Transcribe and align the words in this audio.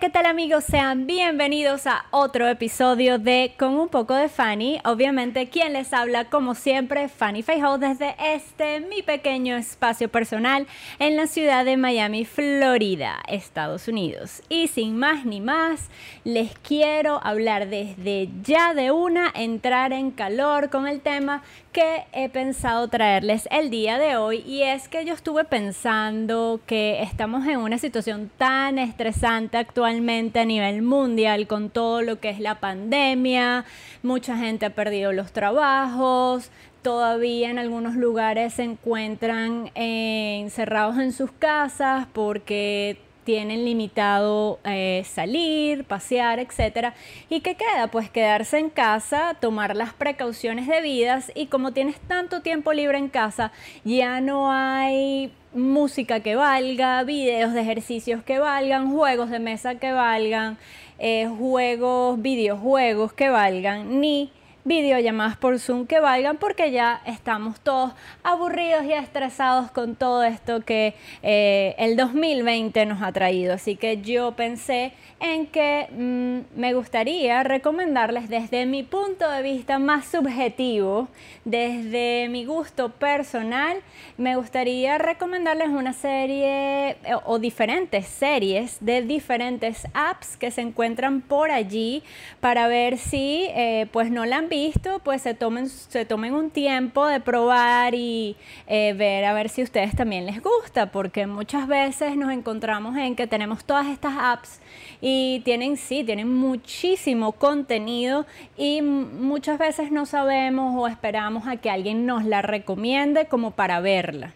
¿qué 0.00 0.10
tal 0.10 0.26
amigos? 0.26 0.64
Sean 0.64 1.06
bienvenidos 1.06 1.86
a 1.86 2.04
otro 2.10 2.48
episodio 2.48 3.18
de 3.18 3.54
Con 3.58 3.76
un 3.76 3.88
poco 3.88 4.14
de 4.14 4.28
Fanny. 4.28 4.78
Obviamente, 4.84 5.48
quien 5.48 5.72
les 5.72 5.94
habla, 5.94 6.26
como 6.28 6.54
siempre, 6.54 7.08
Fanny 7.08 7.42
Feijo 7.42 7.78
desde 7.78 8.14
este, 8.18 8.80
mi 8.80 9.02
pequeño 9.02 9.56
espacio 9.56 10.10
personal 10.10 10.66
en 10.98 11.16
la 11.16 11.26
ciudad 11.26 11.64
de 11.64 11.78
Miami, 11.78 12.26
Florida, 12.26 13.22
Estados 13.26 13.88
Unidos. 13.88 14.42
Y 14.50 14.68
sin 14.68 14.98
más 14.98 15.24
ni 15.24 15.40
más, 15.40 15.88
les 16.24 16.52
quiero 16.58 17.18
hablar 17.24 17.68
desde 17.68 18.28
ya 18.42 18.74
de 18.74 18.90
una, 18.90 19.32
entrar 19.34 19.94
en 19.94 20.10
calor 20.10 20.68
con 20.68 20.86
el 20.86 21.00
tema 21.00 21.42
que 21.76 22.06
he 22.14 22.30
pensado 22.30 22.88
traerles 22.88 23.46
el 23.50 23.68
día 23.68 23.98
de 23.98 24.16
hoy. 24.16 24.38
Y 24.46 24.62
es 24.62 24.88
que 24.88 25.04
yo 25.04 25.12
estuve 25.12 25.44
pensando 25.44 26.58
que 26.64 27.02
estamos 27.02 27.46
en 27.46 27.58
una 27.58 27.76
situación 27.76 28.30
tan 28.38 28.78
estresante 28.78 29.58
actualmente 29.58 30.40
a 30.40 30.46
nivel 30.46 30.80
mundial 30.80 31.46
con 31.46 31.68
todo 31.68 32.00
lo 32.00 32.18
que 32.18 32.30
es 32.30 32.40
la 32.40 32.60
pandemia, 32.60 33.66
mucha 34.02 34.38
gente 34.38 34.64
ha 34.64 34.70
perdido 34.70 35.12
los 35.12 35.32
trabajos, 35.32 36.50
todavía 36.80 37.50
en 37.50 37.58
algunos 37.58 37.94
lugares 37.94 38.54
se 38.54 38.62
encuentran 38.62 39.70
encerrados 39.74 40.96
en 40.96 41.12
sus 41.12 41.30
casas 41.30 42.06
porque 42.14 43.05
tienen 43.26 43.64
limitado 43.64 44.60
eh, 44.64 45.02
salir, 45.04 45.82
pasear, 45.84 46.38
etc. 46.38 46.94
¿Y 47.28 47.40
qué 47.40 47.56
queda? 47.56 47.88
Pues 47.88 48.08
quedarse 48.08 48.58
en 48.58 48.70
casa, 48.70 49.36
tomar 49.40 49.74
las 49.74 49.92
precauciones 49.92 50.68
debidas 50.68 51.32
y 51.34 51.46
como 51.46 51.72
tienes 51.72 51.98
tanto 51.98 52.40
tiempo 52.40 52.72
libre 52.72 52.98
en 52.98 53.08
casa, 53.08 53.50
ya 53.84 54.20
no 54.20 54.52
hay 54.52 55.32
música 55.52 56.20
que 56.20 56.36
valga, 56.36 57.02
videos 57.02 57.52
de 57.52 57.62
ejercicios 57.62 58.22
que 58.22 58.38
valgan, 58.38 58.92
juegos 58.92 59.28
de 59.28 59.40
mesa 59.40 59.74
que 59.74 59.90
valgan, 59.90 60.56
eh, 61.00 61.28
juegos, 61.36 62.22
videojuegos 62.22 63.12
que 63.12 63.28
valgan, 63.28 64.00
ni 64.00 64.30
videollamadas 64.66 65.36
por 65.36 65.60
Zoom 65.60 65.86
que 65.86 66.00
valgan 66.00 66.38
porque 66.38 66.72
ya 66.72 67.00
estamos 67.06 67.60
todos 67.60 67.92
aburridos 68.24 68.84
y 68.84 68.92
estresados 68.92 69.70
con 69.70 69.94
todo 69.94 70.24
esto 70.24 70.60
que 70.62 70.94
eh, 71.22 71.76
el 71.78 71.96
2020 71.96 72.84
nos 72.86 73.00
ha 73.00 73.12
traído. 73.12 73.54
Así 73.54 73.76
que 73.76 74.02
yo 74.02 74.32
pensé 74.32 74.92
en 75.20 75.46
que 75.46 75.86
mm, 75.92 76.58
me 76.60 76.74
gustaría 76.74 77.44
recomendarles 77.44 78.28
desde 78.28 78.66
mi 78.66 78.82
punto 78.82 79.30
de 79.30 79.42
vista 79.42 79.78
más 79.78 80.06
subjetivo, 80.06 81.08
desde 81.44 82.28
mi 82.28 82.44
gusto 82.44 82.90
personal, 82.90 83.78
me 84.18 84.34
gustaría 84.34 84.98
recomendarles 84.98 85.68
una 85.68 85.92
serie 85.92 86.90
eh, 86.90 87.14
o, 87.24 87.38
diferentes 87.38 88.06
series 88.06 88.78
de 88.80 89.02
diferentes 89.02 89.86
apps 89.94 90.36
que 90.36 90.50
se 90.50 90.62
encuentran 90.62 91.20
por 91.20 91.52
allí 91.52 92.02
para 92.40 92.66
ver 92.66 92.98
si 92.98 93.46
eh, 93.50 93.86
pues 93.92 94.10
no 94.10 94.26
la 94.26 94.38
han 94.38 94.48
visto 94.48 94.55
visto, 94.56 95.00
pues 95.00 95.20
se 95.20 95.34
tomen, 95.34 95.68
se 95.68 96.06
tomen 96.06 96.34
un 96.34 96.48
tiempo 96.48 97.06
de 97.06 97.20
probar 97.20 97.94
y 97.94 98.36
eh, 98.66 98.94
ver 98.94 99.26
a 99.26 99.34
ver 99.34 99.50
si 99.50 99.60
a 99.60 99.64
ustedes 99.64 99.94
también 99.94 100.24
les 100.24 100.42
gusta, 100.42 100.90
porque 100.90 101.26
muchas 101.26 101.68
veces 101.68 102.16
nos 102.16 102.32
encontramos 102.32 102.96
en 102.96 103.16
que 103.16 103.26
tenemos 103.26 103.66
todas 103.66 103.86
estas 103.88 104.14
apps 104.18 104.60
y 105.02 105.42
tienen, 105.44 105.76
sí, 105.76 106.04
tienen 106.04 106.32
muchísimo 106.32 107.32
contenido 107.32 108.24
y 108.56 108.80
muchas 108.80 109.58
veces 109.58 109.92
no 109.92 110.06
sabemos 110.06 110.74
o 110.74 110.88
esperamos 110.88 111.46
a 111.46 111.58
que 111.58 111.68
alguien 111.68 112.06
nos 112.06 112.24
la 112.24 112.40
recomiende 112.40 113.26
como 113.26 113.50
para 113.50 113.80
verla. 113.80 114.32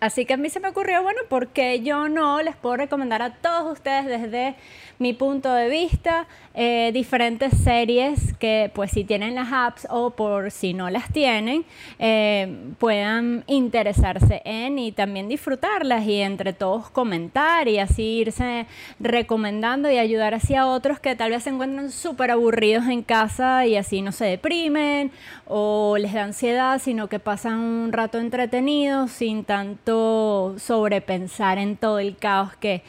Así 0.00 0.24
que 0.26 0.34
a 0.34 0.36
mí 0.36 0.48
se 0.48 0.60
me 0.60 0.68
ocurrió, 0.68 1.02
bueno, 1.02 1.20
porque 1.28 1.80
yo 1.80 2.08
no 2.08 2.40
les 2.40 2.54
puedo 2.54 2.76
recomendar 2.76 3.20
a 3.20 3.34
todos 3.34 3.72
ustedes 3.72 4.06
desde 4.06 4.54
mi 4.98 5.12
punto 5.12 5.52
de 5.52 5.68
vista 5.68 6.26
eh, 6.54 6.90
diferentes 6.92 7.56
series 7.56 8.32
que 8.34 8.70
pues 8.74 8.90
si 8.90 9.04
tienen 9.04 9.36
las 9.36 9.48
apps 9.52 9.86
o 9.90 10.10
por 10.10 10.50
si 10.50 10.74
no 10.74 10.90
las 10.90 11.12
tienen 11.12 11.64
eh, 12.00 12.72
puedan 12.78 13.44
interesarse 13.46 14.42
en 14.44 14.78
y 14.78 14.90
también 14.90 15.28
disfrutarlas 15.28 16.04
y 16.04 16.20
entre 16.20 16.52
todos 16.52 16.90
comentar 16.90 17.68
y 17.68 17.78
así 17.78 18.02
irse 18.02 18.66
recomendando 18.98 19.90
y 19.90 19.98
ayudar 19.98 20.34
así 20.34 20.56
a 20.56 20.66
otros 20.66 20.98
que 20.98 21.14
tal 21.14 21.30
vez 21.30 21.44
se 21.44 21.50
encuentran 21.50 21.92
súper 21.92 22.32
aburridos 22.32 22.88
en 22.88 23.02
casa 23.02 23.66
y 23.66 23.76
así 23.76 24.02
no 24.02 24.10
se 24.10 24.24
deprimen 24.24 25.12
o 25.46 25.96
les 25.96 26.12
da 26.12 26.24
ansiedad 26.24 26.80
sino 26.80 27.08
que 27.08 27.20
pasan 27.20 27.58
un 27.58 27.92
rato 27.92 28.18
entretenidos 28.18 29.12
sin 29.12 29.44
tanto 29.44 30.56
sobrepensar 30.58 31.58
en 31.58 31.76
todo 31.76 32.00
el 32.00 32.16
caos 32.16 32.56
que 32.56 32.82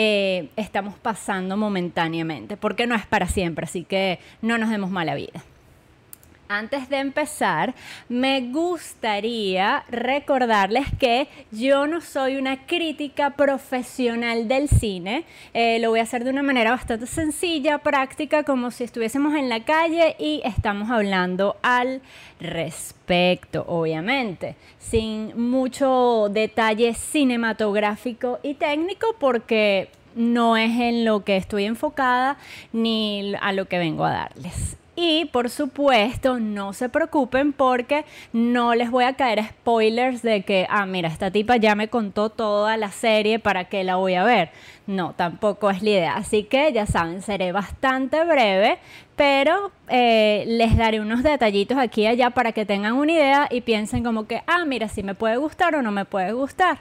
eh, 0.00 0.50
estamos 0.54 0.94
pasando 0.94 1.56
momentáneamente, 1.56 2.56
porque 2.56 2.86
no 2.86 2.94
es 2.94 3.04
para 3.04 3.26
siempre, 3.26 3.64
así 3.64 3.82
que 3.82 4.20
no 4.42 4.56
nos 4.56 4.70
demos 4.70 4.90
mala 4.90 5.16
vida. 5.16 5.42
Antes 6.50 6.88
de 6.88 6.96
empezar, 6.96 7.74
me 8.08 8.40
gustaría 8.40 9.84
recordarles 9.90 10.86
que 10.98 11.28
yo 11.50 11.86
no 11.86 12.00
soy 12.00 12.36
una 12.36 12.64
crítica 12.64 13.36
profesional 13.36 14.48
del 14.48 14.70
cine. 14.70 15.26
Eh, 15.52 15.78
lo 15.78 15.90
voy 15.90 16.00
a 16.00 16.04
hacer 16.04 16.24
de 16.24 16.30
una 16.30 16.42
manera 16.42 16.70
bastante 16.70 17.06
sencilla, 17.06 17.76
práctica, 17.76 18.44
como 18.44 18.70
si 18.70 18.84
estuviésemos 18.84 19.34
en 19.34 19.50
la 19.50 19.64
calle 19.64 20.16
y 20.18 20.40
estamos 20.42 20.90
hablando 20.90 21.56
al 21.60 22.00
respecto, 22.40 23.66
obviamente, 23.68 24.56
sin 24.78 25.38
mucho 25.38 26.28
detalle 26.30 26.94
cinematográfico 26.94 28.38
y 28.42 28.54
técnico, 28.54 29.14
porque 29.20 29.90
no 30.14 30.56
es 30.56 30.70
en 30.80 31.04
lo 31.04 31.24
que 31.24 31.36
estoy 31.36 31.66
enfocada 31.66 32.38
ni 32.72 33.34
a 33.38 33.52
lo 33.52 33.66
que 33.66 33.76
vengo 33.76 34.06
a 34.06 34.12
darles. 34.12 34.78
Y 35.00 35.26
por 35.26 35.48
supuesto, 35.48 36.40
no 36.40 36.72
se 36.72 36.88
preocupen 36.88 37.52
porque 37.52 38.04
no 38.32 38.74
les 38.74 38.90
voy 38.90 39.04
a 39.04 39.12
caer 39.12 39.44
spoilers 39.44 40.22
de 40.22 40.42
que, 40.42 40.66
ah, 40.68 40.86
mira, 40.86 41.08
esta 41.08 41.30
tipa 41.30 41.56
ya 41.56 41.76
me 41.76 41.86
contó 41.86 42.30
toda 42.30 42.76
la 42.76 42.90
serie, 42.90 43.38
¿para 43.38 43.66
qué 43.66 43.84
la 43.84 43.94
voy 43.94 44.14
a 44.14 44.24
ver? 44.24 44.50
No, 44.88 45.12
tampoco 45.12 45.70
es 45.70 45.84
la 45.84 45.90
idea. 45.90 46.16
Así 46.16 46.42
que 46.42 46.72
ya 46.72 46.84
saben, 46.84 47.22
seré 47.22 47.52
bastante 47.52 48.24
breve, 48.24 48.80
pero 49.14 49.70
eh, 49.88 50.42
les 50.48 50.76
daré 50.76 51.00
unos 51.00 51.22
detallitos 51.22 51.78
aquí 51.78 52.02
y 52.02 52.06
allá 52.08 52.30
para 52.30 52.50
que 52.50 52.66
tengan 52.66 52.94
una 52.94 53.12
idea 53.12 53.46
y 53.52 53.60
piensen 53.60 54.02
como 54.02 54.26
que, 54.26 54.42
ah, 54.48 54.64
mira, 54.64 54.88
si 54.88 55.04
me 55.04 55.14
puede 55.14 55.36
gustar 55.36 55.76
o 55.76 55.82
no 55.82 55.92
me 55.92 56.06
puede 56.06 56.32
gustar. 56.32 56.78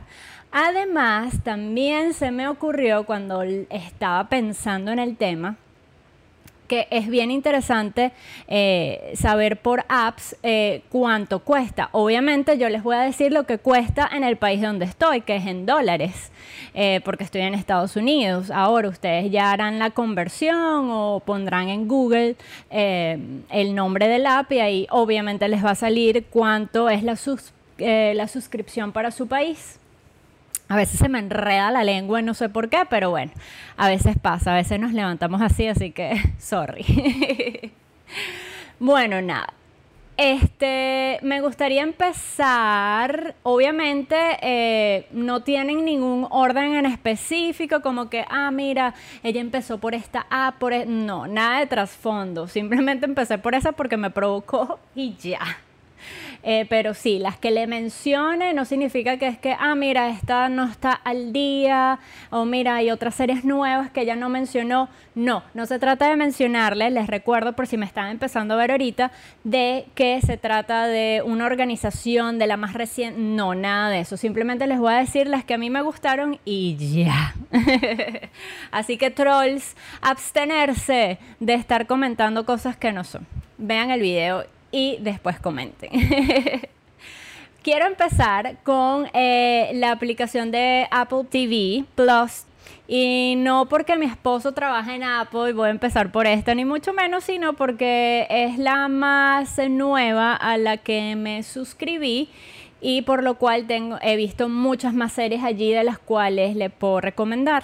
Además, 0.51 1.44
también 1.44 2.16
se 2.16 2.31
me 2.31 2.47
ocurrió 2.47 3.06
cuando 3.06 3.44
estaba 3.44 4.27
pensando 4.27 4.91
en 4.91 4.97
el 4.97 5.17
tema, 5.17 5.57
que 6.67 6.88
es 6.91 7.07
bien 7.07 7.31
interesante 7.31 8.11
eh, 8.47 9.13
saber 9.16 9.57
por 9.57 9.85
apps 9.89 10.35
eh, 10.44 10.81
cuánto 10.89 11.39
cuesta. 11.39 11.89
Obviamente 11.92 12.57
yo 12.57 12.69
les 12.69 12.83
voy 12.83 12.95
a 12.95 13.01
decir 13.01 13.31
lo 13.31 13.45
que 13.45 13.57
cuesta 13.57 14.09
en 14.12 14.24
el 14.24 14.38
país 14.38 14.62
donde 14.62 14.86
estoy, 14.86 15.21
que 15.21 15.38
es 15.38 15.45
en 15.47 15.65
dólares, 15.65 16.31
eh, 16.74 17.01
porque 17.03 17.24
estoy 17.24 17.42
en 17.42 17.53
Estados 17.53 17.95
Unidos. 17.95 18.51
Ahora 18.51 18.89
ustedes 18.89 19.31
ya 19.31 19.51
harán 19.51 19.80
la 19.80 19.92
conversión 19.92 20.89
o 20.92 21.21
pondrán 21.25 21.69
en 21.69 21.88
Google 21.88 22.36
el 22.69 23.75
nombre 23.75 24.07
del 24.07 24.25
app 24.25 24.51
y 24.51 24.59
ahí 24.59 24.88
obviamente 24.89 25.47
les 25.47 25.63
va 25.63 25.71
a 25.71 25.75
salir 25.75 26.25
cuánto 26.30 26.89
es 26.89 27.03
la, 27.03 27.18
la 28.13 28.27
suscripción 28.27 28.92
para 28.92 29.12
su 29.12 29.27
país. 29.27 29.80
A 30.69 30.75
veces 30.75 31.00
se 31.00 31.10
me 31.10 31.19
enreda 31.19 31.72
la 31.72 31.84
lengua 31.84 32.22
no 32.22 32.34
sé 32.34 32.50
por 32.50 32.69
qué, 32.69 32.80
pero 32.90 33.10
bueno, 33.10 33.31
a 33.78 33.88
veces 33.88 34.18
pasa, 34.22 34.54
a 34.54 34.56
veces 34.56 34.80
nos 34.80 34.94
levantamos 34.94 35.42
así, 35.42 35.68
así 35.68 35.92
que 35.92 36.22
sorry. 36.40 37.72
bueno, 38.80 39.22
nada. 39.22 39.54
Este, 40.18 41.19
me 41.22 41.42
gustaría 41.42 41.84
empezar, 41.84 43.36
obviamente 43.44 44.16
eh, 44.42 45.08
no 45.12 45.44
tienen 45.44 45.86
ningún 45.86 46.25
orden 46.31 46.74
en 46.74 46.88
específico, 46.88 47.81
como 47.81 48.10
que, 48.10 48.25
ah, 48.28 48.50
mira, 48.50 48.96
ella 49.22 49.42
empezó 49.42 49.78
por 49.78 49.94
esta 49.94 50.25
A, 50.31 50.56
por... 50.58 50.74
E-". 50.74 50.88
No, 50.88 51.28
nada 51.28 51.60
de 51.60 51.68
trasfondo, 51.68 52.48
simplemente 52.48 53.06
empecé 53.06 53.38
por 53.38 53.54
esa 53.54 53.74
porque 53.74 53.96
me 53.96 54.10
provocó 54.10 54.80
y 54.96 55.16
ya. 55.18 55.60
Eh, 56.49 56.65
pero 56.69 56.94
sí, 56.94 57.19
las 57.19 57.38
que 57.38 57.51
le 57.51 57.67
mencione 57.67 58.53
no 58.53 58.63
significa 58.63 59.17
que 59.17 59.27
es 59.27 59.38
que, 59.38 59.53
ah, 59.59 59.75
mira, 59.75 60.07
esta 60.07 60.47
no 60.47 60.63
está 60.63 60.94
al 60.94 61.33
día, 61.33 61.99
o 62.29 62.45
mira, 62.45 62.75
hay 62.75 62.89
otras 62.89 63.15
series 63.15 63.44
nuevas 63.44 63.91
que 63.91 63.99
ella 63.99 64.15
no 64.15 64.29
mencionó. 64.29 64.88
No, 65.13 65.44
no 65.53 65.65
se 65.65 65.77
trata 65.77 66.07
de 66.07 66.15
mencionarles, 66.15 66.94
les 66.94 67.07
recuerdo 67.07 67.51
por 67.51 67.67
si 67.67 67.75
me 67.75 67.85
están 67.85 68.07
empezando 68.11 68.53
a 68.53 68.57
ver 68.57 68.71
ahorita, 68.71 69.11
de 69.44 69.88
que 69.94 70.21
se 70.21 70.38
trata 70.38 70.88
de 70.88 71.21
una 71.25 71.45
organización 71.45 72.39
de 72.39 72.47
la 72.47 72.55
más 72.55 72.73
reciente. 72.73 73.19
No, 73.19 73.53
nada 73.53 73.89
de 73.89 73.99
eso. 73.99 74.15
Simplemente 74.15 74.67
les 74.67 74.79
voy 74.79 74.94
a 74.94 74.99
decir 74.99 75.27
las 75.27 75.44
que 75.44 75.55
a 75.55 75.57
mí 75.57 75.69
me 75.69 75.81
gustaron 75.81 76.39
y 76.45 76.77
ya. 76.77 77.35
Así 78.71 78.97
que 78.97 79.11
trolls, 79.11 79.75
abstenerse 79.99 81.19
de 81.41 81.53
estar 81.55 81.88
comentando 81.88 82.45
cosas 82.45 82.77
que 82.77 82.94
no 82.94 83.03
son. 83.03 83.27
Vean 83.57 83.91
el 83.91 83.99
video 83.99 84.45
y 84.77 84.97
después 85.00 85.39
comenten. 85.39 85.89
Quiero 87.63 87.88
empezar 87.88 88.57
con 88.63 89.07
eh, 89.12 89.71
la 89.74 89.91
aplicación 89.91 90.51
de 90.51 90.88
Apple 90.91 91.24
TV 91.27 91.83
Plus. 91.95 92.45
Y 92.88 93.33
no 93.38 93.68
porque 93.68 93.97
mi 93.97 94.06
esposo 94.06 94.51
trabaja 94.53 94.94
en 94.94 95.03
Apple 95.03 95.50
y 95.50 95.53
voy 95.53 95.68
a 95.68 95.71
empezar 95.71 96.12
por 96.12 96.27
esta, 96.27 96.53
ni 96.53 96.63
mucho 96.63 96.94
menos, 96.94 97.24
sino 97.24 97.53
porque 97.53 98.27
es 98.29 98.59
la 98.59 98.88
más 98.88 99.57
nueva 99.68 100.35
a 100.35 100.57
la 100.57 100.77
que 100.77 101.15
me 101.15 101.41
suscribí 101.41 102.30
y 102.80 103.01
por 103.01 103.23
lo 103.23 103.35
cual 103.35 103.65
tengo, 103.65 103.97
he 104.01 104.15
visto 104.15 104.47
muchas 104.47 104.94
más 104.94 105.12
series 105.13 105.44
allí 105.44 105.71
de 105.71 105.83
las 105.83 105.97
cuales 105.97 106.56
le 106.56 106.69
puedo 106.69 107.01
recomendar. 107.01 107.63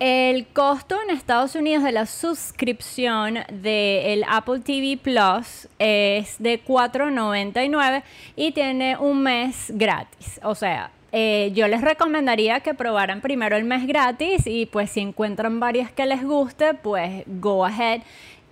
El 0.00 0.46
costo 0.46 0.96
en 1.02 1.14
Estados 1.14 1.54
Unidos 1.54 1.84
de 1.84 1.92
la 1.92 2.06
suscripción 2.06 3.40
del 3.52 4.24
Apple 4.26 4.60
TV 4.60 4.96
Plus 4.96 5.68
es 5.78 6.36
de 6.38 6.58
$4.99 6.64 8.02
y 8.34 8.52
tiene 8.52 8.96
un 8.96 9.22
mes 9.22 9.66
gratis. 9.68 10.40
O 10.42 10.54
sea, 10.54 10.90
eh, 11.12 11.52
yo 11.54 11.68
les 11.68 11.82
recomendaría 11.82 12.60
que 12.60 12.72
probaran 12.72 13.20
primero 13.20 13.58
el 13.58 13.64
mes 13.64 13.86
gratis 13.86 14.46
y 14.46 14.64
pues 14.64 14.90
si 14.90 15.00
encuentran 15.00 15.60
varias 15.60 15.92
que 15.92 16.06
les 16.06 16.24
guste, 16.24 16.72
pues 16.72 17.24
go 17.26 17.66
ahead 17.66 18.00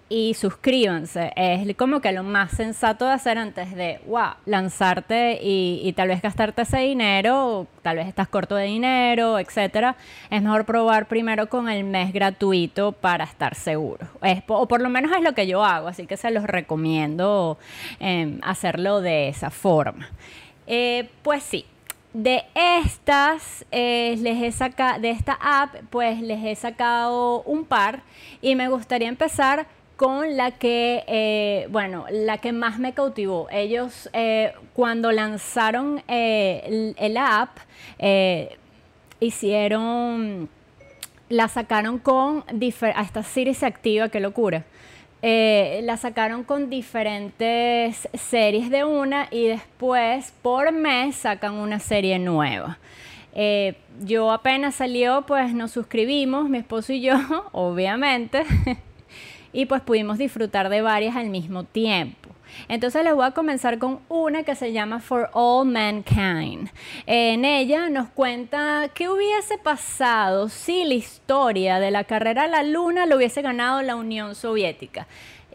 y 0.08 0.34
suscríbanse. 0.34 1.32
Es 1.36 1.76
como 1.76 2.00
que 2.00 2.12
lo 2.12 2.22
más 2.22 2.52
sensato 2.52 3.06
de 3.06 3.12
hacer 3.12 3.38
antes 3.38 3.74
de, 3.74 4.00
lanzarte 4.46 5.38
y, 5.42 5.92
tal 5.96 6.08
vez 6.08 6.22
gastarte 6.22 6.62
ese 6.62 6.78
dinero, 6.78 7.66
tal 7.82 7.96
vez 7.96 8.08
estás 8.08 8.28
corto 8.28 8.54
de 8.54 8.64
dinero, 8.64 9.38
etcétera. 9.38 9.96
Es 10.30 10.42
mejor 10.42 10.64
probar 10.64 11.08
primero 11.08 11.48
con 11.48 11.68
el 11.68 11.84
mes 11.84 12.12
gratuito 12.12 12.92
para 12.92 13.24
estar 13.24 13.54
seguro. 13.54 14.06
o 14.46 14.68
por 14.68 14.80
lo 14.80 14.88
menos 14.88 15.12
es 15.12 15.22
lo 15.22 15.34
que 15.34 15.46
yo 15.46 15.64
hago, 15.64 15.88
así 15.88 16.06
que 16.06 16.16
se 16.16 16.30
los 16.30 16.44
recomiendo 16.44 17.58
em, 18.00 18.38
hacerlo 18.42 19.00
de 19.00 19.28
esa 19.28 19.50
forma. 19.50 20.08
Eh, 20.66 21.08
pues 21.22 21.42
sí, 21.42 21.64
de 22.12 22.44
estas, 22.54 23.66
eh, 23.70 24.16
les 24.18 24.42
he 24.42 24.50
sacado, 24.52 25.00
de 25.00 25.10
esta 25.10 25.38
app, 25.40 25.74
pues 25.90 26.20
les 26.20 26.42
he 26.44 26.54
sacado 26.54 27.42
un 27.42 27.64
par 27.64 28.00
y 28.40 28.54
me 28.54 28.68
gustaría 28.68 29.08
empezar 29.08 29.66
con 29.98 30.38
la 30.38 30.52
que, 30.52 31.04
eh, 31.06 31.66
bueno, 31.70 32.06
la 32.10 32.38
que 32.38 32.52
más 32.52 32.78
me 32.78 32.94
cautivó. 32.94 33.48
Ellos 33.50 34.08
eh, 34.14 34.54
cuando 34.72 35.12
lanzaron 35.12 36.02
el, 36.08 36.94
el, 36.96 37.16
app, 37.18 37.58
hicieron, 39.20 40.48
la 41.28 41.48
sacaron 41.48 41.98
con, 41.98 42.44
esta 42.48 43.22
Siri 43.22 43.52
se 43.52 43.66
activa, 43.66 44.08
qué 44.08 44.20
locura. 44.20 44.64
Eh, 45.20 45.80
la 45.82 45.96
sacaron 45.96 46.44
con 46.44 46.70
diferentes 46.70 48.08
series 48.14 48.70
de 48.70 48.84
una 48.84 49.26
y 49.32 49.48
después 49.48 50.32
por 50.42 50.70
mes 50.70 51.16
sacan 51.16 51.54
una 51.54 51.80
serie 51.80 52.20
nueva. 52.20 52.78
Eh, 53.34 53.74
yo 54.00 54.30
apenas 54.30 54.76
salió, 54.76 55.22
pues 55.26 55.52
nos 55.54 55.72
suscribimos, 55.72 56.48
mi 56.48 56.58
esposo 56.58 56.92
y 56.92 57.00
yo, 57.00 57.14
obviamente, 57.52 58.44
y 59.52 59.66
pues 59.66 59.82
pudimos 59.82 60.18
disfrutar 60.18 60.68
de 60.68 60.82
varias 60.82 61.16
al 61.16 61.30
mismo 61.30 61.64
tiempo. 61.64 62.28
Entonces 62.68 63.04
les 63.04 63.14
voy 63.14 63.26
a 63.26 63.32
comenzar 63.32 63.78
con 63.78 64.00
una 64.08 64.42
que 64.42 64.54
se 64.54 64.72
llama 64.72 65.00
For 65.00 65.30
All 65.32 65.66
Mankind. 65.66 66.70
En 67.06 67.44
ella 67.44 67.88
nos 67.90 68.08
cuenta 68.08 68.90
qué 68.94 69.08
hubiese 69.08 69.58
pasado 69.58 70.48
si 70.48 70.84
la 70.84 70.94
historia 70.94 71.78
de 71.78 71.90
la 71.90 72.04
carrera 72.04 72.44
a 72.44 72.48
la 72.48 72.62
luna 72.62 73.06
lo 73.06 73.16
hubiese 73.16 73.42
ganado 73.42 73.82
la 73.82 73.96
Unión 73.96 74.34
Soviética 74.34 75.06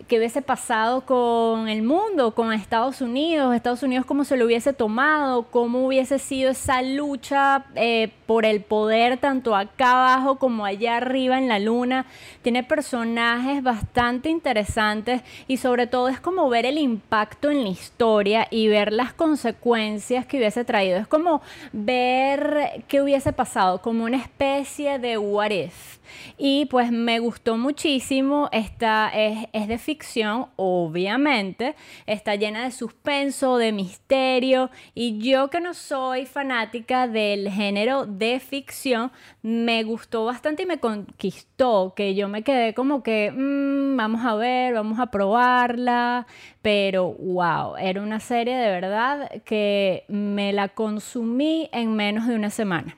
qué 0.07 0.17
hubiese 0.17 0.41
pasado 0.41 1.01
con 1.01 1.67
el 1.67 1.83
mundo, 1.83 2.33
con 2.33 2.51
Estados 2.53 3.01
Unidos, 3.01 3.55
Estados 3.55 3.83
Unidos 3.83 4.05
cómo 4.05 4.23
se 4.23 4.37
lo 4.37 4.45
hubiese 4.45 4.73
tomado, 4.73 5.43
cómo 5.43 5.87
hubiese 5.87 6.19
sido 6.19 6.51
esa 6.51 6.81
lucha 6.81 7.65
eh, 7.75 8.11
por 8.25 8.45
el 8.45 8.61
poder 8.61 9.17
tanto 9.17 9.55
acá 9.55 9.91
abajo 9.91 10.37
como 10.37 10.65
allá 10.65 10.97
arriba 10.97 11.37
en 11.37 11.47
la 11.47 11.59
luna. 11.59 12.05
Tiene 12.41 12.63
personajes 12.63 13.63
bastante 13.63 14.29
interesantes 14.29 15.21
y 15.47 15.57
sobre 15.57 15.87
todo 15.87 16.09
es 16.09 16.19
como 16.19 16.49
ver 16.49 16.65
el 16.65 16.77
impacto 16.77 17.51
en 17.51 17.63
la 17.63 17.69
historia 17.69 18.47
y 18.49 18.67
ver 18.67 18.91
las 18.91 19.13
consecuencias 19.13 20.25
que 20.25 20.37
hubiese 20.37 20.65
traído. 20.65 20.97
Es 20.97 21.07
como 21.07 21.41
ver 21.71 22.83
qué 22.87 23.01
hubiese 23.01 23.33
pasado, 23.33 23.81
como 23.81 24.03
una 24.05 24.17
especie 24.17 24.99
de 24.99 25.17
what 25.17 25.51
if. 25.51 26.02
Y 26.37 26.65
pues 26.65 26.91
me 26.91 27.19
gustó 27.19 27.57
muchísimo, 27.57 28.49
esta 28.51 29.09
es, 29.09 29.47
es 29.53 29.67
de 29.67 29.77
ficción, 29.77 30.47
obviamente, 30.55 31.75
está 32.05 32.35
llena 32.35 32.63
de 32.63 32.71
suspenso, 32.71 33.57
de 33.57 33.71
misterio, 33.71 34.69
y 34.93 35.19
yo 35.19 35.49
que 35.49 35.59
no 35.59 35.73
soy 35.73 36.25
fanática 36.25 37.07
del 37.07 37.49
género 37.49 38.05
de 38.05 38.39
ficción, 38.39 39.11
me 39.41 39.83
gustó 39.83 40.25
bastante 40.25 40.63
y 40.63 40.65
me 40.65 40.79
conquistó, 40.79 41.93
que 41.95 42.15
yo 42.15 42.27
me 42.27 42.43
quedé 42.43 42.73
como 42.73 43.03
que, 43.03 43.31
mm, 43.31 43.95
vamos 43.97 44.25
a 44.25 44.35
ver, 44.35 44.73
vamos 44.73 44.99
a 44.99 45.07
probarla, 45.07 46.27
pero 46.61 47.13
wow, 47.13 47.75
era 47.77 48.01
una 48.01 48.19
serie 48.19 48.55
de 48.55 48.69
verdad 48.69 49.29
que 49.43 50.05
me 50.07 50.53
la 50.53 50.69
consumí 50.69 51.69
en 51.71 51.95
menos 51.95 52.27
de 52.27 52.35
una 52.35 52.49
semana 52.49 52.95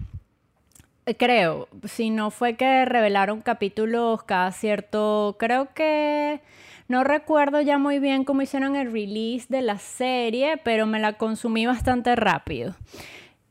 creo, 1.13 1.67
si 1.83 2.09
no 2.09 2.31
fue 2.31 2.55
que 2.55 2.85
revelaron 2.85 3.41
capítulos 3.41 4.23
cada 4.23 4.51
cierto, 4.51 5.35
creo 5.37 5.73
que 5.73 6.41
no 6.87 7.03
recuerdo 7.03 7.61
ya 7.61 7.77
muy 7.77 7.99
bien 7.99 8.23
cómo 8.23 8.41
hicieron 8.41 8.75
el 8.75 8.91
release 8.91 9.47
de 9.49 9.61
la 9.61 9.77
serie, 9.77 10.57
pero 10.63 10.85
me 10.85 10.99
la 10.99 11.13
consumí 11.13 11.65
bastante 11.65 12.15
rápido. 12.15 12.75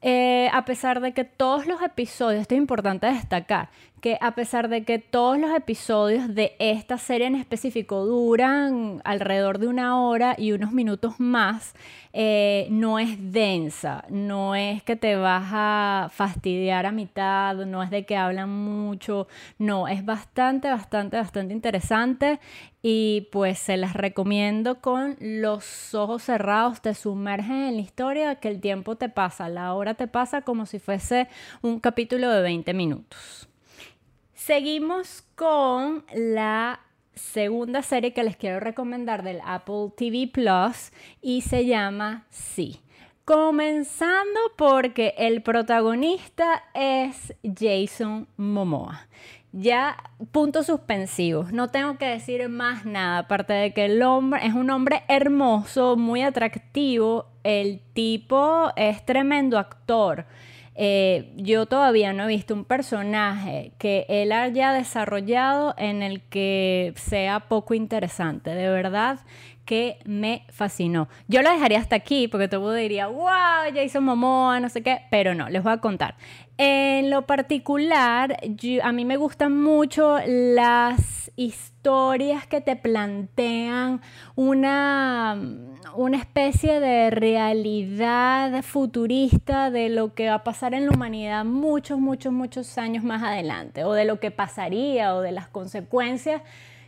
Eh, 0.02 0.50
a 0.52 0.64
pesar 0.66 1.00
de 1.00 1.12
que 1.12 1.25
todos 1.25 1.66
los 1.66 1.80
episodios, 1.80 2.42
esto 2.42 2.54
es 2.54 2.58
importante 2.61 3.06
destacar, 3.06 3.70
que 4.04 4.18
a 4.20 4.34
pesar 4.34 4.68
de 4.68 4.84
que 4.84 4.99
todos 4.99 5.38
los 5.38 5.50
episodios 5.56 6.34
de 6.34 6.56
esta 6.58 6.99
serie 6.99 7.26
en 7.26 7.37
específico 7.37 8.04
duran 8.04 9.00
alrededor 9.02 9.58
de 9.58 9.66
una 9.66 9.99
hora 9.99 10.34
y 10.37 10.52
unos 10.52 10.73
minutos 10.73 11.14
más, 11.20 11.73
eh, 12.12 12.66
no 12.68 12.99
es 12.99 13.32
densa, 13.32 14.04
no 14.11 14.54
es 14.56 14.82
que 14.82 14.96
te 14.96 15.16
vas 15.16 15.49
a 15.54 16.11
fastidiar 16.12 16.84
a 16.84 16.92
mitad, 16.92 17.54
no 17.64 17.82
es 17.82 17.88
de 17.88 18.04
que 18.04 18.14
hablan 18.14 18.50
mucho, 18.50 19.26
no, 19.58 19.88
es 19.88 20.04
bastante, 20.04 20.68
bastante, 20.68 21.16
bastante 21.16 21.54
interesante. 21.54 22.40
Y 22.82 23.28
pues 23.32 23.58
se 23.58 23.78
las 23.78 23.94
recomiendo 23.94 24.82
con 24.82 25.16
los 25.18 25.94
ojos 25.94 26.25
cerrados, 26.25 26.82
te 26.82 26.92
sumergen 26.92 27.68
en 27.68 27.76
la 27.76 27.80
historia, 27.80 28.34
que 28.34 28.49
el 28.49 28.61
tiempo 28.61 28.96
te 28.96 29.08
pasa, 29.08 29.49
la 29.49 29.73
hora 29.73 29.94
te 29.94 30.08
pasa 30.08 30.42
como 30.42 30.66
si 30.66 30.78
fuese 30.78 31.26
un 31.62 31.80
capítulo 31.80 32.28
de 32.28 32.42
20 32.42 32.75
minutos. 32.75 33.49
Seguimos 34.46 35.24
con 35.36 36.04
la 36.14 36.80
segunda 37.14 37.80
serie 37.80 38.12
que 38.12 38.22
les 38.22 38.36
quiero 38.36 38.60
recomendar 38.60 39.22
del 39.22 39.40
Apple 39.42 39.94
TV 39.96 40.28
Plus 40.30 40.92
y 41.22 41.40
se 41.40 41.64
llama 41.64 42.26
Sí. 42.28 42.82
Comenzando 43.24 44.38
porque 44.58 45.14
el 45.16 45.42
protagonista 45.42 46.62
es 46.74 47.32
Jason 47.42 48.28
Momoa. 48.36 49.08
Ya 49.52 49.96
puntos 50.30 50.66
suspensivos, 50.66 51.50
no 51.50 51.70
tengo 51.70 51.96
que 51.96 52.04
decir 52.04 52.46
más 52.50 52.84
nada, 52.84 53.20
aparte 53.20 53.54
de 53.54 53.72
que 53.72 53.86
el 53.86 54.02
hombre 54.02 54.46
es 54.46 54.52
un 54.52 54.68
hombre 54.68 55.04
hermoso, 55.08 55.96
muy 55.96 56.20
atractivo, 56.20 57.30
el 57.44 57.80
tipo 57.94 58.72
es 58.76 59.06
tremendo 59.06 59.58
actor. 59.58 60.26
Eh, 60.76 61.33
yo 61.37 61.66
todavía 61.66 62.12
no 62.12 62.25
he 62.25 62.26
visto 62.26 62.52
un 62.52 62.64
personaje 62.64 63.73
que 63.78 64.07
él 64.09 64.33
haya 64.33 64.73
desarrollado 64.73 65.75
en 65.78 66.02
el 66.02 66.21
que 66.23 66.93
sea 66.97 67.40
poco 67.49 67.75
interesante. 67.75 68.50
De 68.54 68.69
verdad 68.69 69.21
que 69.64 69.99
me 70.04 70.45
fascinó. 70.50 71.09
Yo 71.26 71.43
lo 71.43 71.50
dejaría 71.50 71.78
hasta 71.78 71.97
aquí 71.97 72.28
porque 72.28 72.49
todo 72.49 72.61
el 72.61 72.64
mundo 72.64 72.76
diría, 72.76 73.07
wow, 73.07 73.73
Jason 73.75 74.04
Momoa, 74.04 74.61
no 74.61 74.69
sé 74.69 74.83
qué, 74.83 75.02
pero 75.11 75.35
no, 75.35 75.49
les 75.49 75.62
voy 75.62 75.73
a 75.73 75.78
contar. 75.78 76.16
En 76.56 77.11
lo 77.11 77.23
particular, 77.23 78.37
a 78.82 78.92
mí 78.92 79.04
me 79.04 79.16
gustan 79.16 79.61
mucho 79.61 80.18
las 80.25 81.32
historias 81.34 82.46
que 82.46 82.61
te 82.61 82.76
plantean 82.76 84.00
una, 84.37 85.37
una 85.96 86.16
especie 86.16 86.78
de 86.78 87.11
realidad 87.11 88.62
futurista 88.62 89.73
de 89.73 89.88
lo 89.88 90.14
que 90.14 90.28
va 90.28 90.34
a 90.34 90.44
pasar 90.44 90.75
en 90.75 90.87
la 90.87 90.92
humanidad 90.92 91.44
muchos, 91.44 91.99
muchos, 91.99 92.32
muchos 92.32 92.78
años 92.78 93.02
más 93.02 93.25
adelante, 93.25 93.82
o 93.82 93.92
de 93.92 94.04
lo 94.04 94.20
que 94.20 94.30
pasaría, 94.30 95.16
o 95.16 95.23
de 95.23 95.32
las 95.32 95.49
consecuencias 95.49 96.40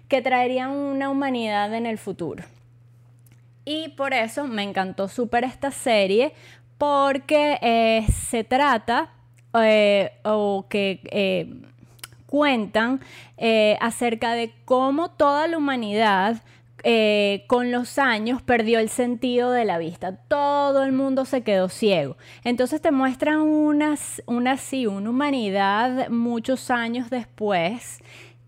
que 0.07 0.23
traerían 0.23 0.71
una 0.71 1.11
humanidad 1.11 1.75
en 1.75 1.87
el 1.87 1.99
futuro. 1.99 2.45
Y 3.65 3.89
por 3.91 4.15
eso 4.15 4.47
me 4.47 4.63
encantó 4.63 5.09
súper 5.09 5.43
esta 5.43 5.73
serie, 5.73 6.35
porque 6.79 7.59
eh, 7.63 8.07
se 8.13 8.45
trata 8.45 9.11
eh, 9.61 10.13
o 10.25 10.67
que 10.69 11.01
eh, 11.11 11.55
cuentan 12.27 13.01
acerca 13.81 14.33
de 14.33 14.53
cómo 14.65 15.11
toda 15.11 15.47
la 15.47 15.59
humanidad 15.59 16.43
eh, 16.89 17.43
con 17.49 17.73
los 17.73 17.99
años 17.99 18.43
perdió 18.43 18.79
el 18.79 18.89
sentido 18.91 19.51
de 19.51 19.65
la 19.65 19.77
vista. 19.77 20.15
Todo 20.15 20.85
el 20.85 20.93
mundo 20.93 21.25
se 21.25 21.43
quedó 21.43 21.69
ciego. 21.69 22.17
Entonces 22.45 22.81
te 22.81 22.93
muestran 22.93 23.41
una, 23.41 23.97
una 24.27 24.57
humanidad 24.87 26.09
muchos 26.11 26.71
años 26.71 27.11
después 27.11 27.99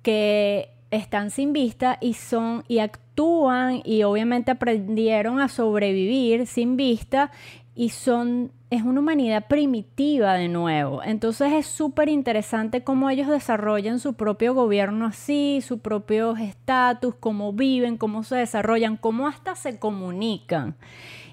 que 0.04 0.70
están 0.92 1.32
sin 1.32 1.52
vista 1.52 1.98
y 2.00 2.14
son 2.14 2.62
y 2.68 2.78
actúan 2.78 3.82
y 3.84 4.04
obviamente 4.04 4.52
aprendieron 4.52 5.40
a 5.40 5.48
sobrevivir 5.48 6.46
sin 6.46 6.76
vista 6.76 7.32
y 7.78 7.90
son 7.90 8.50
es 8.70 8.82
una 8.82 8.98
humanidad 8.98 9.46
primitiva 9.46 10.34
de 10.34 10.48
nuevo. 10.48 11.00
Entonces 11.04 11.52
es 11.52 11.66
súper 11.68 12.08
interesante 12.08 12.82
cómo 12.82 13.08
ellos 13.08 13.28
desarrollan 13.28 14.00
su 14.00 14.14
propio 14.14 14.52
gobierno 14.52 15.06
así, 15.06 15.60
su 15.62 15.78
propio 15.78 16.36
estatus, 16.36 17.14
cómo 17.20 17.52
viven, 17.52 17.96
cómo 17.96 18.24
se 18.24 18.34
desarrollan, 18.34 18.96
cómo 18.96 19.28
hasta 19.28 19.54
se 19.54 19.78
comunican. 19.78 20.74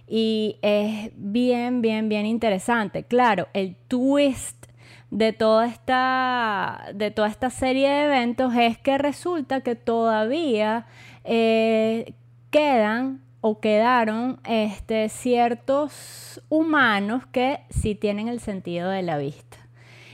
Y 0.08 0.58
es 0.62 1.12
bien, 1.16 1.82
bien, 1.82 2.10
bien 2.10 2.28
interesante. 2.28 3.04
Claro, 3.04 3.48
el 3.54 3.76
twist 3.88 4.68
de 5.10 5.34
toda 5.34 5.66
esta, 5.66 6.86
de 6.94 7.10
toda 7.10 7.28
esta 7.28 7.50
serie 7.50 7.90
de 7.90 8.06
eventos 8.06 8.54
es 8.56 8.78
que 8.78 9.00
resulta 9.00 9.62
que 9.62 9.74
todavía 9.74 10.86
eh, 11.24 12.14
quedan 12.52 13.26
o 13.48 13.60
quedaron 13.60 14.40
este, 14.44 15.08
ciertos 15.08 16.42
humanos 16.50 17.28
que 17.28 17.60
sí 17.70 17.94
tienen 17.94 18.28
el 18.28 18.40
sentido 18.40 18.90
de 18.90 19.04
la 19.04 19.20
vista. 19.20 19.58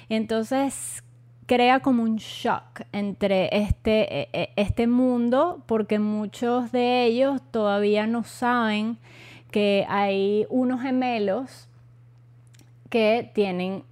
Entonces 0.10 1.02
crea 1.46 1.80
como 1.80 2.04
un 2.04 2.18
shock 2.18 2.82
entre 2.92 3.48
este, 3.58 4.24
e, 4.24 4.30
e, 4.34 4.50
este 4.58 4.86
mundo 4.86 5.64
porque 5.66 5.98
muchos 5.98 6.74
de 6.74 7.06
ellos 7.06 7.42
todavía 7.52 8.06
no 8.06 8.26
saben 8.26 8.98
que 9.50 9.86
hay 9.88 10.46
unos 10.50 10.82
gemelos 10.82 11.70
que 12.90 13.32
tienen 13.34 13.86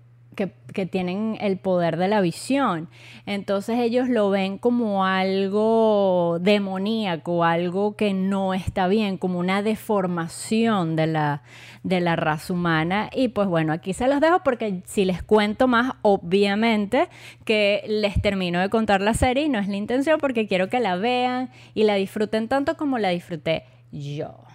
que, 0.74 0.86
tienen 0.86 1.38
el 1.41 1.58
poder 1.58 1.98
de 1.98 2.08
la 2.08 2.22
visión. 2.22 2.89
Entonces 3.25 3.79
ellos 3.79 4.08
lo 4.08 4.29
ven 4.29 4.58
como 4.58 5.05
algo 5.05 6.38
demoníaco, 6.39 7.43
algo 7.43 7.98
que 7.98 8.13
no 8.13 8.53
está 8.53 8.88
bien, 8.88 9.17
como 9.17 9.39
una 9.39 9.62
deformación 9.62 10.96
de 10.96 11.08
la, 11.08 11.41
de 11.84 12.00
la 12.00 12.15
raza 12.15 12.53
humana. 12.53 13.10
Y 13.13 13.29
pues 13.29 13.50
bueno, 13.50 13.74
aquí 13.74 13.93
se 13.93 14.08
los 14.08 14.22
dejo 14.22 14.39
porque 14.43 14.81
si 14.86 15.03
les 15.03 15.22
cuento 15.22 15.67
más, 15.67 15.96
obviamente 16.01 17.10
que 17.43 17.84
les 17.88 18.22
termino 18.22 18.62
de 18.62 18.69
contar 18.69 19.01
la 19.01 19.13
serie 19.13 19.43
y 19.43 19.50
no 19.50 19.60
es 19.60 19.67
la 19.67 19.75
intención 19.75 20.19
porque 20.19 20.48
quiero 20.48 20.69
que 20.69 20.79
la 20.79 20.96
vean 20.96 21.50
y 21.74 21.84
la 21.84 21.96
disfruten 21.96 22.48
tanto 22.48 22.77
como 22.77 23.00
la 23.00 23.10
disfruté 23.10 23.65
yo. 23.91 24.50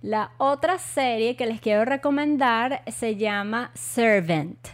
La 0.00 0.30
otra 0.38 0.78
serie 0.78 1.34
que 1.34 1.46
les 1.46 1.60
quiero 1.60 1.84
recomendar 1.84 2.84
se 2.86 3.16
llama 3.16 3.72
Servant 3.74 4.68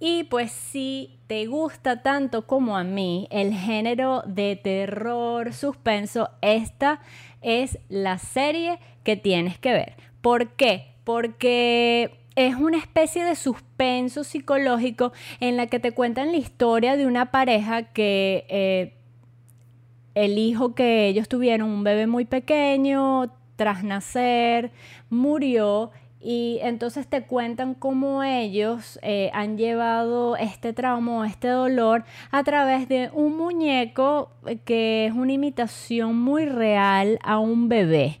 y 0.00 0.24
pues 0.24 0.50
si 0.50 1.18
te 1.26 1.46
gusta 1.46 2.02
tanto 2.02 2.46
como 2.46 2.76
a 2.78 2.84
mí 2.84 3.28
el 3.30 3.52
género 3.52 4.22
de 4.26 4.56
terror, 4.56 5.52
suspenso, 5.52 6.30
esta 6.40 7.00
es 7.42 7.78
la 7.90 8.16
serie 8.18 8.78
que 9.04 9.16
tienes 9.16 9.58
que 9.58 9.72
ver. 9.72 9.94
¿Por 10.22 10.52
qué? 10.52 10.94
Porque 11.04 12.18
es 12.34 12.54
una 12.54 12.78
especie 12.78 13.24
de 13.24 13.36
suspenso 13.36 14.24
psicológico 14.24 15.12
en 15.38 15.58
la 15.58 15.66
que 15.66 15.78
te 15.78 15.92
cuentan 15.92 16.32
la 16.32 16.38
historia 16.38 16.96
de 16.96 17.06
una 17.06 17.30
pareja 17.30 17.92
que 17.92 18.46
eh, 18.48 18.94
el 20.14 20.38
hijo 20.38 20.74
que 20.74 21.08
ellos 21.08 21.28
tuvieron, 21.28 21.68
un 21.68 21.84
bebé 21.84 22.06
muy 22.06 22.24
pequeño, 22.24 23.32
tras 23.56 23.84
nacer, 23.84 24.70
murió 25.10 25.90
y 26.20 26.58
entonces 26.62 27.06
te 27.06 27.22
cuentan 27.22 27.74
cómo 27.74 28.22
ellos 28.22 28.98
eh, 29.02 29.30
han 29.32 29.56
llevado 29.56 30.36
este 30.36 30.74
trauma 30.74 31.26
este 31.26 31.48
dolor 31.48 32.04
a 32.30 32.44
través 32.44 32.88
de 32.88 33.10
un 33.14 33.36
muñeco 33.38 34.30
eh, 34.46 34.58
que 34.58 35.06
es 35.06 35.14
una 35.14 35.32
imitación 35.32 36.20
muy 36.20 36.46
real 36.46 37.18
a 37.22 37.38
un 37.38 37.68
bebé. 37.68 38.20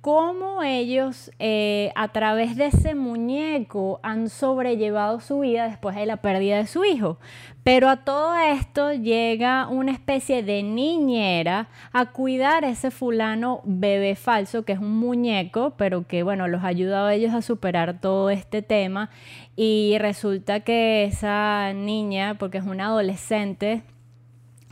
Cómo 0.00 0.62
ellos 0.62 1.30
eh, 1.38 1.92
a 1.94 2.08
través 2.08 2.56
de 2.56 2.66
ese 2.66 2.94
muñeco 2.94 4.00
han 4.02 4.28
sobrellevado 4.28 5.20
su 5.20 5.40
vida 5.40 5.68
después 5.68 5.96
de 5.96 6.06
la 6.06 6.18
pérdida 6.18 6.56
de 6.56 6.66
su 6.66 6.84
hijo. 6.84 7.18
Pero 7.64 7.88
a 7.90 8.04
todo 8.04 8.34
esto 8.36 8.92
llega 8.94 9.68
una 9.68 9.92
especie 9.92 10.42
de 10.42 10.62
niñera 10.62 11.68
a 11.92 12.06
cuidar 12.06 12.64
a 12.64 12.70
ese 12.70 12.90
fulano 12.90 13.60
bebé 13.64 14.16
falso, 14.16 14.64
que 14.64 14.72
es 14.72 14.78
un 14.78 14.96
muñeco, 14.98 15.74
pero 15.76 16.06
que 16.06 16.22
bueno, 16.22 16.48
los 16.48 16.64
ha 16.64 16.68
ayudado 16.68 17.08
a 17.08 17.14
ellos 17.14 17.34
a 17.34 17.42
superar 17.42 18.00
todo 18.00 18.30
este 18.30 18.62
tema. 18.62 19.10
Y 19.56 19.96
resulta 19.98 20.60
que 20.60 21.04
esa 21.04 21.72
niña, 21.74 22.36
porque 22.38 22.58
es 22.58 22.64
una 22.64 22.86
adolescente, 22.86 23.82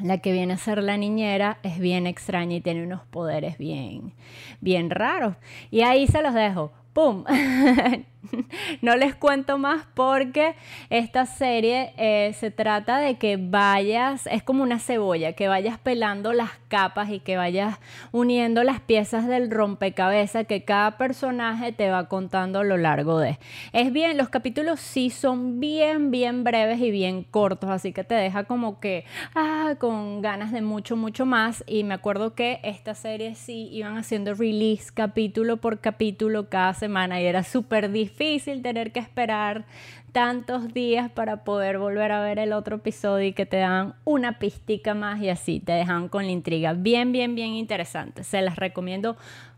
la 0.01 0.19
que 0.19 0.33
viene 0.33 0.55
a 0.55 0.59
ser 0.59 0.83
la 0.83 0.97
niñera 0.97 1.59
es 1.63 1.79
bien 1.79 2.07
extraña 2.07 2.57
y 2.57 2.61
tiene 2.61 2.85
unos 2.85 3.05
poderes 3.07 3.59
bien, 3.59 4.13
bien 4.61 4.91
raros. 4.91 5.37
Y 5.71 5.83
ahí 5.83 6.07
se 6.07 6.23
los 6.23 6.35
dejo. 6.35 6.73
¡Pum! 6.93 7.25
no 8.83 8.97
les 8.97 9.15
cuento 9.15 9.59
más 9.59 9.87
porque 9.95 10.55
esta 10.91 11.27
serie 11.27 11.93
eh, 11.97 12.33
se 12.35 12.51
trata 12.51 12.99
de 12.99 13.17
que 13.17 13.37
vayas, 13.37 14.27
es 14.27 14.43
como 14.43 14.63
una 14.63 14.79
cebolla, 14.79 15.33
que 15.33 15.49
vayas 15.49 15.79
pelando 15.79 16.33
las 16.33 16.51
capas 16.69 17.11
y 17.11 17.21
que 17.21 17.37
vayas 17.37 17.79
uniendo 18.13 18.65
las 18.65 18.81
piezas 18.81 19.27
del 19.27 19.51
rompecabezas 19.51 20.47
que 20.47 20.65
cada 20.65 20.97
personaje 20.99 21.73
te 21.73 21.91
va 21.91 22.09
contando 22.09 22.61
a 22.61 22.65
lo 22.65 22.77
largo 22.77 23.19
de. 23.19 23.39
Es 23.73 23.93
bien, 23.93 24.17
los 24.17 24.29
capítulos 24.29 24.81
sí 24.81 25.11
son 25.11 25.61
bien, 25.61 26.11
bien 26.11 26.45
breves 26.45 26.81
y 26.81 26.91
bien 26.91 27.23
cortos, 27.23 27.71
así 27.71 27.93
que 27.93 28.05
te 28.05 28.15
deja 28.15 28.45
como 28.45 28.81
que, 28.81 29.05
ah, 29.35 29.75
con 29.79 30.23
ganas 30.23 30.53
de 30.53 30.63
mucho, 30.63 30.97
mucho 30.97 31.27
más. 31.27 31.65
Y 31.67 31.85
me 31.85 31.95
acuerdo 31.95 32.35
que 32.35 32.61
esta 32.63 32.95
serie 32.95 33.35
sí 33.35 33.69
iban 33.73 33.97
haciendo 33.97 34.35
release 34.35 34.91
capítulo 34.93 35.59
por 35.59 35.81
capítulo 35.81 36.49
cada 36.49 36.75
semana 36.75 37.21
y 37.21 37.27
era 37.27 37.43
súper 37.43 37.91
difícil 37.91 38.16
difícil 38.17 38.63
tener 38.63 38.93
que 38.93 39.01
esperar 39.01 39.65
tantos 40.13 40.73
días 40.73 41.11
para 41.11 41.45
poder 41.45 41.79
volver 41.79 42.13
a 42.13 42.23
ver 42.23 42.39
el 42.39 42.55
otro 42.55 42.77
episodio 42.77 43.29
y 43.29 43.33
que 43.35 43.45
te 43.45 43.59
dan 43.59 43.95
una 44.05 44.39
pistica 44.39 44.95
más 44.95 45.21
y 45.21 45.29
así 45.29 45.61
te 45.61 45.73
dejan 45.73 46.09
con 46.09 46.25
la 46.25 46.33
intriga. 46.33 46.73
Bien, 46.73 47.13
bien, 47.13 47.35
bien 47.35 47.53
interesante. 47.53 48.25
Se 48.25 48.41
las 48.41 48.57
recomiendo 48.57 49.17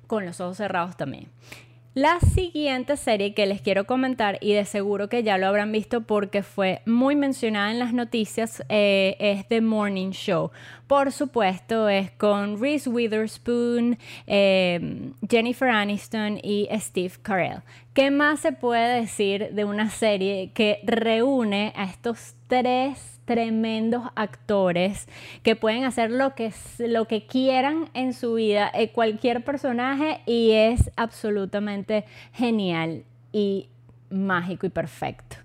con 0.08 0.26
los 0.26 0.40
ojos 0.40 0.56
cerrados 0.56 0.96
también. 0.96 1.28
La 1.98 2.20
siguiente 2.20 2.96
serie 2.96 3.34
que 3.34 3.44
les 3.46 3.60
quiero 3.60 3.84
comentar, 3.84 4.38
y 4.40 4.52
de 4.52 4.64
seguro 4.64 5.08
que 5.08 5.24
ya 5.24 5.36
lo 5.36 5.48
habrán 5.48 5.72
visto 5.72 6.02
porque 6.02 6.44
fue 6.44 6.80
muy 6.86 7.16
mencionada 7.16 7.72
en 7.72 7.80
las 7.80 7.92
noticias, 7.92 8.62
eh, 8.68 9.16
es 9.18 9.48
The 9.48 9.60
Morning 9.60 10.12
Show. 10.12 10.52
Por 10.86 11.10
supuesto, 11.10 11.88
es 11.88 12.12
con 12.12 12.62
Reese 12.62 12.88
Witherspoon, 12.88 13.98
eh, 14.28 15.10
Jennifer 15.28 15.70
Aniston 15.70 16.38
y 16.40 16.68
Steve 16.78 17.14
Carell. 17.20 17.62
¿Qué 17.94 18.12
más 18.12 18.38
se 18.38 18.52
puede 18.52 19.00
decir 19.00 19.48
de 19.50 19.64
una 19.64 19.90
serie 19.90 20.52
que 20.54 20.78
reúne 20.84 21.72
a 21.74 21.82
estos 21.82 22.36
tres 22.46 23.17
tremendos 23.28 24.04
actores 24.14 25.06
que 25.42 25.54
pueden 25.54 25.84
hacer 25.84 26.10
lo 26.10 26.34
que, 26.34 26.50
lo 26.78 27.04
que 27.04 27.26
quieran 27.26 27.90
en 27.92 28.14
su 28.14 28.34
vida, 28.34 28.70
eh, 28.72 28.90
cualquier 28.90 29.44
personaje, 29.44 30.22
y 30.24 30.52
es 30.52 30.90
absolutamente 30.96 32.06
genial 32.32 33.04
y 33.30 33.68
mágico 34.08 34.64
y 34.64 34.70
perfecto. 34.70 35.36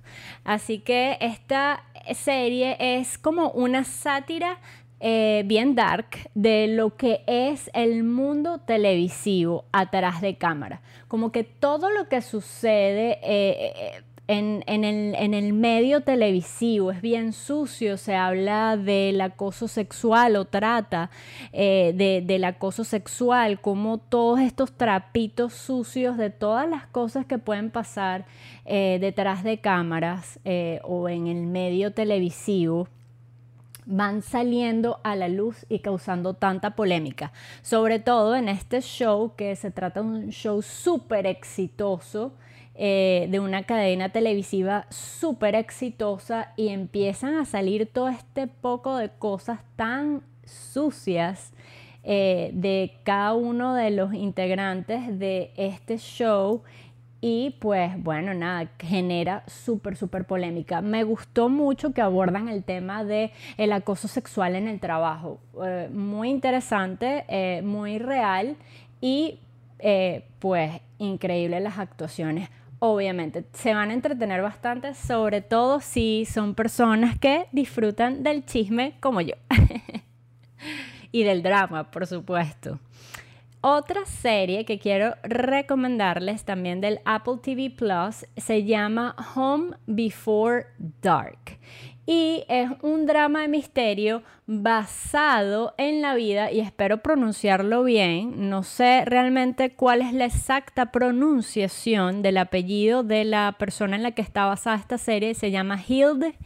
Así 0.45 0.79
que 0.79 1.17
esta 1.19 1.83
serie 2.13 2.77
es 2.79 3.17
como 3.17 3.49
una 3.49 3.83
sátira 3.83 4.59
eh, 5.01 5.43
bien 5.45 5.75
dark 5.75 6.29
de 6.35 6.67
lo 6.67 6.95
que 6.95 7.21
es 7.27 7.69
el 7.73 8.05
mundo 8.05 8.59
televisivo 8.59 9.65
atrás 9.73 10.21
de 10.21 10.37
cámara. 10.37 10.81
Como 11.09 11.33
que 11.33 11.43
todo 11.43 11.89
lo 11.89 12.07
que 12.07 12.21
sucede... 12.21 13.19
Eh, 13.21 14.03
en, 14.27 14.63
el, 15.33 15.53
medio 15.53 16.01
televisivo 16.01 16.91
es 16.91 17.01
bien 17.01 17.33
sucio, 17.33 17.97
se 17.97 18.15
habla 18.15 18.77
del 18.77 19.19
acoso 19.19 19.67
sexual 19.67 20.37
o 20.37 20.45
trata 20.45 21.09
eh, 21.51 22.23
del 22.25 22.43
acoso 22.45 22.85
sexual, 22.85 23.59
como 23.59 23.97
todos 23.97 24.39
estos 24.39 24.71
trapitos 24.71 25.53
sucios 25.53 26.17
de 26.17 26.29
todas 26.29 26.69
las 26.69 26.87
cosas 26.87 27.25
que 27.25 27.37
pueden 27.37 27.69
pasar 27.69 28.25
eh, 28.65 28.97
detrás 29.01 29.43
de 29.43 29.59
cámaras 29.59 30.39
eh, 30.45 30.79
o 30.83 31.09
en 31.09 31.27
el 31.27 31.45
medio 31.45 31.91
televisivo 31.91 32.87
van 33.85 34.21
saliendo 34.21 35.01
a 35.03 35.17
la 35.17 35.27
luz 35.27 35.65
y 35.67 35.79
causando 35.79 36.33
tanta 36.33 36.73
polémica. 36.73 37.33
Sobre 37.61 37.99
todo 37.99 38.35
en 38.35 38.47
este 38.47 38.79
show, 38.79 39.33
que 39.35 39.57
se 39.57 39.71
trata 39.71 40.01
de 40.01 40.07
un 40.07 40.29
show 40.29 40.61
súper 40.61 41.27
exitoso, 41.27 42.31
eh, 42.75 43.27
de 43.29 43.39
una 43.39 43.63
cadena 43.63 44.09
televisiva 44.09 44.87
súper 44.89 45.53
exitosa 45.53 46.53
y 46.55 46.69
empiezan 46.69 47.35
a 47.35 47.45
salir 47.45 47.85
todo 47.85 48.09
este 48.09 48.47
poco 48.47 48.97
de 48.97 49.09
cosas 49.09 49.59
tan 49.75 50.23
sucias 50.43 51.53
eh, 52.03 52.49
de 52.55 52.95
cada 53.03 53.35
uno 53.35 53.75
de 53.75 53.91
los 53.91 54.15
integrantes 54.15 55.19
de 55.19 55.51
este 55.55 55.99
show 55.99 56.63
y 57.21 57.51
pues 57.59 57.91
bueno, 58.01 58.33
nada, 58.33 58.71
genera 58.79 59.43
súper, 59.45 59.95
súper 59.95 60.25
polémica. 60.25 60.81
Me 60.81 61.03
gustó 61.03 61.49
mucho 61.49 61.93
que 61.93 62.01
abordan 62.01 62.49
el 62.49 62.63
tema 62.63 63.03
de 63.03 63.31
acoso 63.71 64.07
sexual 64.07 64.55
en 64.55 64.67
el 64.67 64.79
trabajo. 64.79 65.39
Eh, 65.63 65.89
muy 65.93 66.31
interesante, 66.31 67.61
muy 67.61 67.99
real 67.99 68.57
y 68.99 69.39
pues 70.39 70.81
increíble 70.97 71.59
las 71.59 71.77
actuaciones. 71.77 72.49
Obviamente, 72.85 73.45
se 73.53 73.73
van 73.73 73.91
a 73.91 73.93
entretener 73.93 74.41
bastante, 74.41 74.93
sobre 74.93 75.39
todo 75.39 75.79
si 75.79 76.25
son 76.25 76.53
personas 76.53 77.17
que 77.17 77.47
disfrutan 77.53 78.23
del 78.23 78.45
chisme 78.45 78.97
como 78.99 79.21
yo. 79.21 79.35
y 81.13 81.23
del 81.23 81.43
drama, 81.43 81.89
por 81.89 82.05
supuesto. 82.05 82.79
Otra 83.61 84.05
serie 84.05 84.65
que 84.65 84.79
quiero 84.79 85.15
recomendarles 85.23 86.43
también 86.43 86.81
del 86.81 86.99
Apple 87.05 87.37
TV 87.41 87.69
Plus 87.69 88.25
se 88.35 88.65
llama 88.65 89.15
Home 89.33 89.77
Before 89.87 90.65
Dark 91.01 91.57
y 92.05 92.43
es 92.49 92.69
un 92.81 93.05
drama 93.05 93.41
de 93.41 93.47
misterio 93.47 94.23
basado 94.45 95.73
en 95.77 96.01
la 96.01 96.15
vida 96.15 96.51
y 96.51 96.59
espero 96.59 96.97
pronunciarlo 96.97 97.83
bien. 97.83 98.49
No 98.49 98.63
sé 98.63 99.05
realmente 99.05 99.73
cuál 99.73 100.01
es 100.01 100.13
la 100.13 100.25
exacta 100.25 100.91
pronunciación 100.91 102.21
del 102.21 102.37
apellido 102.37 103.03
de 103.03 103.23
la 103.23 103.55
persona 103.57 103.95
en 103.95 104.03
la 104.03 104.11
que 104.11 104.21
está 104.21 104.45
basada 104.45 104.75
esta 104.75 104.97
serie. 104.97 105.33
Se 105.33 105.51
llama 105.51 105.81
Hilde 105.81 106.37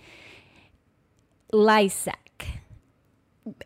Lysak. 1.51 2.19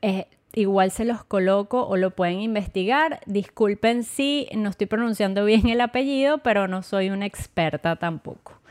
Eh, 0.01 0.27
igual 0.53 0.91
se 0.91 1.03
los 1.03 1.25
coloco 1.25 1.86
o 1.86 1.98
lo 1.98 2.12
pueden 2.12 2.39
investigar. 2.39 3.19
Disculpen 3.25 4.03
si 4.03 4.48
no 4.55 4.69
estoy 4.69 4.88
pronunciando 4.88 5.43
bien 5.43 5.67
el 5.67 5.81
apellido, 5.81 6.38
pero 6.38 6.69
no 6.69 6.83
soy 6.83 7.10
una 7.10 7.25
experta 7.25 7.98
tampoco. 7.98 8.62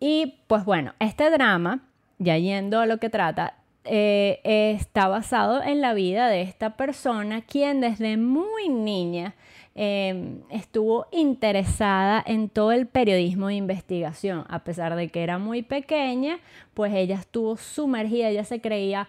Y 0.00 0.40
pues 0.48 0.64
bueno, 0.64 0.94
este 0.98 1.30
drama, 1.30 1.82
ya 2.18 2.38
yendo 2.38 2.80
a 2.80 2.86
lo 2.86 2.98
que 2.98 3.10
trata, 3.10 3.54
eh, 3.84 4.40
está 4.44 5.08
basado 5.08 5.62
en 5.62 5.80
la 5.80 5.94
vida 5.94 6.28
de 6.28 6.42
esta 6.42 6.76
persona 6.76 7.42
quien 7.42 7.80
desde 7.80 8.16
muy 8.16 8.68
niña 8.68 9.34
Em, 9.76 10.42
estuvo 10.50 11.06
interesada 11.10 12.22
en 12.24 12.48
todo 12.48 12.70
el 12.70 12.86
periodismo 12.86 13.48
de 13.48 13.54
investigación. 13.54 14.44
A 14.48 14.62
pesar 14.62 14.94
de 14.94 15.08
que 15.08 15.22
era 15.24 15.38
muy 15.38 15.62
pequeña, 15.62 16.38
pues 16.74 16.94
ella 16.94 17.16
estuvo 17.16 17.56
sumergida, 17.56 18.28
ella 18.28 18.44
se 18.44 18.60
creía 18.60 19.08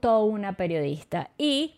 toda 0.00 0.20
una 0.20 0.54
periodista. 0.54 1.30
Y 1.36 1.74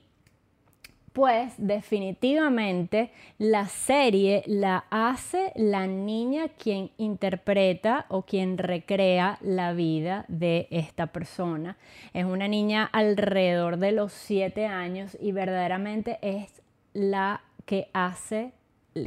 pues 1.12 1.54
definitivamente 1.58 3.10
la 3.38 3.66
serie 3.66 4.42
la 4.46 4.84
hace 4.90 5.52
la 5.56 5.86
niña 5.86 6.48
quien 6.48 6.90
interpreta 6.98 8.06
o 8.08 8.22
quien 8.22 8.58
recrea 8.58 9.38
la 9.40 9.72
vida 9.72 10.24
de 10.28 10.68
esta 10.70 11.08
persona. 11.08 11.76
Es 12.14 12.24
una 12.24 12.46
niña 12.46 12.88
alrededor 12.92 13.78
de 13.78 13.92
los 13.92 14.12
siete 14.12 14.66
años 14.66 15.16
y 15.20 15.32
verdaderamente 15.32 16.18
es 16.22 16.62
la 16.92 17.42
que 17.66 17.88
hace 17.92 18.52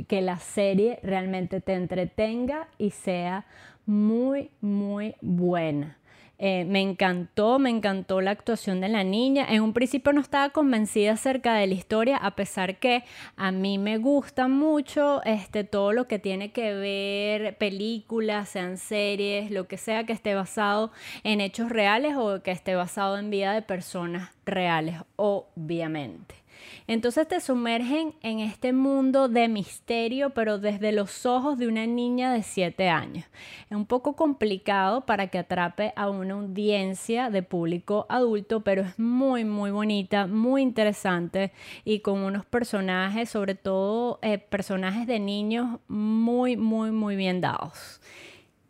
que 0.08 0.22
la 0.22 0.39
serie 0.39 1.00
realmente 1.04 1.62
te 1.62 1.74
entretenga 1.74 2.68
y 2.78 2.92
sea 2.92 3.46
muy, 3.86 4.50
muy 4.62 5.16
buena. 5.22 5.98
Eh, 6.46 6.66
me 6.66 6.82
encantó, 6.82 7.58
me 7.58 7.70
encantó 7.70 8.20
la 8.20 8.32
actuación 8.32 8.82
de 8.82 8.90
la 8.90 9.06
niña. 9.06 9.46
En 9.50 9.62
un 9.62 9.72
principio 9.72 10.12
no 10.12 10.20
estaba 10.20 10.50
convencida 10.50 11.14
acerca 11.14 11.54
de 11.54 11.68
la 11.68 11.74
historia, 11.74 12.18
a 12.18 12.36
pesar 12.36 12.80
que 12.80 13.06
a 13.38 13.54
mí 13.54 13.78
me 13.78 13.98
gusta 13.98 14.50
mucho 14.50 15.24
este, 15.24 15.64
todo 15.64 15.94
lo 15.94 16.06
que 16.10 16.20
tiene 16.20 16.52
que 16.52 16.74
ver 16.74 17.58
películas, 17.58 18.50
sean 18.50 18.78
series, 18.78 19.52
lo 19.52 19.70
que 19.70 19.78
sea 19.78 20.06
que 20.06 20.12
esté 20.12 20.36
basado 20.36 20.92
en 21.24 21.40
hechos 21.40 21.70
reales 21.70 22.18
o 22.18 22.44
que 22.44 22.52
esté 22.52 22.76
basado 22.76 23.18
en 23.18 23.30
vida 23.30 23.54
de 23.54 23.62
personas 23.62 24.30
reales, 24.46 24.98
obviamente. 25.16 26.43
Entonces 26.88 27.28
te 27.28 27.39
sumergen 27.39 28.13
en 28.21 28.39
este 28.39 28.73
mundo 28.73 29.28
de 29.28 29.47
misterio, 29.47 30.32
pero 30.32 30.60
desde 30.60 30.91
los 30.91 31.26
ojos 31.26 31.58
de 31.58 31.67
una 31.67 31.86
niña 31.86 32.34
de 32.34 32.43
7 32.43 32.89
años. 32.89 33.26
Es 33.69 33.76
un 33.76 33.86
poco 33.86 34.15
complicado 34.15 35.06
para 35.06 35.28
que 35.28 35.39
atrape 35.39 35.93
a 35.95 36.10
una 36.10 36.36
audiencia 36.36 37.30
de 37.30 37.43
público 37.43 38.06
adulto, 38.10 38.62
pero 38.62 38.82
es 38.82 38.99
muy, 38.99 39.45
muy 39.45 39.71
bonita, 39.71 40.28
muy 40.28 40.62
interesante 40.62 41.52
y 41.86 41.99
con 41.99 42.19
unos 42.19 42.45
personajes, 42.45 43.30
sobre 43.30 43.56
todo 43.56 44.19
eh, 44.21 44.38
personajes 44.38 45.08
de 45.08 45.19
niños, 45.19 45.80
muy, 45.88 46.58
muy, 46.58 46.91
muy 46.91 47.15
bien 47.15 47.41
dados. 47.41 48.02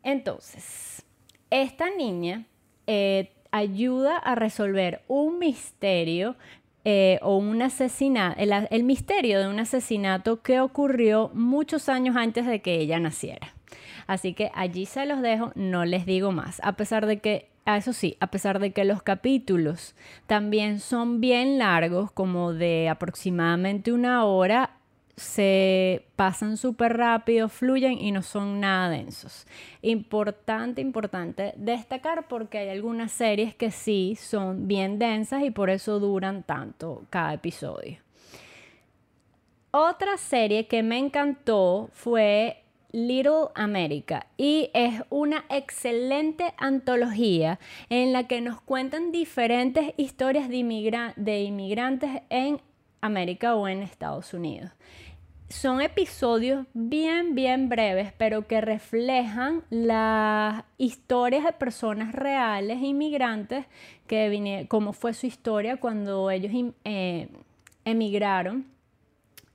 Entonces, 0.03 1.05
esta 1.49 1.89
niña... 1.89 2.45
Eh, 2.85 3.29
ayuda 3.53 4.17
a 4.17 4.33
resolver 4.33 5.03
un 5.07 5.37
misterio 5.37 6.35
eh, 6.85 7.19
o 7.21 7.37
un 7.37 7.61
asesinato, 7.61 8.39
el, 8.39 8.83
misterio 8.83 9.39
de 9.39 9.47
un 9.47 9.59
asesinato 9.59 10.41
que 10.41 10.59
ocurrió 10.59 11.31
muchos 11.33 11.87
años 11.87 12.15
antes 12.17 12.45
de 12.45 12.61
que 12.61 12.75
ella 12.75 12.99
naciera. 12.99 13.53
Así 14.05 14.33
que 14.33 14.51
allí 14.53 14.85
se 14.85 15.05
los 15.05 15.21
dejo, 15.21 15.53
no 15.55 15.85
les 15.85 16.05
digo 16.05 16.31
más, 16.31 16.59
a 16.63 16.73
pesar 16.73 17.05
de 17.05 17.19
que, 17.19 17.49
eso 17.65 17.93
sí, 17.93 18.17
a 18.19 18.27
pesar 18.27 18.59
de 18.59 18.71
que 18.71 18.83
los 18.83 19.01
capítulos 19.01 19.95
también 20.27 20.79
son 20.81 21.21
bien 21.21 21.57
largos, 21.57 22.11
como 22.11 22.51
de 22.51 22.89
aproximadamente 22.89 23.93
una 23.93 24.25
hora, 24.25 24.71
se 25.15 26.07
pasan 26.15 26.57
súper 26.57 26.97
rápido, 26.97 27.49
fluyen 27.49 27.99
y 27.99 28.11
no 28.11 28.21
son 28.21 28.59
nada 28.59 28.89
densos. 28.89 29.45
Importante, 29.81 30.81
importante 30.81 31.53
destacar 31.57 32.27
porque 32.27 32.59
hay 32.59 32.69
algunas 32.69 33.11
series 33.11 33.55
que 33.55 33.71
sí 33.71 34.17
son 34.19 34.67
bien 34.67 34.97
densas 34.99 35.43
y 35.43 35.51
por 35.51 35.69
eso 35.69 35.99
duran 35.99 36.43
tanto 36.43 37.05
cada 37.09 37.33
episodio. 37.33 37.97
Otra 39.71 40.17
serie 40.17 40.67
que 40.67 40.83
me 40.83 40.99
encantó 40.99 41.89
fue 41.93 42.63
Little 42.91 43.47
America 43.55 44.27
y 44.37 44.69
es 44.75 45.01
una 45.09 45.45
excelente 45.49 46.53
antología 46.57 47.59
en 47.89 48.13
la 48.13 48.27
que 48.27 48.39
nos 48.39 48.61
cuentan 48.61 49.11
diferentes 49.11 49.95
historias 49.97 50.47
de, 50.47 51.13
de 51.15 51.41
inmigrantes 51.41 52.21
en 52.29 52.61
América 53.05 53.55
o 53.55 53.67
en 53.67 53.83
Estados 53.83 54.33
Unidos 54.33 54.71
son 55.53 55.81
episodios 55.81 56.65
bien, 56.73 57.35
bien 57.35 57.69
breves, 57.69 58.11
pero 58.17 58.47
que 58.47 58.59
reflejan 58.59 59.63
las 59.69 60.63
historias 60.77 61.43
de 61.43 61.53
personas 61.53 62.13
reales, 62.13 62.81
inmigrantes, 62.81 63.65
que 64.07 64.29
vinieron, 64.29 64.65
cómo 64.67 64.93
fue 64.93 65.13
su 65.13 65.27
historia 65.27 65.77
cuando 65.77 66.31
ellos 66.31 66.51
eh, 66.83 67.29
emigraron 67.85 68.65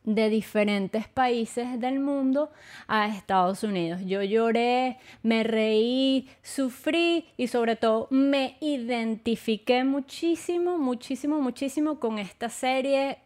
de 0.05 0.31
diferentes 0.31 1.07
países 1.09 1.79
del 1.81 1.99
mundo 1.99 2.51
a 2.87 3.09
Estados 3.09 3.63
Unidos. 3.63 4.01
Yo 4.07 4.23
lloré, 4.23 4.99
me 5.23 5.43
reí, 5.43 6.29
sufrí 6.43 7.27
y 7.37 7.49
sobre 7.49 7.77
todo 7.77 8.07
me 8.11 8.57
identifiqué 8.61 9.85
muchísimo, 9.85 10.79
muchísimo, 10.79 11.41
muchísimo 11.41 11.99
con 11.99 12.19
esta 12.19 12.49
serie. 12.49 13.19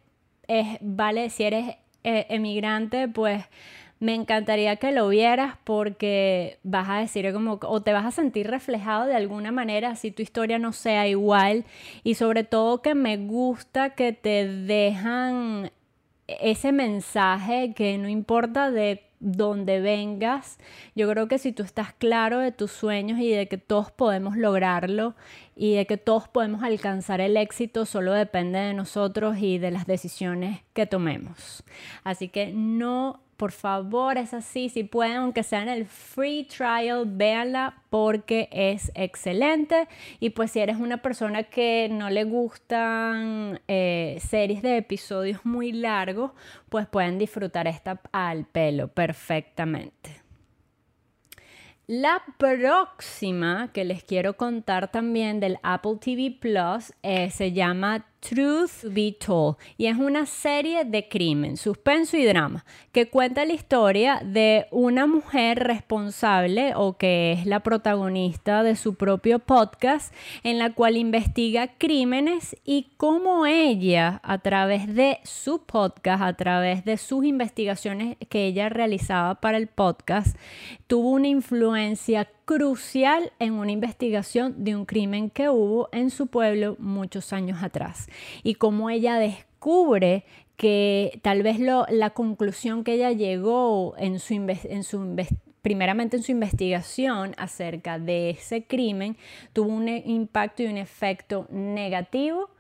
Es, 0.52 0.78
vale, 0.82 1.30
si 1.30 1.44
eres 1.44 1.76
eh, 2.04 2.26
emigrante, 2.28 3.08
pues 3.08 3.42
me 4.00 4.14
encantaría 4.14 4.76
que 4.76 4.92
lo 4.92 5.08
vieras 5.08 5.56
porque 5.64 6.58
vas 6.62 6.90
a 6.90 6.98
decir 6.98 7.32
como, 7.32 7.58
o 7.62 7.80
te 7.82 7.92
vas 7.94 8.04
a 8.04 8.10
sentir 8.10 8.48
reflejado 8.48 9.06
de 9.06 9.14
alguna 9.14 9.50
manera 9.50 9.96
si 9.96 10.10
tu 10.10 10.20
historia 10.20 10.58
no 10.58 10.72
sea 10.72 11.08
igual. 11.08 11.64
Y 12.04 12.16
sobre 12.16 12.44
todo 12.44 12.82
que 12.82 12.94
me 12.94 13.16
gusta 13.16 13.90
que 13.90 14.12
te 14.12 14.46
dejan 14.46 15.70
ese 16.26 16.72
mensaje 16.72 17.72
que 17.74 17.96
no 17.96 18.08
importa 18.10 18.70
de 18.70 19.04
dónde 19.20 19.80
vengas, 19.80 20.58
yo 20.94 21.08
creo 21.08 21.28
que 21.28 21.38
si 21.38 21.52
tú 21.52 21.62
estás 21.62 21.94
claro 21.94 22.40
de 22.40 22.52
tus 22.52 22.72
sueños 22.72 23.20
y 23.20 23.30
de 23.30 23.46
que 23.46 23.56
todos 23.56 23.90
podemos 23.90 24.36
lograrlo 24.36 25.14
y 25.54 25.74
de 25.74 25.86
que 25.86 25.96
todos 25.96 26.28
podemos 26.28 26.62
alcanzar 26.62 27.20
el 27.20 27.36
éxito, 27.36 27.86
solo 27.86 28.12
depende 28.12 28.58
de 28.58 28.74
nosotros 28.74 29.38
y 29.38 29.58
de 29.58 29.70
las 29.70 29.86
decisiones 29.86 30.60
que 30.72 30.86
tomemos. 30.86 31.62
Así 32.04 32.28
que 32.28 32.52
no 32.54 33.20
por 33.42 33.50
favor, 33.50 34.18
es 34.18 34.34
así, 34.34 34.68
si 34.68 34.84
pueden, 34.84 35.16
aunque 35.16 35.42
sea 35.42 35.62
en 35.62 35.68
el 35.68 35.84
free 35.84 36.44
trial, 36.44 37.02
véanla 37.06 37.82
porque 37.90 38.48
es 38.52 38.92
excelente. 38.94 39.88
Y 40.20 40.30
pues 40.30 40.52
si 40.52 40.60
eres 40.60 40.76
una 40.76 40.98
persona 40.98 41.42
que 41.42 41.88
no 41.90 42.08
le 42.08 42.22
gustan 42.22 43.60
eh, 43.66 44.18
series 44.20 44.62
de 44.62 44.76
episodios 44.76 45.44
muy 45.44 45.72
largos, 45.72 46.30
pues 46.68 46.86
pueden 46.86 47.18
disfrutar 47.18 47.66
esta 47.66 48.00
al 48.12 48.44
pelo 48.44 48.86
perfectamente. 48.86 50.21
La 51.88 52.22
próxima 52.38 53.70
que 53.72 53.84
les 53.84 54.04
quiero 54.04 54.36
contar 54.36 54.92
también 54.92 55.40
del 55.40 55.58
Apple 55.64 55.96
TV 56.00 56.30
Plus 56.30 56.92
eh, 57.02 57.30
se 57.30 57.52
llama 57.52 58.06
Truth 58.22 58.84
Be 58.84 59.12
Told 59.12 59.56
y 59.76 59.86
es 59.86 59.98
una 59.98 60.26
serie 60.26 60.84
de 60.84 61.08
crimen, 61.08 61.56
suspenso 61.56 62.16
y 62.16 62.24
drama 62.24 62.64
que 62.92 63.08
cuenta 63.08 63.44
la 63.44 63.52
historia 63.52 64.22
de 64.24 64.66
una 64.70 65.06
mujer 65.06 65.58
responsable 65.58 66.72
o 66.76 66.96
que 66.96 67.32
es 67.32 67.46
la 67.46 67.60
protagonista 67.60 68.62
de 68.62 68.76
su 68.76 68.94
propio 68.94 69.40
podcast 69.40 70.14
en 70.44 70.58
la 70.58 70.72
cual 70.72 70.96
investiga 70.96 71.66
crímenes 71.78 72.56
y 72.64 72.92
cómo 72.96 73.44
ella 73.44 74.20
a 74.22 74.38
través 74.38 74.94
de 74.94 75.18
su 75.24 75.64
podcast, 75.64 76.22
a 76.22 76.34
través 76.34 76.84
de 76.84 76.98
sus 76.98 77.24
investigaciones 77.24 78.16
que 78.28 78.46
ella 78.46 78.68
realizaba 78.68 79.40
para 79.40 79.58
el 79.58 79.66
podcast, 79.66 80.36
tuvo 80.86 81.10
una 81.10 81.26
influencia 81.28 82.28
crucial 82.44 83.32
en 83.38 83.54
una 83.54 83.72
investigación 83.72 84.64
de 84.64 84.76
un 84.76 84.84
crimen 84.84 85.30
que 85.30 85.48
hubo 85.48 85.88
en 85.92 86.10
su 86.10 86.26
pueblo 86.26 86.76
muchos 86.78 87.32
años 87.32 87.62
atrás 87.62 88.08
y 88.42 88.54
cómo 88.54 88.90
ella 88.90 89.18
descubre 89.18 90.24
que 90.56 91.18
tal 91.22 91.42
vez 91.42 91.58
la 91.58 92.10
conclusión 92.10 92.84
que 92.84 92.94
ella 92.94 93.12
llegó 93.12 93.94
en 93.98 94.18
su, 94.18 94.34
en 94.34 94.84
su 94.84 95.16
primeramente 95.62 96.16
en 96.16 96.22
su 96.22 96.32
investigación 96.32 97.34
acerca 97.36 97.98
de 97.98 98.30
ese 98.30 98.64
crimen 98.64 99.16
tuvo 99.52 99.72
un 99.72 99.88
impacto 99.88 100.62
y 100.62 100.66
un 100.66 100.76
efecto 100.76 101.46
negativo 101.50 102.50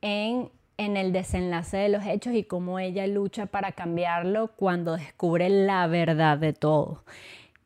en 0.00 0.50
en 0.84 0.96
el 0.96 1.12
desenlace 1.12 1.76
de 1.76 1.88
los 1.88 2.04
hechos 2.06 2.34
y 2.34 2.44
cómo 2.44 2.78
ella 2.78 3.06
lucha 3.06 3.46
para 3.46 3.72
cambiarlo 3.72 4.48
cuando 4.56 4.96
descubre 4.96 5.48
la 5.48 5.86
verdad 5.86 6.38
de 6.38 6.52
todo. 6.52 7.04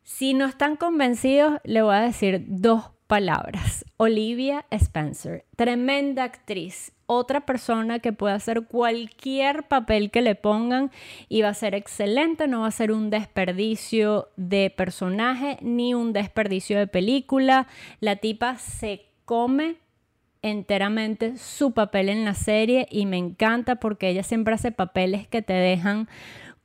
Si 0.06 0.34
no 0.34 0.46
están 0.46 0.76
convencidos, 0.76 1.58
le 1.64 1.82
voy 1.82 1.96
a 1.96 2.00
decir 2.00 2.44
dos 2.46 2.92
palabras. 3.08 3.84
Olivia 3.96 4.64
Spencer, 4.70 5.46
tremenda 5.56 6.22
actriz, 6.22 6.92
otra 7.06 7.44
persona 7.44 7.98
que 7.98 8.12
puede 8.12 8.34
hacer 8.34 8.68
cualquier 8.68 9.64
papel 9.64 10.12
que 10.12 10.22
le 10.22 10.36
pongan 10.36 10.92
y 11.28 11.42
va 11.42 11.48
a 11.48 11.54
ser 11.54 11.74
excelente, 11.74 12.46
no 12.46 12.60
va 12.60 12.68
a 12.68 12.70
ser 12.70 12.92
un 12.92 13.10
desperdicio 13.10 14.28
de 14.36 14.70
personaje 14.70 15.58
ni 15.60 15.92
un 15.92 16.12
desperdicio 16.12 16.78
de 16.78 16.86
película. 16.86 17.66
La 17.98 18.14
tipa 18.14 18.58
se 18.58 19.06
come 19.24 19.78
enteramente 20.42 21.36
su 21.36 21.72
papel 21.72 22.10
en 22.10 22.24
la 22.24 22.34
serie 22.34 22.86
y 22.92 23.06
me 23.06 23.16
encanta 23.16 23.76
porque 23.76 24.08
ella 24.10 24.22
siempre 24.22 24.54
hace 24.54 24.70
papeles 24.70 25.26
que 25.26 25.42
te 25.42 25.54
dejan 25.54 26.08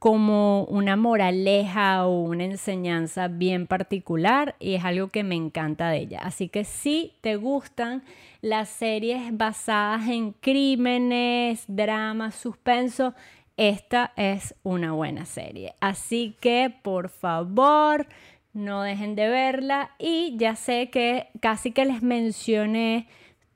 como 0.02 0.64
una 0.64 0.96
moraleja 0.96 2.08
o 2.08 2.24
una 2.24 2.46
enseñanza 2.46 3.28
bien 3.28 3.68
particular 3.68 4.56
y 4.60 4.74
es 4.74 4.84
algo 4.84 5.10
que 5.10 5.24
me 5.24 5.36
encanta 5.36 5.90
de 5.90 6.00
ella. 6.00 6.22
Así 6.24 6.50
que 6.50 6.64
si 6.64 7.14
te 7.22 7.36
gustan 7.36 8.02
las 8.42 8.70
series 8.70 9.38
basadas 9.38 10.10
en 10.10 10.32
crímenes, 10.32 11.66
dramas, 11.68 12.34
suspenso, 12.34 13.14
esta 13.58 14.12
es 14.16 14.56
una 14.64 14.92
buena 14.94 15.26
serie. 15.26 15.76
Así 15.82 16.36
que 16.42 16.74
por 16.82 17.10
favor, 17.10 18.08
no 18.54 18.82
dejen 18.82 19.14
de 19.14 19.30
verla 19.30 19.92
y 20.00 20.36
ya 20.36 20.56
sé 20.56 20.90
que 20.90 21.28
casi 21.42 21.72
que 21.72 21.86
les 21.86 22.02
mencioné 22.02 23.08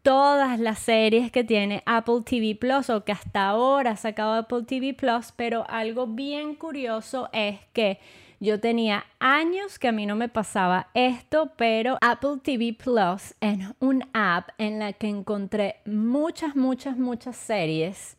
todas 0.05 0.59
las 0.59 0.77
series 0.77 1.31
que 1.31 1.43
tiene 1.43 1.81
Apple 1.87 2.21
TV 2.23 2.53
Plus 2.53 2.91
o 2.91 3.03
que 3.03 3.11
hasta 3.11 3.47
ahora 3.47 3.91
ha 3.91 3.95
sacado 3.95 4.33
Apple 4.33 4.61
TV 4.67 4.93
Plus, 4.93 5.33
pero 5.35 5.65
algo 5.67 6.05
bien 6.05 6.53
curioso 6.53 7.27
es 7.33 7.57
que 7.73 7.97
yo 8.39 8.59
tenía 8.59 9.03
años 9.17 9.79
que 9.79 9.87
a 9.87 9.91
mí 9.91 10.05
no 10.05 10.15
me 10.15 10.29
pasaba 10.29 10.89
esto, 10.93 11.53
pero 11.57 11.97
Apple 12.01 12.37
TV 12.43 12.77
Plus 12.77 13.33
es 13.41 13.57
un 13.79 14.03
app 14.13 14.49
en 14.59 14.77
la 14.77 14.93
que 14.93 15.07
encontré 15.07 15.77
muchas, 15.87 16.55
muchas, 16.55 16.97
muchas 16.97 17.35
series. 17.35 18.15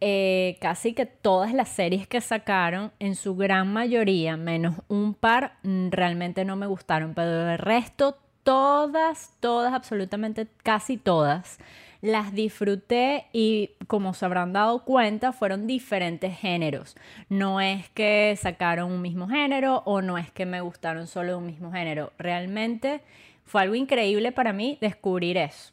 Eh, 0.00 0.58
casi 0.60 0.94
que 0.94 1.06
todas 1.06 1.54
las 1.54 1.68
series 1.68 2.08
que 2.08 2.20
sacaron, 2.20 2.90
en 2.98 3.14
su 3.14 3.36
gran 3.36 3.72
mayoría, 3.72 4.36
menos 4.36 4.74
un 4.88 5.14
par, 5.14 5.58
mm, 5.62 5.90
realmente 5.90 6.44
no 6.44 6.56
me 6.56 6.66
gustaron, 6.66 7.14
pero 7.14 7.52
el 7.52 7.58
resto 7.58 8.18
todas, 8.42 9.34
todas, 9.40 9.72
absolutamente 9.72 10.46
casi 10.62 10.96
todas, 10.96 11.58
las 12.02 12.32
disfruté 12.32 13.26
y 13.32 13.70
como 13.86 14.14
se 14.14 14.24
habrán 14.24 14.52
dado 14.52 14.84
cuenta, 14.84 15.32
fueron 15.32 15.66
diferentes 15.66 16.36
géneros. 16.38 16.96
No 17.28 17.60
es 17.60 17.88
que 17.90 18.36
sacaron 18.40 18.90
un 18.90 19.02
mismo 19.02 19.28
género 19.28 19.82
o 19.84 20.00
no 20.00 20.16
es 20.16 20.30
que 20.30 20.46
me 20.46 20.60
gustaron 20.60 21.06
solo 21.06 21.38
un 21.38 21.46
mismo 21.46 21.72
género. 21.72 22.12
Realmente 22.18 23.02
fue 23.44 23.62
algo 23.62 23.74
increíble 23.74 24.32
para 24.32 24.52
mí 24.52 24.78
descubrir 24.80 25.36
eso. 25.36 25.72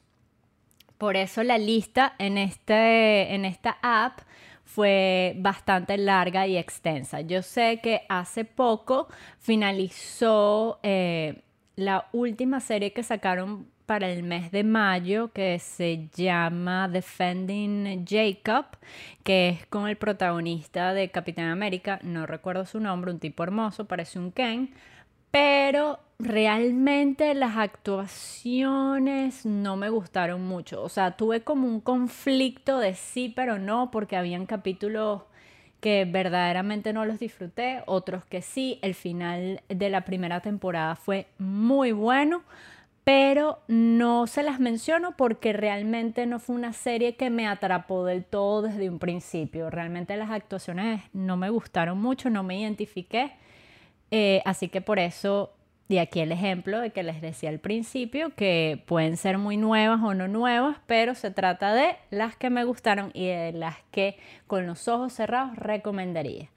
Por 0.98 1.16
eso 1.16 1.44
la 1.44 1.58
lista 1.58 2.16
en, 2.18 2.38
este, 2.38 3.34
en 3.34 3.46
esta 3.46 3.78
app 3.82 4.20
fue 4.66 5.36
bastante 5.38 5.98
larga 5.98 6.48
y 6.48 6.58
extensa. 6.58 7.22
Yo 7.22 7.42
sé 7.42 7.80
que 7.82 8.02
hace 8.10 8.46
poco 8.46 9.08
finalizó 9.40 10.80
eh, 10.84 11.44
la 11.78 12.08
última 12.12 12.60
serie 12.60 12.92
que 12.92 13.04
sacaron 13.04 13.68
para 13.86 14.10
el 14.10 14.24
mes 14.24 14.52
de 14.52 14.66
mayo 14.66 15.32
que 15.32 15.60
se 15.60 16.10
llama 16.14 16.90
Defending 16.90 18.06
Jacob, 18.06 18.66
que 19.24 19.50
es 19.50 19.66
con 19.68 19.88
el 19.88 19.96
protagonista 19.96 20.94
de 20.94 21.10
Capitán 21.10 21.46
América, 21.46 22.00
no 22.04 22.26
recuerdo 22.26 22.66
su 22.66 22.80
nombre, 22.82 23.12
un 23.12 23.20
tipo 23.20 23.44
hermoso, 23.44 23.86
parece 23.86 24.20
un 24.20 24.32
Ken, 24.32 24.72
pero 25.32 26.00
realmente 26.20 27.34
las 27.36 27.58
actuaciones 27.58 29.46
no 29.46 29.78
me 29.78 29.90
gustaron 29.90 30.44
mucho, 30.44 30.82
o 30.82 30.90
sea, 30.90 31.12
tuve 31.12 31.42
como 31.44 31.68
un 31.68 31.80
conflicto 31.80 32.80
de 32.80 32.96
sí 32.96 33.32
pero 33.34 33.60
no, 33.60 33.92
porque 33.92 34.18
habían 34.18 34.48
capítulos 34.48 35.22
que 35.80 36.06
verdaderamente 36.06 36.94
no 36.94 37.06
los 37.06 37.20
disfruté, 37.20 37.84
otros 37.86 38.26
que 38.26 38.42
sí. 38.42 38.80
El 38.82 38.96
final 38.96 39.62
de 39.70 39.90
la 39.90 40.02
primera 40.02 40.42
temporada 40.42 40.96
fue 40.96 41.28
muy 41.38 41.92
bueno, 41.92 42.44
pero 43.04 43.60
no 43.68 44.28
se 44.28 44.44
las 44.44 44.60
menciono 44.60 45.16
porque 45.16 45.54
realmente 45.54 46.26
no 46.26 46.40
fue 46.40 46.56
una 46.56 46.74
serie 46.74 47.16
que 47.16 47.30
me 47.30 47.48
atrapó 47.48 48.04
del 48.06 48.26
todo 48.26 48.64
desde 48.64 48.90
un 48.90 49.00
principio. 49.00 49.70
Realmente 49.70 50.18
las 50.18 50.32
actuaciones 50.32 51.02
no 51.14 51.38
me 51.38 51.50
gustaron 51.50 52.02
mucho, 52.02 52.30
no 52.30 52.44
me 52.44 52.60
identifiqué. 52.60 53.32
Eh, 54.12 54.42
así 54.46 54.70
que 54.70 54.82
por 54.82 55.00
eso 55.00 55.52
y 55.90 56.00
aquí 56.00 56.20
el 56.20 56.34
ejemplo 56.34 56.82
de 56.82 56.90
que 56.90 57.02
les 57.02 57.22
decía 57.22 57.50
al 57.50 57.60
principio, 57.60 58.32
que 58.36 58.84
pueden 58.88 59.16
ser 59.16 59.38
muy 59.38 59.56
nuevas 59.56 60.02
o 60.04 60.14
no 60.14 60.28
nuevas, 60.28 60.78
pero 60.86 61.16
se 61.16 61.32
trata 61.32 61.74
de 61.74 61.96
las 62.10 62.36
que 62.36 62.50
me 62.50 62.66
gustaron 62.66 63.12
y 63.14 63.28
de 63.28 63.54
las 63.54 63.78
que 63.92 64.18
con 64.48 64.68
los 64.68 64.90
ojos 64.90 65.14
cerrados 65.14 65.56
recomendaría. 65.56 66.50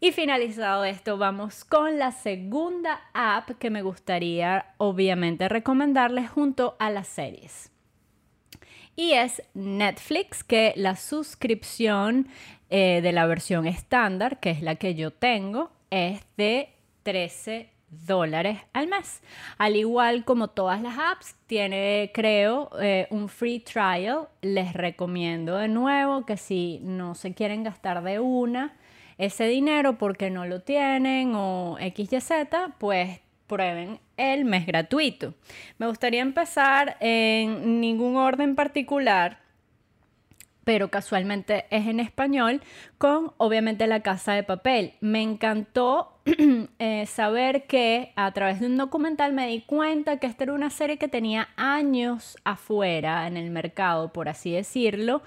Y 0.00 0.12
finalizado 0.12 0.84
esto, 0.84 1.18
vamos 1.18 1.64
con 1.64 1.98
la 1.98 2.12
segunda 2.12 3.00
app 3.12 3.50
que 3.58 3.68
me 3.68 3.82
gustaría 3.82 4.66
obviamente 4.78 5.50
recomendarles 5.50 6.30
junto 6.30 6.74
a 6.78 6.88
las 6.88 7.08
series. 7.08 7.70
Y 8.96 9.12
es 9.12 9.42
Netflix, 9.52 10.42
que 10.42 10.72
la 10.76 10.96
suscripción 10.96 12.26
eh, 12.70 13.00
de 13.02 13.12
la 13.12 13.26
versión 13.26 13.66
estándar, 13.66 14.40
que 14.40 14.50
es 14.50 14.62
la 14.62 14.76
que 14.76 14.94
yo 14.94 15.10
tengo, 15.10 15.70
es 15.90 16.22
de 16.36 16.70
13 17.02 17.77
dólares 17.90 18.58
al 18.72 18.88
mes. 18.88 19.22
Al 19.56 19.76
igual 19.76 20.24
como 20.24 20.48
todas 20.48 20.80
las 20.82 20.98
apps, 20.98 21.36
tiene, 21.46 22.10
creo, 22.14 22.70
eh, 22.80 23.06
un 23.10 23.28
free 23.28 23.60
trial. 23.60 24.28
Les 24.42 24.72
recomiendo 24.72 25.56
de 25.56 25.68
nuevo 25.68 26.26
que 26.26 26.36
si 26.36 26.80
no 26.82 27.14
se 27.14 27.34
quieren 27.34 27.64
gastar 27.64 28.02
de 28.02 28.20
una 28.20 28.76
ese 29.16 29.48
dinero 29.48 29.98
porque 29.98 30.30
no 30.30 30.46
lo 30.46 30.60
tienen 30.60 31.32
o 31.34 31.76
XYZ, 31.80 32.30
pues 32.78 33.20
prueben 33.46 33.98
el 34.16 34.44
mes 34.44 34.66
gratuito. 34.66 35.34
Me 35.78 35.86
gustaría 35.86 36.20
empezar 36.20 36.96
en 37.00 37.80
ningún 37.80 38.16
orden 38.16 38.54
particular 38.54 39.40
pero 40.68 40.90
casualmente 40.90 41.64
es 41.70 41.86
en 41.86 41.98
español, 41.98 42.60
con 42.98 43.32
obviamente 43.38 43.86
La 43.86 44.00
Casa 44.00 44.34
de 44.34 44.42
Papel. 44.42 44.92
Me 45.00 45.22
encantó 45.22 46.20
eh, 46.78 47.06
saber 47.06 47.66
que 47.66 48.12
a 48.16 48.30
través 48.32 48.60
de 48.60 48.66
un 48.66 48.76
documental 48.76 49.32
me 49.32 49.48
di 49.48 49.62
cuenta 49.62 50.18
que 50.18 50.26
esta 50.26 50.44
era 50.44 50.52
una 50.52 50.68
serie 50.68 50.98
que 50.98 51.08
tenía 51.08 51.48
años 51.56 52.36
afuera 52.44 53.26
en 53.26 53.38
el 53.38 53.50
mercado, 53.50 54.12
por 54.12 54.28
así 54.28 54.52
decirlo, 54.52 55.22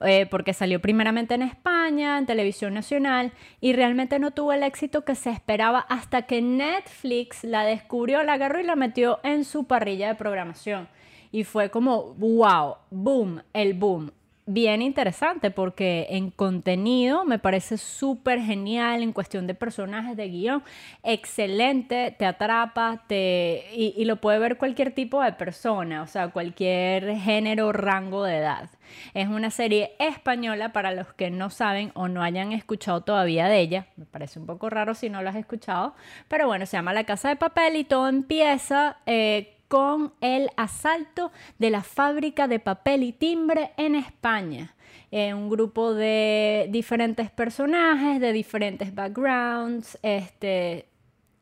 eh, 0.00 0.24
porque 0.30 0.54
salió 0.54 0.80
primeramente 0.80 1.34
en 1.34 1.42
España, 1.42 2.16
en 2.16 2.24
televisión 2.24 2.72
nacional, 2.72 3.32
y 3.60 3.74
realmente 3.74 4.18
no 4.18 4.30
tuvo 4.30 4.54
el 4.54 4.62
éxito 4.62 5.04
que 5.04 5.14
se 5.14 5.28
esperaba 5.28 5.80
hasta 5.90 6.22
que 6.22 6.40
Netflix 6.40 7.44
la 7.44 7.64
descubrió, 7.64 8.22
la 8.22 8.32
agarró 8.32 8.60
y 8.60 8.64
la 8.64 8.76
metió 8.76 9.20
en 9.24 9.44
su 9.44 9.66
parrilla 9.66 10.08
de 10.08 10.14
programación. 10.14 10.88
Y 11.32 11.44
fue 11.44 11.68
como, 11.68 12.14
wow, 12.14 12.76
boom, 12.90 13.42
el 13.52 13.74
boom 13.74 14.10
bien 14.46 14.80
interesante 14.80 15.50
porque 15.50 16.06
en 16.10 16.30
contenido 16.30 17.24
me 17.24 17.40
parece 17.40 17.78
súper 17.78 18.40
genial 18.40 19.02
en 19.02 19.12
cuestión 19.12 19.48
de 19.48 19.54
personajes 19.54 20.16
de 20.16 20.28
guion, 20.28 20.62
excelente, 21.02 22.14
te 22.16 22.24
atrapa 22.24 23.02
te, 23.08 23.64
y, 23.74 24.04
lo 24.04 24.16
puede 24.16 24.38
ver 24.38 24.56
cualquier 24.56 24.92
tipo 24.92 25.20
de 25.20 25.32
persona, 25.32 26.02
o 26.02 26.06
sea, 26.06 26.28
cualquier 26.28 27.16
género, 27.16 27.72
rango 27.72 28.22
de 28.22 28.38
edad. 28.38 28.70
Es 29.14 29.26
una 29.26 29.50
serie 29.50 29.92
española 29.98 30.72
para 30.72 30.92
los 30.92 31.12
que 31.12 31.28
no 31.28 31.50
saben 31.50 31.90
o 31.94 32.06
no 32.06 32.22
hayan 32.22 32.52
escuchado 32.52 33.00
todavía 33.00 33.48
de 33.48 33.58
ella, 33.58 33.86
me 33.96 34.04
parece 34.04 34.38
un 34.38 34.46
poco 34.46 34.70
raro 34.70 34.94
si 34.94 35.10
no 35.10 35.22
lo 35.22 35.30
has 35.30 35.36
escuchado, 35.36 35.94
pero 36.28 36.46
bueno, 36.46 36.66
se 36.66 36.76
llama 36.76 36.92
La 36.92 37.02
Casa 37.02 37.28
de 37.28 37.36
Papel 37.36 37.76
y 37.76 37.84
todo 37.84 38.08
empieza... 38.08 38.98
Eh, 39.06 39.55
con 39.68 40.12
el 40.20 40.50
asalto 40.56 41.32
de 41.58 41.70
la 41.70 41.82
fábrica 41.82 42.48
de 42.48 42.60
papel 42.60 43.02
y 43.02 43.12
timbre 43.12 43.72
en 43.76 43.94
España. 43.94 44.74
Eh, 45.10 45.34
un 45.34 45.48
grupo 45.48 45.94
de 45.94 46.68
diferentes 46.70 47.30
personajes, 47.30 48.20
de 48.20 48.32
diferentes 48.32 48.94
backgrounds, 48.94 49.98
este, 50.02 50.88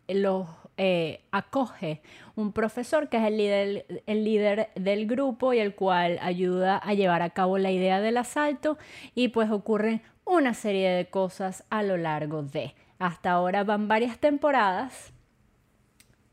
los 0.09 0.47
eh, 0.77 1.21
acoge 1.31 2.03
un 2.35 2.53
profesor 2.53 3.09
que 3.09 3.19
es 3.19 3.23
el 3.23 3.37
líder, 3.37 4.03
el 4.07 4.25
líder 4.25 4.71
del 4.75 5.07
grupo 5.07 5.53
y 5.53 5.61
el 5.61 5.77
cual 5.77 6.19
ayuda 6.21 6.79
a 6.79 6.95
llevar 6.95 7.23
a 7.23 7.31
cabo 7.31 7.59
la 7.59 7.71
idea 7.71 8.01
del 8.01 8.17
asalto 8.17 8.77
y 9.15 9.29
pues 9.29 9.53
ocurren 9.53 10.03
una 10.25 10.53
serie 10.53 10.91
de 10.91 11.07
cosas 11.07 11.65
a 11.71 11.85
lo 11.85 11.97
largo 11.97 12.43
de. 12.43 12.75
Hasta 12.99 13.31
ahora 13.31 13.63
van 13.63 13.87
varias 13.87 14.19
temporadas, 14.19 15.13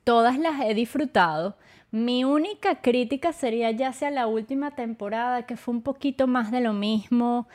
todas 0.04 0.40
las 0.40 0.60
he 0.62 0.74
disfrutado. 0.74 1.56
Mi 1.92 2.24
única 2.24 2.82
crítica 2.82 3.34
sería 3.34 3.72
ya 3.72 3.90
hacia 3.90 4.12
la 4.12 4.26
última 4.28 4.72
temporada, 4.72 5.46
que 5.46 5.58
fue 5.58 5.74
un 5.74 5.82
poquito 5.82 6.26
más 6.26 6.50
de 6.50 6.62
lo 6.62 6.72
mismo 6.72 7.48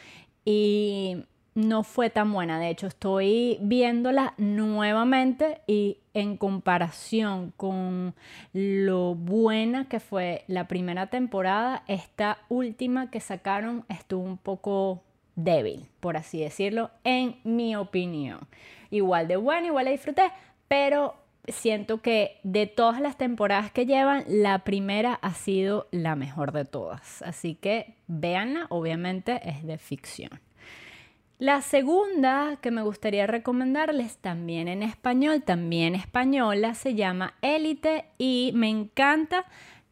y 0.44 1.24
no 1.54 1.82
fue 1.82 2.10
tan 2.10 2.32
buena. 2.32 2.60
De 2.60 2.68
hecho, 2.68 2.86
estoy 2.86 3.56
viéndola 3.62 4.34
nuevamente 4.36 5.62
y 5.66 5.98
en 6.12 6.36
comparación 6.36 7.54
con 7.56 8.14
lo 8.52 9.14
buena 9.14 9.88
que 9.88 10.00
fue 10.00 10.44
la 10.48 10.68
primera 10.68 11.06
temporada, 11.08 11.82
esta 11.88 12.38
última 12.50 13.10
que 13.10 13.20
sacaron 13.20 13.86
estuvo 13.88 14.22
un 14.22 14.36
poco 14.36 15.02
débil, 15.34 15.88
por 16.00 16.18
así 16.18 16.40
decirlo, 16.40 16.90
en 17.04 17.36
mi 17.44 17.74
opinión. 17.74 18.40
Igual 18.90 19.28
de 19.28 19.36
buena, 19.36 19.68
igual 19.68 19.86
la 19.86 19.90
disfruté, 19.92 20.30
pero 20.68 21.14
siento 21.48 22.02
que 22.02 22.40
de 22.42 22.66
todas 22.66 23.00
las 23.00 23.16
temporadas 23.16 23.70
que 23.72 23.86
llevan, 23.86 24.24
la 24.28 24.60
primera 24.60 25.14
ha 25.14 25.34
sido 25.34 25.88
la 25.90 26.16
mejor 26.16 26.52
de 26.52 26.64
todas. 26.64 27.22
Así 27.22 27.54
que 27.54 27.94
véanla, 28.06 28.66
obviamente 28.68 29.40
es 29.48 29.64
de 29.64 29.78
ficción. 29.78 30.40
La 31.38 31.60
segunda 31.60 32.58
que 32.62 32.70
me 32.70 32.80
gustaría 32.80 33.26
recomendarles 33.26 34.16
también 34.16 34.68
en 34.68 34.82
español, 34.82 35.42
también 35.42 35.94
española, 35.94 36.74
se 36.74 36.94
llama 36.94 37.34
Élite 37.42 38.06
y 38.16 38.52
me 38.54 38.70
encanta 38.70 39.44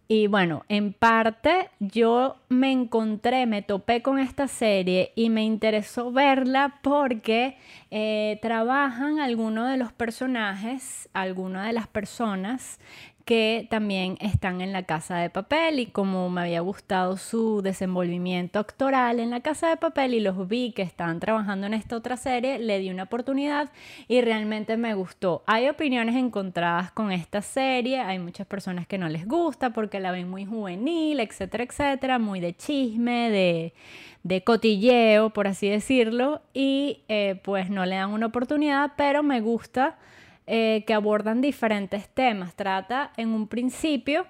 y 0.06 0.26
bueno, 0.26 0.64
en 0.68 0.92
parte 0.92 1.70
yo 1.80 2.36
me 2.50 2.70
encontré, 2.70 3.46
me 3.46 3.62
topé 3.62 4.02
con 4.02 4.18
esta 4.18 4.48
serie 4.48 5.12
y 5.14 5.30
me 5.30 5.44
interesó 5.44 6.12
verla 6.12 6.78
porque 6.82 7.56
eh, 7.90 8.38
trabajan 8.42 9.18
algunos 9.18 9.70
de 9.70 9.78
los 9.78 9.92
personajes, 9.92 11.08
algunas 11.14 11.66
de 11.66 11.72
las 11.72 11.86
personas 11.86 12.78
que 13.24 13.66
también 13.70 14.18
están 14.20 14.60
en 14.60 14.72
la 14.72 14.82
casa 14.82 15.16
de 15.16 15.30
papel 15.30 15.80
y 15.80 15.86
como 15.86 16.28
me 16.28 16.42
había 16.42 16.60
gustado 16.60 17.16
su 17.16 17.62
desenvolvimiento 17.62 18.58
actoral 18.58 19.18
en 19.18 19.30
la 19.30 19.40
casa 19.40 19.68
de 19.68 19.78
papel 19.78 20.12
y 20.14 20.20
los 20.20 20.46
vi 20.46 20.72
que 20.72 20.82
estaban 20.82 21.20
trabajando 21.20 21.66
en 21.66 21.74
esta 21.74 21.96
otra 21.96 22.16
serie, 22.18 22.58
le 22.58 22.78
di 22.78 22.90
una 22.90 23.04
oportunidad 23.04 23.70
y 24.08 24.20
realmente 24.20 24.76
me 24.76 24.94
gustó. 24.94 25.42
Hay 25.46 25.68
opiniones 25.68 26.16
encontradas 26.16 26.92
con 26.92 27.12
esta 27.12 27.40
serie, 27.40 28.00
hay 28.00 28.18
muchas 28.18 28.46
personas 28.46 28.86
que 28.86 28.98
no 28.98 29.08
les 29.08 29.26
gusta 29.26 29.70
porque 29.70 30.00
la 30.00 30.10
ven 30.10 30.28
muy 30.28 30.44
juvenil, 30.44 31.18
etcétera, 31.20 31.64
etcétera, 31.64 32.18
muy 32.18 32.40
de 32.40 32.54
chisme, 32.54 33.30
de, 33.30 33.72
de 34.22 34.44
cotilleo, 34.44 35.30
por 35.30 35.46
así 35.46 35.68
decirlo, 35.68 36.42
y 36.52 37.02
eh, 37.08 37.40
pues 37.42 37.70
no 37.70 37.86
le 37.86 37.96
dan 37.96 38.10
una 38.10 38.26
oportunidad, 38.26 38.92
pero 38.96 39.22
me 39.22 39.40
gusta 39.40 39.96
eh, 40.46 40.84
que 40.86 40.94
abordan 40.94 41.40
diferentes 41.40 42.08
temas. 42.08 42.54
Trata 42.54 43.12
en 43.16 43.30
un 43.30 43.48
principio 43.48 44.26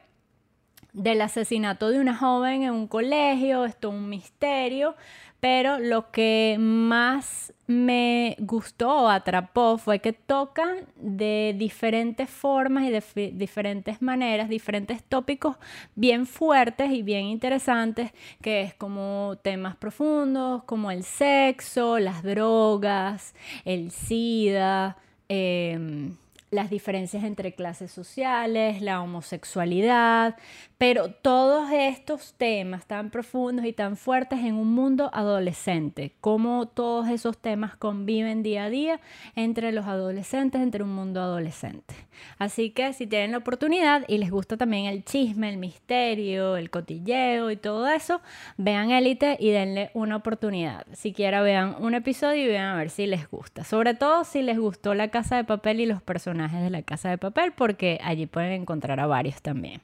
del 0.92 1.20
asesinato 1.20 1.90
de 1.90 1.98
una 1.98 2.16
joven 2.16 2.62
en 2.62 2.72
un 2.72 2.86
colegio, 2.86 3.64
esto 3.64 3.88
es 3.88 3.94
un 3.94 4.08
misterio, 4.08 4.94
pero 5.40 5.78
lo 5.78 6.10
que 6.10 6.56
más 6.58 7.52
me 7.66 8.36
gustó 8.38 9.02
o 9.02 9.08
atrapó 9.08 9.76
fue 9.76 9.98
que 9.98 10.12
tocan 10.12 10.86
de 10.96 11.54
diferentes 11.58 12.30
formas 12.30 12.84
y 12.84 12.90
de 12.90 13.32
diferentes 13.32 14.00
maneras, 14.00 14.48
diferentes 14.48 15.02
tópicos 15.02 15.56
bien 15.96 16.26
fuertes 16.26 16.92
y 16.92 17.02
bien 17.02 17.26
interesantes, 17.26 18.12
que 18.40 18.62
es 18.62 18.72
como 18.74 19.36
temas 19.42 19.76
profundos 19.76 20.62
como 20.64 20.90
el 20.90 21.02
sexo, 21.02 21.98
las 21.98 22.22
drogas, 22.22 23.34
el 23.64 23.90
SIDA, 23.90 24.96
Em, 25.28 26.16
las 26.54 26.70
diferencias 26.70 27.24
entre 27.24 27.52
clases 27.52 27.90
sociales, 27.90 28.80
la 28.80 29.02
homosexualidad, 29.02 30.36
pero 30.78 31.10
todos 31.10 31.70
estos 31.72 32.34
temas 32.34 32.86
tan 32.86 33.10
profundos 33.10 33.64
y 33.64 33.72
tan 33.72 33.96
fuertes 33.96 34.40
en 34.40 34.54
un 34.54 34.72
mundo 34.72 35.10
adolescente, 35.12 36.12
cómo 36.20 36.66
todos 36.66 37.08
esos 37.08 37.38
temas 37.38 37.76
conviven 37.76 38.42
día 38.42 38.64
a 38.64 38.70
día 38.70 39.00
entre 39.34 39.72
los 39.72 39.86
adolescentes, 39.86 40.60
entre 40.60 40.84
un 40.84 40.94
mundo 40.94 41.20
adolescente. 41.20 41.94
Así 42.38 42.70
que 42.70 42.92
si 42.92 43.06
tienen 43.06 43.32
la 43.32 43.38
oportunidad 43.38 44.04
y 44.08 44.18
les 44.18 44.30
gusta 44.30 44.56
también 44.56 44.86
el 44.86 45.04
chisme, 45.04 45.48
el 45.48 45.56
misterio, 45.56 46.56
el 46.56 46.70
cotilleo 46.70 47.50
y 47.50 47.56
todo 47.56 47.88
eso, 47.88 48.20
vean 48.56 48.90
Élite 48.90 49.36
y 49.40 49.50
denle 49.50 49.90
una 49.94 50.16
oportunidad. 50.16 50.86
Siquiera 50.92 51.42
vean 51.42 51.76
un 51.80 51.94
episodio 51.94 52.44
y 52.44 52.48
vean 52.48 52.74
a 52.74 52.76
ver 52.76 52.90
si 52.90 53.06
les 53.06 53.28
gusta. 53.28 53.64
Sobre 53.64 53.94
todo 53.94 54.24
si 54.24 54.42
les 54.42 54.58
gustó 54.58 54.94
la 54.94 55.08
casa 55.08 55.36
de 55.36 55.44
papel 55.44 55.80
y 55.80 55.86
los 55.86 56.02
personajes 56.02 56.43
de 56.52 56.70
la 56.70 56.82
casa 56.82 57.10
de 57.10 57.18
papel, 57.18 57.52
porque 57.52 57.98
allí 58.02 58.26
pueden 58.26 58.52
encontrar 58.52 59.00
a 59.00 59.06
varios 59.06 59.42
también. 59.42 59.80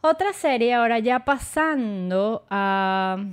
Otra 0.00 0.32
serie, 0.34 0.74
ahora 0.74 0.98
ya 0.98 1.24
pasando 1.24 2.44
a 2.50 3.24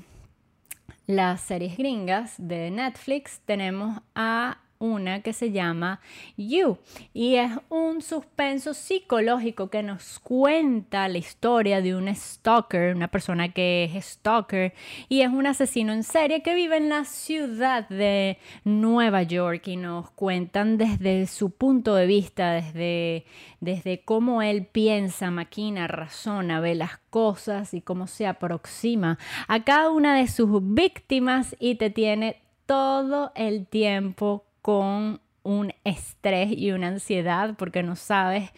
las 1.06 1.42
series 1.42 1.76
gringas 1.78 2.36
de 2.38 2.72
Netflix, 2.72 3.42
tenemos 3.46 4.02
a 4.16 4.60
una 4.82 5.22
que 5.22 5.32
se 5.32 5.52
llama 5.52 6.02
You. 6.36 6.78
Y 7.14 7.36
es 7.36 7.52
un 7.70 8.02
suspenso 8.02 8.74
psicológico 8.74 9.70
que 9.70 9.84
nos 9.84 10.20
cuenta 10.20 11.08
la 11.08 11.20
historia 11.20 11.82
de 11.82 11.96
un 11.96 12.14
stalker, 12.14 12.96
una 12.96 13.08
persona 13.08 13.54
que 13.54 13.86
es 13.86 14.06
stalker 14.06 14.74
y 15.08 15.22
es 15.22 15.30
un 15.30 15.48
asesino 15.48 15.94
en 15.94 16.04
serie 16.04 16.42
que 16.42 16.56
vive 16.56 16.78
en 16.78 16.90
la 16.90 17.06
ciudad 17.06 17.88
de 17.88 18.38
Nueva 18.64 19.24
York 19.24 19.68
y 19.68 19.78
nos 19.78 20.10
cuentan 20.12 20.78
desde 20.78 21.28
su 21.28 21.52
punto 21.52 21.96
de 21.96 22.08
vista, 22.08 22.54
desde, 22.54 23.26
desde 23.60 24.02
cómo 24.02 24.42
él 24.42 24.66
piensa, 24.66 25.32
maquina, 25.32 25.88
razona, 25.88 26.60
ve 26.60 26.76
las 26.76 26.98
cosas 27.10 27.74
y 27.74 27.82
cómo 27.82 28.08
se 28.08 28.26
aproxima 28.26 29.20
a 29.48 29.64
cada 29.64 29.92
una 29.92 30.16
de 30.16 30.28
sus 30.28 30.50
víctimas 30.74 31.56
y 31.60 31.76
te 31.76 31.90
tiene 31.90 32.42
todo 32.66 33.32
el 33.36 33.68
tiempo 33.68 34.46
con 34.62 35.22
un 35.44 35.74
estrés 35.84 36.52
y 36.52 36.72
una 36.72 36.88
ansiedad 36.88 37.56
porque 37.58 37.84
no 37.84 37.96
sabes 37.96 38.52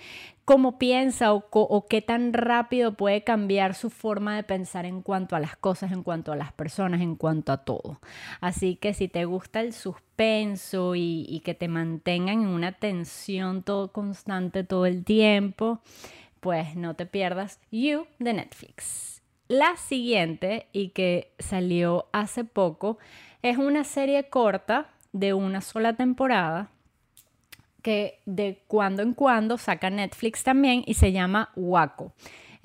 cómo 0.45 0.77
piensa 0.77 1.33
o, 1.33 1.85
qué 1.87 2.01
tan 2.01 2.33
rápido 2.33 2.95
puede 2.95 3.23
cambiar 3.23 3.75
su 3.75 3.89
forma 3.89 4.35
de 4.35 4.43
pensar 4.43 4.85
en 4.85 5.01
cuanto 5.01 5.35
a 5.35 5.39
las 5.39 5.55
cosas, 5.55 5.91
en 5.91 6.03
cuanto 6.03 6.33
a 6.33 6.35
las 6.35 6.51
personas, 6.51 7.01
en 7.01 7.15
cuanto 7.15 7.53
a 7.53 7.63
todo. 7.63 8.01
Así 8.41 8.75
que 8.75 8.93
si 8.93 9.07
te 9.07 9.25
gusta 9.25 9.61
el 9.61 9.73
suspenso 9.73 10.95
y, 10.95 11.25
y 11.29 11.39
que 11.41 11.53
te 11.53 11.67
mantengan 11.69 12.41
en 12.41 12.47
una 12.47 12.73
tensión 12.73 13.63
todo 13.63 13.93
constante 13.93 14.63
todo 14.63 14.85
el 14.85 15.05
tiempo, 15.05 15.79
pues 16.41 16.75
no 16.75 16.95
te 16.95 17.05
pierdas 17.05 17.61
You 17.71 18.05
de 18.19 18.33
Netflix. 18.33 19.21
La 19.47 19.77
siguiente 19.77 20.67
y 20.73 20.89
que 20.89 21.33
salió 21.39 22.07
hace 22.11 22.43
poco 22.43 22.97
es 23.41 23.57
una 23.57 23.83
serie 23.83 24.29
corta 24.29 24.89
de 25.13 25.33
una 25.33 25.61
sola 25.61 25.93
temporada 25.93 26.69
que 27.81 28.21
de 28.25 28.63
cuando 28.67 29.01
en 29.01 29.13
cuando 29.13 29.57
saca 29.57 29.89
Netflix 29.89 30.43
también 30.43 30.83
y 30.85 30.95
se 30.95 31.11
llama 31.11 31.51
Waco. 31.55 32.13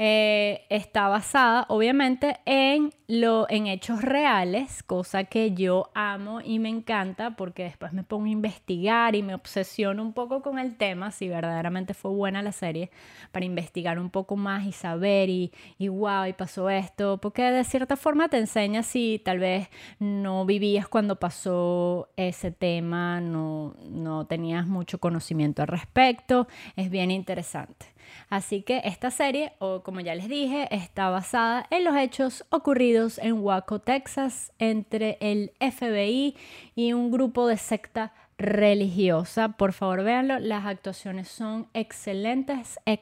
Eh, 0.00 0.64
está 0.70 1.08
basada 1.08 1.66
obviamente 1.68 2.38
en, 2.46 2.92
lo, 3.08 3.46
en 3.50 3.66
hechos 3.66 4.00
reales, 4.00 4.84
cosa 4.84 5.24
que 5.24 5.52
yo 5.54 5.90
amo 5.92 6.40
y 6.40 6.61
me 6.61 6.68
encanta 6.68 7.34
porque 7.34 7.64
después 7.64 7.92
me 7.92 8.04
pongo 8.04 8.26
a 8.26 8.28
investigar 8.28 9.16
y 9.16 9.24
me 9.24 9.34
obsesiono 9.34 10.02
un 10.02 10.12
poco 10.12 10.40
con 10.40 10.61
el 10.61 10.76
tema, 10.76 11.11
si 11.11 11.28
verdaderamente 11.28 11.94
fue 11.94 12.12
buena 12.12 12.42
la 12.42 12.52
serie, 12.52 12.90
para 13.32 13.44
investigar 13.44 13.98
un 13.98 14.11
poco 14.11 14.37
más 14.37 14.66
y 14.66 14.72
saber 14.72 15.28
y, 15.30 15.52
y 15.78 15.88
wow, 15.88 16.26
y 16.26 16.32
pasó 16.32 16.70
esto, 16.70 17.18
porque 17.18 17.42
de 17.42 17.64
cierta 17.64 17.96
forma 17.96 18.28
te 18.28 18.38
enseña 18.38 18.84
si 18.84 19.20
tal 19.24 19.40
vez 19.40 19.68
no 19.98 20.46
vivías 20.46 20.87
cuando 20.87 21.16
pasó 21.16 22.08
ese 22.16 22.52
tema, 22.52 23.20
no, 23.20 23.74
no 23.90 24.26
tenías 24.26 24.66
mucho 24.66 24.98
conocimiento 24.98 25.62
al 25.62 25.68
respecto, 25.68 26.46
es 26.76 26.88
bien 26.88 27.11
interesante. 27.11 27.97
Así 28.29 28.62
que 28.62 28.83
esta 28.85 29.11
serie, 29.11 29.53
o 29.59 29.83
como 29.83 30.01
ya 30.01 30.14
les 30.14 30.29
dije, 30.29 30.68
está 30.75 31.11
basada 31.11 31.66
en 31.71 31.85
los 31.85 31.97
hechos 31.97 32.44
ocurridos 32.51 33.18
en 33.18 33.40
Waco, 33.40 33.81
Texas, 33.81 34.53
entre 34.59 35.18
el 35.21 35.53
FBI 35.61 36.37
y 36.75 36.92
un 36.92 37.11
grupo 37.11 37.47
de 37.47 37.57
secta 37.57 38.12
religiosa. 38.38 39.51
Por 39.51 39.73
favor, 39.73 40.05
véanlo. 40.05 40.38
Las 40.38 40.64
actuaciones 40.64 41.29
son 41.29 41.68
excelentes. 41.75 42.79
Eh, 42.87 43.01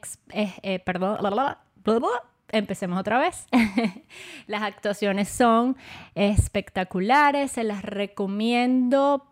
eh, 0.63 0.79
perdón. 0.81 1.19
Empecemos 2.49 2.99
otra 2.99 3.19
vez. 3.19 3.47
las 4.47 4.63
actuaciones 4.63 5.29
son 5.29 5.77
espectaculares. 6.15 7.53
Se 7.53 7.65
las 7.65 7.83
recomiendo 7.83 9.27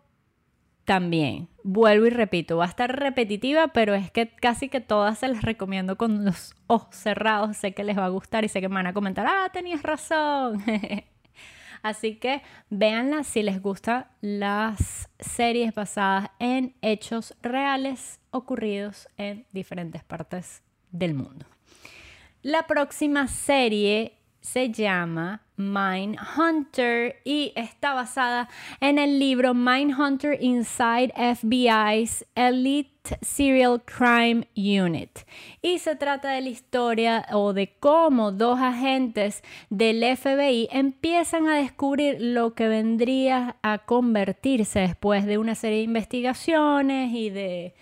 también. 0.85 1.49
Vuelvo 1.67 2.05
y 2.05 2.11
repito, 2.11 2.57
va 2.57 2.65
a 2.65 2.67
estar 2.67 2.95
repetitiva, 2.95 3.69
pero 3.69 3.95
es 3.95 4.11
que 4.11 4.27
casi 4.27 4.69
que 4.69 4.81
todas 4.81 5.17
se 5.17 5.27
las 5.27 5.41
recomiendo 5.41 5.97
con 5.97 6.23
los 6.23 6.53
ojos 6.67 6.95
cerrados. 6.95 7.57
Sé 7.57 7.73
que 7.73 7.83
les 7.83 7.97
va 7.97 8.05
a 8.05 8.09
gustar 8.09 8.45
y 8.45 8.49
sé 8.49 8.61
que 8.61 8.69
me 8.69 8.75
van 8.75 8.85
a 8.85 8.93
comentar, 8.93 9.25
ah, 9.27 9.49
tenías 9.51 9.81
razón. 9.81 10.63
Así 11.81 12.17
que 12.17 12.43
véanla 12.69 13.23
si 13.23 13.41
les 13.41 13.63
gustan 13.63 14.05
las 14.21 15.09
series 15.17 15.73
basadas 15.73 16.29
en 16.37 16.75
hechos 16.83 17.33
reales 17.41 18.19
ocurridos 18.29 19.09
en 19.17 19.47
diferentes 19.51 20.03
partes 20.03 20.61
del 20.91 21.15
mundo. 21.15 21.47
La 22.43 22.67
próxima 22.67 23.27
serie 23.27 24.19
se 24.45 24.69
llama 24.69 25.41
Mindhunter 25.57 27.15
y 27.23 27.51
está 27.55 27.93
basada 27.93 28.47
en 28.79 28.99
el 28.99 29.17
libro 29.17 29.53
Mindhunter 29.55 30.37
Inside 30.39 31.11
FBI's 31.35 32.25
Elite 32.35 33.17
Serial 33.21 33.81
Crime 33.83 34.47
Unit. 34.55 35.19
Y 35.61 35.79
se 35.79 35.95
trata 35.95 36.29
de 36.29 36.41
la 36.41 36.49
historia 36.49 37.25
o 37.31 37.53
de 37.53 37.73
cómo 37.79 38.31
dos 38.31 38.59
agentes 38.59 39.43
del 39.69 40.03
FBI 40.15 40.69
empiezan 40.71 41.47
a 41.47 41.57
descubrir 41.57 42.17
lo 42.19 42.53
que 42.53 42.67
vendría 42.67 43.57
a 43.63 43.79
convertirse 43.79 44.81
después 44.81 45.25
de 45.25 45.39
una 45.39 45.55
serie 45.55 45.79
de 45.79 45.83
investigaciones 45.85 47.11
y 47.13 47.31
de 47.31 47.73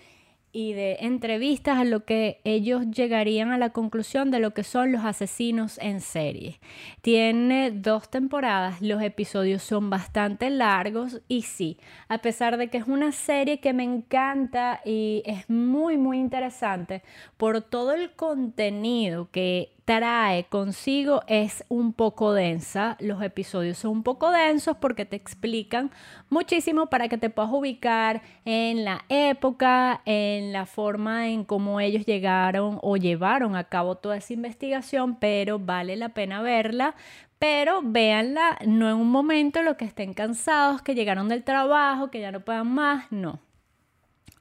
y 0.54 0.72
de 0.72 0.98
entrevistas 1.00 1.78
a 1.78 1.84
lo 1.84 2.04
que 2.04 2.40
ellos 2.44 2.88
llegarían 2.92 3.50
a 3.50 3.58
la 3.58 3.70
conclusión 3.70 4.30
de 4.30 4.38
lo 4.38 4.54
que 4.54 4.62
son 4.62 4.92
los 4.92 5.04
asesinos 5.04 5.78
en 5.78 6.00
serie. 6.00 6.60
Tiene 7.02 7.72
dos 7.72 8.08
temporadas, 8.08 8.80
los 8.80 9.02
episodios 9.02 9.64
son 9.64 9.90
bastante 9.90 10.50
largos 10.50 11.20
y 11.26 11.42
sí, 11.42 11.78
a 12.08 12.18
pesar 12.18 12.56
de 12.56 12.68
que 12.68 12.78
es 12.78 12.86
una 12.86 13.10
serie 13.10 13.58
que 13.58 13.72
me 13.72 13.82
encanta 13.82 14.80
y 14.84 15.24
es 15.26 15.50
muy 15.50 15.98
muy 15.98 16.18
interesante 16.18 17.02
por 17.36 17.60
todo 17.60 17.92
el 17.92 18.12
contenido 18.12 19.28
que 19.32 19.73
trae 19.84 20.44
consigo 20.44 21.22
es 21.26 21.64
un 21.68 21.92
poco 21.92 22.32
densa. 22.32 22.96
Los 23.00 23.22
episodios 23.22 23.78
son 23.78 23.92
un 23.92 24.02
poco 24.02 24.30
densos 24.30 24.76
porque 24.78 25.04
te 25.04 25.16
explican 25.16 25.90
muchísimo 26.30 26.86
para 26.86 27.08
que 27.08 27.18
te 27.18 27.30
puedas 27.30 27.52
ubicar 27.52 28.22
en 28.44 28.84
la 28.84 29.04
época, 29.08 30.02
en 30.04 30.52
la 30.52 30.66
forma 30.66 31.28
en 31.28 31.44
cómo 31.44 31.80
ellos 31.80 32.06
llegaron 32.06 32.78
o 32.82 32.96
llevaron 32.96 33.56
a 33.56 33.64
cabo 33.64 33.96
toda 33.96 34.16
esa 34.16 34.32
investigación, 34.32 35.16
pero 35.16 35.58
vale 35.58 35.96
la 35.96 36.10
pena 36.10 36.42
verla. 36.42 36.94
Pero 37.38 37.82
véanla 37.82 38.58
no 38.66 38.88
en 38.88 38.96
un 38.96 39.10
momento 39.10 39.58
en 39.58 39.66
lo 39.66 39.76
que 39.76 39.84
estén 39.84 40.14
cansados, 40.14 40.80
que 40.82 40.94
llegaron 40.94 41.28
del 41.28 41.44
trabajo, 41.44 42.10
que 42.10 42.20
ya 42.20 42.32
no 42.32 42.40
puedan 42.40 42.72
más, 42.72 43.10
no 43.10 43.40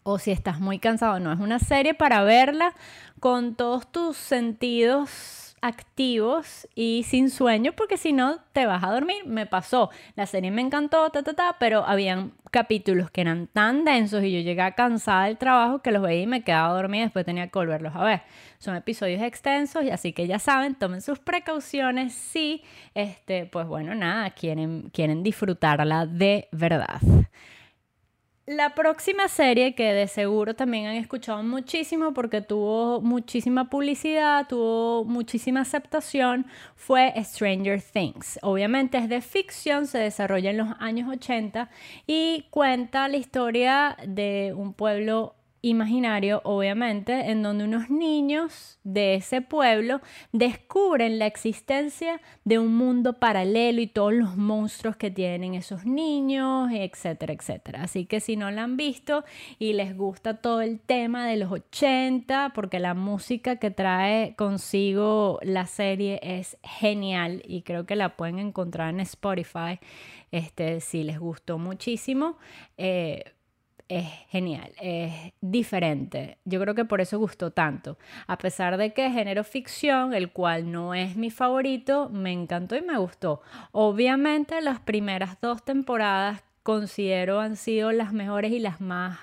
o 0.03 0.19
si 0.19 0.31
estás 0.31 0.59
muy 0.59 0.79
cansado, 0.79 1.19
no 1.19 1.31
es 1.31 1.39
una 1.39 1.59
serie 1.59 1.93
para 1.93 2.23
verla 2.23 2.73
con 3.19 3.55
todos 3.55 3.91
tus 3.91 4.17
sentidos 4.17 5.43
activos 5.63 6.67
y 6.75 7.03
sin 7.07 7.29
sueño, 7.29 7.71
porque 7.71 7.95
si 7.95 8.11
no 8.11 8.39
te 8.51 8.65
vas 8.65 8.83
a 8.83 8.91
dormir. 8.91 9.25
Me 9.25 9.45
pasó, 9.45 9.89
la 10.15 10.25
serie 10.25 10.51
me 10.51 10.61
encantó, 10.61 11.09
ta, 11.09 11.23
ta, 11.23 11.33
ta, 11.33 11.55
pero 11.57 11.85
habían 11.85 12.33
capítulos 12.51 13.09
que 13.09 13.21
eran 13.21 13.47
tan 13.47 13.85
densos 13.85 14.23
y 14.23 14.33
yo 14.33 14.41
llegaba 14.41 14.73
cansada 14.73 15.25
del 15.25 15.37
trabajo 15.37 15.81
que 15.81 15.91
los 15.91 16.01
veía 16.01 16.23
y 16.23 16.27
me 16.27 16.43
quedaba 16.43 16.73
dormida 16.73 17.03
y 17.03 17.05
después 17.05 17.25
tenía 17.25 17.47
que 17.47 17.57
volverlos 17.57 17.95
a 17.95 18.03
ver. 18.03 18.21
Son 18.59 18.75
episodios 18.75 19.21
extensos 19.21 19.85
y 19.85 19.89
así 19.89 20.11
que 20.11 20.27
ya 20.27 20.37
saben, 20.37 20.75
tomen 20.75 21.01
sus 21.01 21.19
precauciones 21.19 22.13
si, 22.13 22.61
este, 22.93 23.45
pues 23.45 23.65
bueno, 23.65 23.95
nada, 23.95 24.31
quieren, 24.31 24.89
quieren 24.93 25.23
disfrutarla 25.23 26.05
de 26.05 26.49
verdad. 26.51 26.99
La 28.45 28.75
próxima 28.75 29.29
serie 29.29 29.73
que 29.73 29.93
de 29.93 30.05
seguro 30.05 30.53
también 30.53 30.87
han 30.87 30.97
escuchado 30.97 31.41
muchísimo 31.43 32.13
porque 32.13 32.41
tuvo 32.41 32.99
muchísima 32.99 33.69
publicidad, 33.69 34.47
tuvo 34.49 35.05
muchísima 35.05 35.61
aceptación, 35.61 36.45
fue 36.75 37.13
Stranger 37.23 37.81
Things. 37.81 38.39
Obviamente 38.41 38.97
es 38.97 39.07
de 39.07 39.21
ficción, 39.21 39.87
se 39.87 39.99
desarrolla 39.99 40.49
en 40.49 40.57
los 40.57 40.67
años 40.79 41.09
80 41.09 41.69
y 42.05 42.47
cuenta 42.49 43.07
la 43.07 43.15
historia 43.15 43.95
de 44.05 44.53
un 44.53 44.73
pueblo 44.73 45.35
imaginario, 45.63 46.41
obviamente, 46.43 47.31
en 47.31 47.41
donde 47.41 47.63
unos 47.63 47.89
niños 47.89 48.77
de 48.83 49.15
ese 49.15 49.41
pueblo 49.41 50.01
descubren 50.33 51.19
la 51.19 51.25
existencia 51.25 52.19
de 52.43 52.59
un 52.59 52.75
mundo 52.75 53.13
paralelo 53.13 53.79
y 53.79 53.87
todos 53.87 54.13
los 54.13 54.35
monstruos 54.35 54.97
que 54.97 55.09
tienen 55.09 55.55
esos 55.55 55.85
niños, 55.85 56.69
etcétera, 56.73 57.33
etcétera. 57.33 57.83
Así 57.83 58.05
que 58.05 58.19
si 58.19 58.35
no 58.35 58.51
la 58.51 58.63
han 58.63 58.75
visto 58.75 59.23
y 59.57 59.71
les 59.71 59.95
gusta 59.95 60.41
todo 60.41 60.61
el 60.61 60.81
tema 60.81 61.25
de 61.27 61.37
los 61.37 61.49
80, 61.49 62.51
porque 62.53 62.79
la 62.79 62.93
música 62.93 63.55
que 63.55 63.71
trae 63.71 64.35
consigo 64.35 65.39
la 65.43 65.65
serie 65.65 66.19
es 66.21 66.57
genial 66.61 67.41
y 67.47 67.61
creo 67.61 67.85
que 67.85 67.95
la 67.95 68.17
pueden 68.17 68.37
encontrar 68.37 68.89
en 68.89 68.99
Spotify, 68.99 69.79
este, 70.33 70.81
si 70.81 71.03
les 71.03 71.19
gustó 71.19 71.57
muchísimo. 71.57 72.37
Eh, 72.77 73.23
es 73.87 74.05
genial, 74.29 74.71
es 74.81 75.33
diferente. 75.41 76.37
Yo 76.45 76.59
creo 76.59 76.75
que 76.75 76.85
por 76.85 77.01
eso 77.01 77.19
gustó 77.19 77.51
tanto. 77.51 77.97
A 78.27 78.37
pesar 78.37 78.77
de 78.77 78.93
que 78.93 79.11
género 79.11 79.43
ficción, 79.43 80.13
el 80.13 80.31
cual 80.31 80.71
no 80.71 80.93
es 80.93 81.15
mi 81.15 81.29
favorito, 81.29 82.09
me 82.09 82.31
encantó 82.31 82.75
y 82.75 82.81
me 82.81 82.97
gustó. 82.97 83.41
Obviamente 83.71 84.61
las 84.61 84.79
primeras 84.79 85.39
dos 85.41 85.63
temporadas 85.63 86.43
considero 86.63 87.39
han 87.39 87.55
sido 87.55 87.91
las 87.91 88.13
mejores 88.13 88.51
y 88.51 88.59
las 88.59 88.81
más 88.81 89.19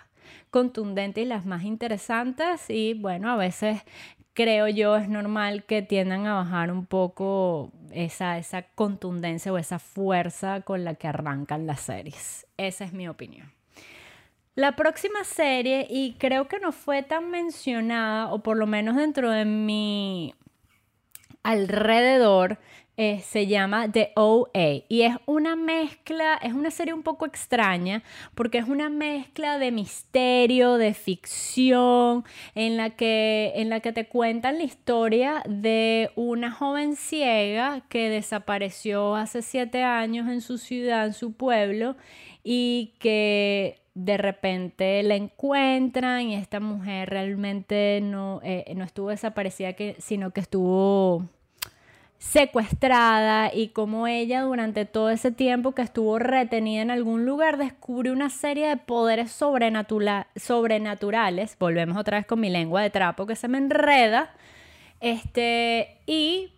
contundentes 0.50 1.24
y 1.24 1.26
las 1.26 1.46
más 1.46 1.64
interesantes 1.64 2.68
y 2.68 2.94
bueno, 2.94 3.30
a 3.30 3.36
veces 3.36 3.82
creo 4.34 4.68
yo 4.68 4.96
es 4.96 5.08
normal 5.08 5.64
que 5.64 5.82
tiendan 5.82 6.26
a 6.26 6.34
bajar 6.34 6.72
un 6.72 6.86
poco 6.86 7.72
esa, 7.92 8.38
esa 8.38 8.62
contundencia 8.62 9.52
o 9.52 9.58
esa 9.58 9.78
fuerza 9.78 10.60
con 10.62 10.84
la 10.84 10.94
que 10.94 11.08
arrancan 11.08 11.66
las 11.66 11.80
series. 11.80 12.46
Esa 12.56 12.84
es 12.84 12.92
mi 12.92 13.08
opinión. 13.08 13.59
La 14.60 14.76
próxima 14.76 15.24
serie, 15.24 15.86
y 15.88 16.16
creo 16.18 16.46
que 16.46 16.58
no 16.58 16.70
fue 16.70 17.02
tan 17.02 17.30
mencionada, 17.30 18.30
o 18.30 18.40
por 18.42 18.58
lo 18.58 18.66
menos 18.66 18.94
dentro 18.94 19.30
de 19.30 19.46
mi 19.46 20.34
alrededor, 21.42 22.58
eh, 22.98 23.20
se 23.20 23.46
llama 23.46 23.90
The 23.90 24.12
OA 24.16 24.84
y 24.90 25.00
es 25.00 25.16
una 25.24 25.56
mezcla, 25.56 26.34
es 26.42 26.52
una 26.52 26.70
serie 26.70 26.92
un 26.92 27.02
poco 27.02 27.24
extraña 27.24 28.02
porque 28.34 28.58
es 28.58 28.68
una 28.68 28.90
mezcla 28.90 29.56
de 29.56 29.70
misterio, 29.70 30.74
de 30.74 30.92
ficción, 30.92 32.26
en 32.54 32.76
la 32.76 32.90
que, 32.90 33.52
en 33.56 33.70
la 33.70 33.80
que 33.80 33.94
te 33.94 34.06
cuentan 34.06 34.58
la 34.58 34.64
historia 34.64 35.42
de 35.48 36.10
una 36.14 36.50
joven 36.50 36.94
ciega 36.94 37.80
que 37.88 38.10
desapareció 38.10 39.16
hace 39.16 39.40
siete 39.40 39.82
años 39.82 40.28
en 40.28 40.42
su 40.42 40.58
ciudad, 40.58 41.06
en 41.06 41.14
su 41.14 41.32
pueblo, 41.32 41.96
y 42.42 42.94
que 42.98 43.80
de 43.94 44.16
repente 44.16 45.02
la 45.02 45.16
encuentran 45.16 46.28
y 46.28 46.34
esta 46.34 46.60
mujer 46.60 47.10
realmente 47.10 48.00
no, 48.02 48.40
eh, 48.42 48.72
no 48.76 48.84
estuvo 48.84 49.10
desaparecida, 49.10 49.74
sino 49.98 50.30
que 50.30 50.40
estuvo 50.40 51.26
secuestrada 52.18 53.50
y 53.52 53.68
como 53.68 54.06
ella 54.06 54.42
durante 54.42 54.84
todo 54.84 55.08
ese 55.08 55.32
tiempo 55.32 55.72
que 55.72 55.80
estuvo 55.80 56.18
retenida 56.18 56.82
en 56.82 56.90
algún 56.90 57.24
lugar 57.24 57.56
descubre 57.56 58.12
una 58.12 58.28
serie 58.28 58.68
de 58.68 58.76
poderes 58.76 59.32
sobrenaturales, 59.32 61.56
volvemos 61.58 61.96
otra 61.96 62.18
vez 62.18 62.26
con 62.26 62.40
mi 62.40 62.50
lengua 62.50 62.82
de 62.82 62.90
trapo 62.90 63.26
que 63.26 63.36
se 63.36 63.48
me 63.48 63.58
enreda, 63.58 64.34
Este, 65.00 65.96
y 66.06 66.52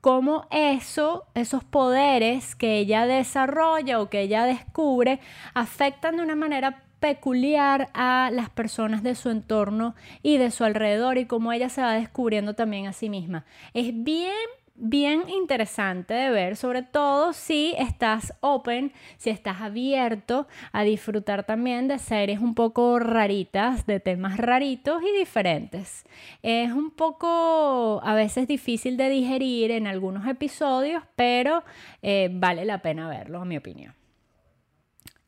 cómo 0.00 0.46
eso, 0.50 1.26
esos 1.34 1.64
poderes 1.64 2.54
que 2.54 2.78
ella 2.78 3.06
desarrolla 3.06 4.00
o 4.00 4.08
que 4.08 4.20
ella 4.20 4.44
descubre 4.44 5.20
afectan 5.54 6.16
de 6.16 6.22
una 6.22 6.36
manera 6.36 6.82
peculiar 7.00 7.90
a 7.94 8.30
las 8.32 8.50
personas 8.50 9.02
de 9.02 9.14
su 9.14 9.30
entorno 9.30 9.94
y 10.22 10.38
de 10.38 10.50
su 10.50 10.64
alrededor 10.64 11.18
y 11.18 11.26
cómo 11.26 11.52
ella 11.52 11.68
se 11.68 11.82
va 11.82 11.92
descubriendo 11.92 12.54
también 12.54 12.86
a 12.86 12.92
sí 12.92 13.08
misma. 13.08 13.44
Es 13.72 13.92
bien 13.92 14.34
bien 14.78 15.28
interesante 15.28 16.14
de 16.14 16.30
ver, 16.30 16.56
sobre 16.56 16.82
todo 16.82 17.32
si 17.32 17.74
estás 17.78 18.32
open, 18.40 18.92
si 19.16 19.30
estás 19.30 19.60
abierto 19.60 20.46
a 20.72 20.84
disfrutar 20.84 21.44
también 21.44 21.88
de 21.88 21.98
series 21.98 22.40
un 22.40 22.54
poco 22.54 22.98
raritas, 22.98 23.86
de 23.86 24.00
temas 24.00 24.38
raritos 24.38 25.02
y 25.02 25.18
diferentes. 25.18 26.04
Es 26.42 26.72
un 26.72 26.90
poco 26.90 28.00
a 28.04 28.14
veces 28.14 28.46
difícil 28.46 28.96
de 28.96 29.08
digerir 29.10 29.72
en 29.72 29.86
algunos 29.86 30.26
episodios, 30.26 31.02
pero 31.16 31.64
eh, 32.02 32.30
vale 32.32 32.64
la 32.64 32.80
pena 32.80 33.08
verlo, 33.08 33.42
en 33.42 33.48
mi 33.48 33.56
opinión. 33.56 33.97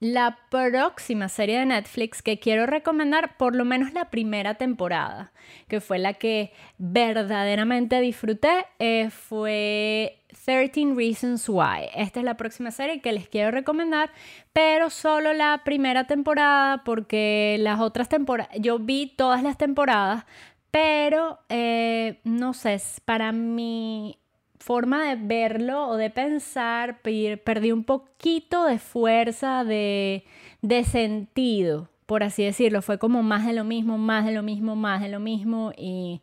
La 0.00 0.38
próxima 0.48 1.28
serie 1.28 1.58
de 1.58 1.66
Netflix 1.66 2.22
que 2.22 2.38
quiero 2.38 2.64
recomendar, 2.64 3.36
por 3.36 3.54
lo 3.54 3.66
menos 3.66 3.92
la 3.92 4.06
primera 4.06 4.54
temporada, 4.54 5.30
que 5.68 5.82
fue 5.82 5.98
la 5.98 6.14
que 6.14 6.54
verdaderamente 6.78 8.00
disfruté, 8.00 8.64
eh, 8.78 9.10
fue 9.10 10.22
13 10.46 10.94
Reasons 10.94 11.46
Why. 11.50 11.90
Esta 11.94 12.20
es 12.20 12.24
la 12.24 12.38
próxima 12.38 12.70
serie 12.70 13.02
que 13.02 13.12
les 13.12 13.28
quiero 13.28 13.50
recomendar, 13.50 14.10
pero 14.54 14.88
solo 14.88 15.34
la 15.34 15.60
primera 15.66 16.06
temporada, 16.06 16.82
porque 16.82 17.58
las 17.60 17.78
otras 17.78 18.08
temporadas, 18.08 18.56
yo 18.58 18.78
vi 18.78 19.12
todas 19.14 19.42
las 19.42 19.58
temporadas, 19.58 20.24
pero 20.70 21.40
eh, 21.50 22.20
no 22.24 22.54
sé, 22.54 22.80
para 23.04 23.32
mí 23.32 24.19
forma 24.60 25.08
de 25.08 25.16
verlo 25.16 25.88
o 25.88 25.96
de 25.96 26.10
pensar, 26.10 27.00
perdí 27.00 27.72
un 27.72 27.84
poquito 27.84 28.66
de 28.66 28.78
fuerza, 28.78 29.64
de, 29.64 30.24
de 30.60 30.84
sentido, 30.84 31.88
por 32.06 32.22
así 32.22 32.44
decirlo. 32.44 32.82
Fue 32.82 32.98
como 32.98 33.22
más 33.22 33.46
de 33.46 33.54
lo 33.54 33.64
mismo, 33.64 33.98
más 33.98 34.26
de 34.26 34.32
lo 34.32 34.42
mismo, 34.42 34.76
más 34.76 35.00
de 35.00 35.08
lo 35.08 35.18
mismo 35.18 35.72
y 35.78 36.20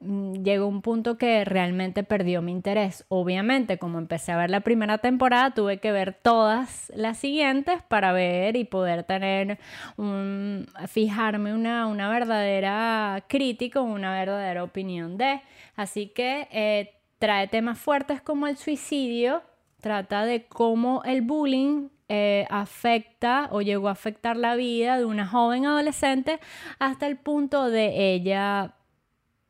mm, 0.00 0.42
llegó 0.42 0.66
un 0.66 0.82
punto 0.82 1.16
que 1.16 1.46
realmente 1.46 2.04
perdió 2.04 2.42
mi 2.42 2.52
interés. 2.52 3.06
Obviamente, 3.08 3.78
como 3.78 3.98
empecé 3.98 4.32
a 4.32 4.36
ver 4.36 4.50
la 4.50 4.60
primera 4.60 4.98
temporada, 4.98 5.54
tuve 5.54 5.78
que 5.78 5.92
ver 5.92 6.12
todas 6.12 6.92
las 6.94 7.16
siguientes 7.18 7.82
para 7.88 8.12
ver 8.12 8.54
y 8.56 8.64
poder 8.64 9.04
tener 9.04 9.58
un, 9.96 10.66
fijarme 10.88 11.54
una, 11.54 11.86
una 11.86 12.10
verdadera 12.10 13.24
crítica, 13.28 13.80
una 13.80 14.12
verdadera 14.12 14.62
opinión 14.62 15.16
de. 15.16 15.40
Así 15.74 16.08
que 16.08 16.48
eh, 16.52 17.01
trae 17.22 17.46
temas 17.46 17.78
fuertes 17.78 18.20
como 18.20 18.48
el 18.48 18.56
suicidio, 18.56 19.44
trata 19.80 20.24
de 20.24 20.48
cómo 20.48 21.04
el 21.04 21.22
bullying 21.22 21.88
eh, 22.08 22.48
afecta 22.50 23.48
o 23.52 23.62
llegó 23.62 23.86
a 23.86 23.92
afectar 23.92 24.36
la 24.36 24.56
vida 24.56 24.98
de 24.98 25.04
una 25.04 25.28
joven 25.28 25.64
adolescente 25.64 26.40
hasta 26.80 27.06
el 27.06 27.16
punto 27.16 27.70
de 27.70 28.12
ella 28.12 28.74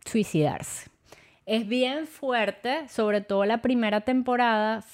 suicidarse. 0.05 0.92
Es 1.45 1.67
bien 1.67 2.07
fuerte, 2.07 2.87
sobre 2.89 3.21
todo 3.21 3.45
la 3.45 3.63
primera 3.63 4.03
temporada, 4.03 4.85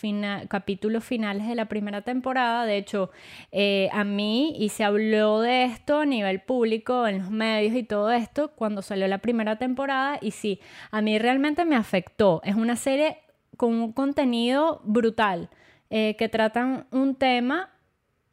capítulos 0.48 1.04
finales 1.04 1.46
de 1.46 1.54
la 1.54 1.66
primera 1.66 2.00
temporada. 2.00 2.64
De 2.64 2.78
hecho, 2.78 3.10
eh, 3.52 3.90
a 3.92 4.02
mí, 4.04 4.54
y 4.58 4.70
se 4.70 4.82
habló 4.82 5.40
de 5.42 5.64
esto 5.64 6.00
a 6.00 6.06
nivel 6.06 6.40
público, 6.40 7.06
en 7.06 7.18
los 7.18 7.30
medios 7.30 7.74
y 7.74 7.82
todo 7.82 8.10
esto, 8.10 8.52
cuando 8.56 8.80
salió 8.80 9.06
la 9.08 9.18
primera 9.18 9.56
temporada, 9.56 10.18
y 10.22 10.30
sí, 10.30 10.58
a 10.90 11.02
mí 11.02 11.18
realmente 11.18 11.66
me 11.66 11.76
afectó. 11.76 12.40
Es 12.42 12.54
una 12.54 12.76
serie 12.76 13.18
con 13.58 13.74
un 13.74 13.92
contenido 13.92 14.80
brutal, 14.84 15.50
eh, 15.90 16.16
que 16.18 16.30
tratan 16.30 16.86
un 16.92 17.14
tema 17.14 17.74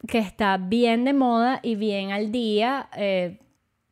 que 0.08 0.18
está 0.18 0.56
bien 0.56 1.04
de 1.04 1.12
moda 1.12 1.60
y 1.62 1.74
bien 1.74 2.12
al 2.12 2.32
día 2.32 2.88
eh, 2.96 3.40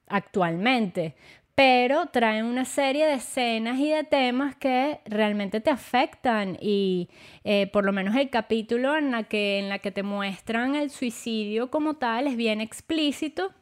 actualmente 0.06 1.14
pero 1.54 2.06
traen 2.06 2.46
una 2.46 2.64
serie 2.64 3.06
de 3.06 3.14
escenas 3.14 3.78
y 3.78 3.90
de 3.90 4.02
temas 4.04 4.56
que 4.56 5.00
realmente 5.04 5.60
te 5.60 5.70
afectan 5.70 6.58
y 6.60 7.08
eh, 7.44 7.68
por 7.68 7.84
lo 7.84 7.92
menos 7.92 8.16
el 8.16 8.28
capítulo 8.28 8.96
en 8.96 9.12
la, 9.12 9.24
que, 9.24 9.60
en 9.60 9.68
la 9.68 9.78
que 9.78 9.92
te 9.92 10.02
muestran 10.02 10.74
el 10.74 10.90
suicidio 10.90 11.70
como 11.70 11.94
tal 11.94 12.26
es 12.26 12.36
bien 12.36 12.60
explícito 12.60 13.52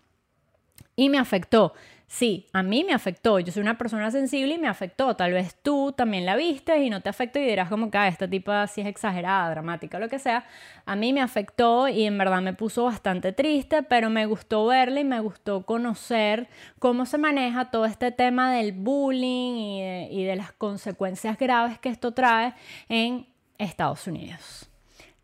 y 0.97 1.11
me 1.11 1.19
afectó. 1.19 1.75
Sí, 2.13 2.47
a 2.53 2.63
mí 2.63 2.85
me 2.85 2.93
afectó. 2.93 3.39
Yo 3.39 3.53
soy 3.53 3.63
una 3.63 3.79
persona 3.79 4.11
sensible 4.11 4.55
y 4.55 4.59
me 4.59 4.69
afectó. 4.69 5.17
Tal 5.17 5.33
vez 5.33 5.57
tú 5.63 5.95
también 5.97 6.27
la 6.27 6.37
viste 6.37 6.79
y 6.85 6.91
no 6.91 7.01
te 7.01 7.09
afectó 7.09 7.39
y 7.39 7.47
dirás 7.47 7.71
como 7.71 7.91
que 7.91 7.97
ah, 7.97 8.07
esta 8.07 8.29
tipa 8.29 8.67
sí 8.67 8.83
es 8.83 8.87
exagerada, 8.87 9.49
dramática, 9.49 9.99
lo 9.99 10.11
que 10.11 10.19
sea. 10.19 10.45
A 10.85 10.95
mí 10.95 11.15
me 11.15 11.23
afectó 11.23 11.89
y 11.89 12.05
en 12.05 12.19
verdad 12.19 12.43
me 12.43 12.53
puso 12.53 12.85
bastante 12.85 13.33
triste, 13.33 13.83
pero 13.83 14.11
me 14.11 14.27
gustó 14.27 14.67
verla 14.67 15.01
y 15.01 15.05
me 15.05 15.21
gustó 15.21 15.65
conocer 15.65 16.49
cómo 16.79 17.07
se 17.07 17.17
maneja 17.17 17.71
todo 17.71 17.87
este 17.87 18.13
tema 18.13 18.53
del 18.53 18.73
bullying 18.73 19.55
y 19.55 19.83
y 20.11 20.25
de 20.25 20.37
las 20.37 20.53
consecuencias 20.53 21.39
graves 21.39 21.79
que 21.79 21.89
esto 21.89 22.13
trae 22.13 22.53
en 22.91 23.27
Estados 23.57 24.07
Unidos. 24.07 24.72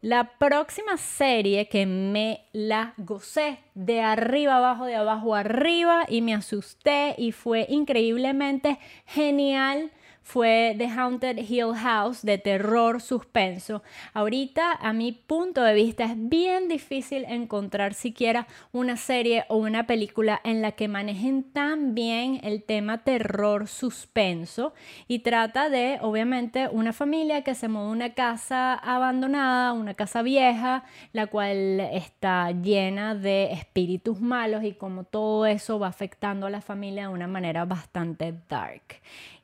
La 0.00 0.38
próxima 0.38 0.96
serie 0.96 1.68
que 1.68 1.84
me 1.84 2.46
la 2.52 2.94
gocé 2.98 3.58
de 3.74 4.00
arriba 4.00 4.58
abajo, 4.58 4.84
de 4.84 4.94
abajo 4.94 5.34
arriba 5.34 6.04
y 6.08 6.22
me 6.22 6.34
asusté 6.34 7.16
y 7.18 7.32
fue 7.32 7.66
increíblemente 7.68 8.78
genial 9.06 9.90
fue 10.28 10.74
The 10.76 10.88
Haunted 10.88 11.38
Hill 11.38 11.74
House 11.74 12.20
de 12.20 12.36
terror 12.36 13.00
suspenso. 13.00 13.82
Ahorita, 14.12 14.72
a 14.72 14.92
mi 14.92 15.12
punto 15.12 15.62
de 15.62 15.72
vista, 15.72 16.04
es 16.04 16.12
bien 16.16 16.68
difícil 16.68 17.24
encontrar 17.24 17.94
siquiera 17.94 18.46
una 18.70 18.98
serie 18.98 19.46
o 19.48 19.56
una 19.56 19.86
película 19.86 20.38
en 20.44 20.60
la 20.60 20.72
que 20.72 20.86
manejen 20.86 21.44
tan 21.44 21.94
bien 21.94 22.40
el 22.42 22.62
tema 22.62 23.04
terror 23.04 23.68
suspenso 23.68 24.74
y 25.06 25.20
trata 25.20 25.70
de, 25.70 25.96
obviamente, 26.02 26.68
una 26.68 26.92
familia 26.92 27.42
que 27.42 27.54
se 27.54 27.68
mueve 27.68 27.88
a 27.88 27.92
una 27.92 28.12
casa 28.12 28.74
abandonada, 28.74 29.72
una 29.72 29.94
casa 29.94 30.20
vieja, 30.20 30.84
la 31.14 31.28
cual 31.28 31.80
está 31.80 32.50
llena 32.50 33.14
de 33.14 33.50
espíritus 33.54 34.20
malos 34.20 34.62
y 34.62 34.74
como 34.74 35.04
todo 35.04 35.46
eso 35.46 35.78
va 35.78 35.86
afectando 35.86 36.46
a 36.46 36.50
la 36.50 36.60
familia 36.60 37.04
de 37.04 37.14
una 37.14 37.28
manera 37.28 37.64
bastante 37.64 38.34
dark. 38.50 39.00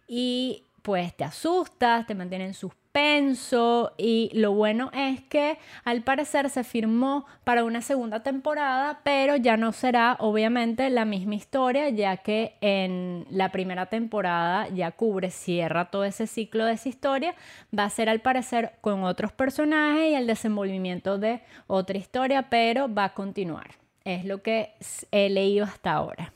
Y 0.06 0.62
pues 0.84 1.16
te 1.16 1.24
asustas, 1.24 2.06
te 2.06 2.14
mantiene 2.14 2.44
en 2.44 2.52
suspenso 2.52 3.94
y 3.96 4.30
lo 4.34 4.52
bueno 4.52 4.90
es 4.92 5.22
que 5.22 5.56
al 5.82 6.02
parecer 6.02 6.50
se 6.50 6.62
firmó 6.62 7.24
para 7.42 7.64
una 7.64 7.80
segunda 7.80 8.22
temporada, 8.22 9.00
pero 9.02 9.36
ya 9.36 9.56
no 9.56 9.72
será 9.72 10.18
obviamente 10.20 10.90
la 10.90 11.06
misma 11.06 11.36
historia, 11.36 11.88
ya 11.88 12.18
que 12.18 12.58
en 12.60 13.26
la 13.30 13.50
primera 13.50 13.86
temporada 13.86 14.68
ya 14.68 14.92
cubre, 14.92 15.30
cierra 15.30 15.86
todo 15.86 16.04
ese 16.04 16.26
ciclo 16.26 16.66
de 16.66 16.74
esa 16.74 16.90
historia, 16.90 17.34
va 17.76 17.84
a 17.84 17.90
ser 17.90 18.10
al 18.10 18.20
parecer 18.20 18.72
con 18.82 19.04
otros 19.04 19.32
personajes 19.32 20.10
y 20.10 20.14
el 20.14 20.26
desenvolvimiento 20.26 21.16
de 21.16 21.40
otra 21.66 21.96
historia, 21.96 22.50
pero 22.50 22.92
va 22.92 23.04
a 23.04 23.14
continuar. 23.14 23.70
Es 24.04 24.26
lo 24.26 24.42
que 24.42 24.74
he 25.12 25.30
leído 25.30 25.64
hasta 25.64 25.92
ahora. 25.92 26.34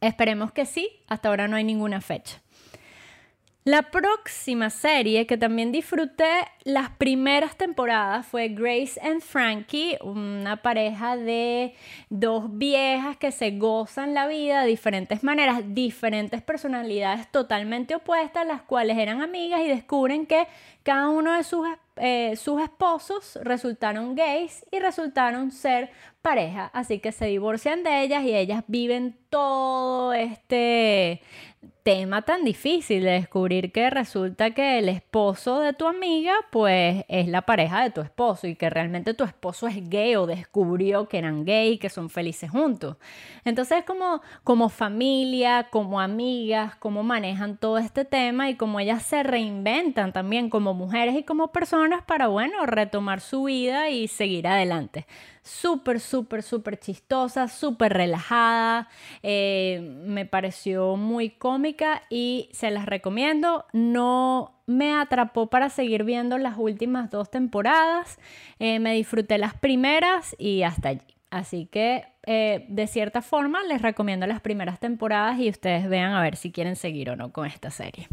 Esperemos 0.00 0.52
que 0.52 0.64
sí, 0.64 0.88
hasta 1.06 1.28
ahora 1.28 1.48
no 1.48 1.56
hay 1.56 1.64
ninguna 1.64 2.00
fecha. 2.00 2.40
La 3.66 3.82
próxima 3.82 4.70
serie 4.70 5.26
que 5.26 5.36
también 5.36 5.72
disfruté 5.72 6.30
las 6.62 6.88
primeras 6.90 7.56
temporadas 7.56 8.24
fue 8.24 8.50
Grace 8.50 9.00
and 9.02 9.20
Frankie, 9.20 9.98
una 10.04 10.62
pareja 10.62 11.16
de 11.16 11.74
dos 12.08 12.44
viejas 12.56 13.16
que 13.16 13.32
se 13.32 13.50
gozan 13.58 14.14
la 14.14 14.28
vida 14.28 14.62
de 14.62 14.68
diferentes 14.68 15.24
maneras, 15.24 15.62
diferentes 15.74 16.42
personalidades 16.42 17.26
totalmente 17.32 17.96
opuestas, 17.96 18.46
las 18.46 18.62
cuales 18.62 18.98
eran 18.98 19.20
amigas 19.20 19.60
y 19.62 19.66
descubren 19.66 20.26
que 20.26 20.46
cada 20.84 21.08
uno 21.08 21.36
de 21.36 21.42
sus, 21.42 21.66
eh, 21.96 22.36
sus 22.36 22.62
esposos 22.62 23.36
resultaron 23.42 24.14
gays 24.14 24.64
y 24.70 24.78
resultaron 24.78 25.50
ser 25.50 25.90
pareja, 26.22 26.70
así 26.72 27.00
que 27.00 27.10
se 27.10 27.26
divorcian 27.26 27.82
de 27.82 28.02
ellas 28.02 28.22
y 28.22 28.36
ellas 28.36 28.62
viven 28.68 29.16
todo 29.28 30.12
este 30.12 31.20
tema 31.82 32.22
tan 32.22 32.44
difícil 32.44 33.04
de 33.04 33.12
descubrir 33.12 33.70
que 33.70 33.90
resulta 33.90 34.50
que 34.50 34.78
el 34.78 34.88
esposo 34.88 35.60
de 35.60 35.72
tu 35.72 35.86
amiga 35.86 36.34
pues 36.50 37.04
es 37.08 37.28
la 37.28 37.42
pareja 37.42 37.82
de 37.82 37.90
tu 37.90 38.00
esposo 38.00 38.46
y 38.46 38.56
que 38.56 38.68
realmente 38.70 39.14
tu 39.14 39.24
esposo 39.24 39.68
es 39.68 39.88
gay 39.88 40.16
o 40.16 40.26
descubrió 40.26 41.08
que 41.08 41.18
eran 41.18 41.44
gay 41.44 41.72
y 41.72 41.78
que 41.78 41.88
son 41.88 42.10
felices 42.10 42.50
juntos. 42.50 42.96
Entonces 43.44 43.84
como, 43.84 44.20
como 44.42 44.68
familia, 44.68 45.68
como 45.70 46.00
amigas, 46.00 46.74
cómo 46.76 47.02
manejan 47.02 47.56
todo 47.56 47.78
este 47.78 48.04
tema 48.04 48.50
y 48.50 48.56
cómo 48.56 48.80
ellas 48.80 49.02
se 49.02 49.22
reinventan 49.22 50.12
también 50.12 50.50
como 50.50 50.74
mujeres 50.74 51.14
y 51.16 51.22
como 51.22 51.52
personas 51.52 52.02
para, 52.02 52.26
bueno, 52.26 52.66
retomar 52.66 53.20
su 53.20 53.44
vida 53.44 53.90
y 53.90 54.08
seguir 54.08 54.48
adelante. 54.48 55.06
Súper, 55.46 56.00
súper, 56.00 56.42
súper 56.42 56.78
chistosa, 56.78 57.48
súper 57.48 57.92
relajada. 57.92 58.88
Eh, 59.22 59.80
me 60.04 60.26
pareció 60.26 60.96
muy 60.96 61.30
cómica 61.30 62.02
y 62.10 62.48
se 62.52 62.70
las 62.70 62.86
recomiendo. 62.86 63.64
No 63.72 64.60
me 64.66 64.94
atrapó 64.94 65.48
para 65.48 65.70
seguir 65.70 66.04
viendo 66.04 66.36
las 66.38 66.56
últimas 66.58 67.10
dos 67.10 67.30
temporadas. 67.30 68.18
Eh, 68.58 68.80
me 68.80 68.94
disfruté 68.94 69.38
las 69.38 69.54
primeras 69.54 70.34
y 70.38 70.62
hasta 70.62 70.90
allí. 70.90 71.16
Así 71.30 71.66
que 71.66 72.04
eh, 72.24 72.66
de 72.68 72.86
cierta 72.86 73.22
forma 73.22 73.62
les 73.64 73.82
recomiendo 73.82 74.26
las 74.26 74.40
primeras 74.40 74.80
temporadas 74.80 75.38
y 75.38 75.48
ustedes 75.48 75.88
vean 75.88 76.12
a 76.12 76.22
ver 76.22 76.36
si 76.36 76.50
quieren 76.50 76.76
seguir 76.76 77.10
o 77.10 77.16
no 77.16 77.32
con 77.32 77.46
esta 77.46 77.70
serie. 77.70 78.08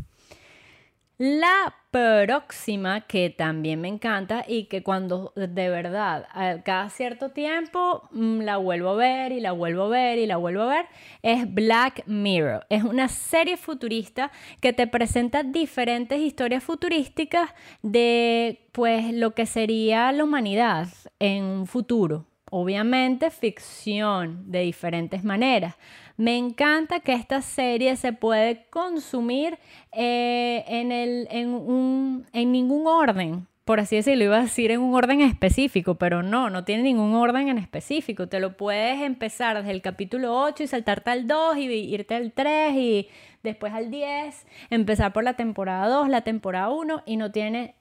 La 1.25 1.73
próxima 1.89 3.07
que 3.07 3.29
también 3.29 3.79
me 3.79 3.87
encanta 3.87 4.43
y 4.45 4.65
que 4.65 4.83
cuando 4.83 5.31
de 5.37 5.69
verdad 5.69 6.27
cada 6.65 6.89
cierto 6.89 7.29
tiempo 7.29 8.09
mm, 8.11 8.41
la 8.41 8.57
vuelvo 8.57 8.89
a 8.89 8.95
ver 8.95 9.31
y 9.31 9.39
la 9.39 9.53
vuelvo 9.53 9.83
a 9.83 9.87
ver 9.87 10.17
y 10.17 10.25
la 10.25 10.35
vuelvo 10.35 10.63
a 10.63 10.67
ver 10.67 10.85
es 11.21 11.53
Black 11.53 12.05
Mirror. 12.07 12.65
Es 12.69 12.83
una 12.83 13.07
serie 13.07 13.55
futurista 13.55 14.33
que 14.59 14.73
te 14.73 14.85
presenta 14.85 15.43
diferentes 15.43 16.19
historias 16.19 16.61
futurísticas 16.61 17.51
de 17.81 18.67
pues 18.73 19.13
lo 19.13 19.33
que 19.33 19.45
sería 19.45 20.11
la 20.11 20.25
humanidad 20.25 20.89
en 21.19 21.45
un 21.45 21.67
futuro 21.67 22.25
obviamente 22.55 23.31
ficción 23.31 24.51
de 24.51 24.59
diferentes 24.59 25.23
maneras. 25.23 25.75
Me 26.17 26.37
encanta 26.37 26.99
que 26.99 27.13
esta 27.13 27.41
serie 27.41 27.95
se 27.95 28.13
puede 28.13 28.67
consumir 28.69 29.57
eh, 29.91 30.63
en, 30.67 30.91
el, 30.91 31.27
en, 31.31 31.49
un, 31.49 32.27
en 32.31 32.51
ningún 32.51 32.85
orden, 32.85 33.47
por 33.65 33.79
así 33.79 33.95
decirlo, 33.95 34.25
iba 34.25 34.37
a 34.37 34.43
decir 34.43 34.69
en 34.69 34.81
un 34.81 34.93
orden 34.93 35.21
específico, 35.21 35.95
pero 35.95 36.21
no, 36.21 36.51
no 36.51 36.63
tiene 36.63 36.83
ningún 36.83 37.15
orden 37.15 37.47
en 37.47 37.57
específico. 37.57 38.27
Te 38.27 38.39
lo 38.39 38.55
puedes 38.55 39.01
empezar 39.01 39.57
desde 39.57 39.71
el 39.71 39.81
capítulo 39.81 40.39
8 40.39 40.61
y 40.61 40.67
saltarte 40.67 41.09
al 41.09 41.25
2 41.25 41.57
y 41.57 41.63
irte 41.63 42.13
al 42.13 42.33
3 42.33 42.75
y 42.75 43.09
después 43.41 43.73
al 43.73 43.89
10, 43.89 44.45
empezar 44.69 45.11
por 45.11 45.23
la 45.23 45.33
temporada 45.33 45.87
2, 45.87 46.07
la 46.07 46.21
temporada 46.21 46.69
1 46.69 47.01
y 47.07 47.17
no 47.17 47.31
tiene 47.31 47.73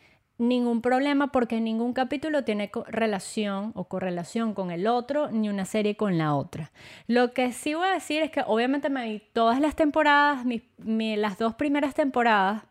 ningún 0.48 0.82
problema 0.82 1.28
porque 1.28 1.60
ningún 1.60 1.92
capítulo 1.92 2.44
tiene 2.44 2.70
relación 2.88 3.72
o 3.74 3.84
correlación 3.84 4.54
con 4.54 4.70
el 4.70 4.86
otro 4.86 5.30
ni 5.30 5.48
una 5.48 5.64
serie 5.64 5.96
con 5.96 6.18
la 6.18 6.34
otra. 6.34 6.72
Lo 7.06 7.32
que 7.32 7.52
sí 7.52 7.74
voy 7.74 7.88
a 7.88 7.92
decir 7.92 8.22
es 8.22 8.30
que 8.30 8.42
obviamente 8.46 8.90
me 8.90 9.20
todas 9.32 9.60
las 9.60 9.76
temporadas, 9.76 10.44
las 10.84 11.38
dos 11.38 11.54
primeras 11.54 11.94
temporadas 11.94 12.64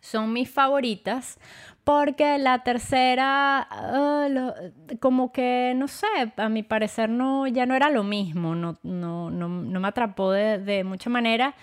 son 0.00 0.32
mis 0.32 0.50
favoritas 0.50 1.38
porque 1.82 2.38
la 2.38 2.62
tercera 2.62 3.66
ah, 3.70 4.54
como 5.00 5.32
que 5.32 5.72
no 5.76 5.88
sé, 5.88 6.06
a 6.36 6.48
mi 6.48 6.62
parecer 6.62 7.08
no 7.08 7.46
ya 7.46 7.66
no 7.66 7.74
era 7.74 7.90
lo 7.90 8.04
mismo, 8.04 8.54
no, 8.54 8.78
no, 8.82 9.30
no, 9.30 9.48
no 9.48 9.80
me 9.80 9.88
atrapó 9.88 10.30
de, 10.30 10.58
de 10.58 10.84
mucha 10.84 11.10
manera 11.10 11.54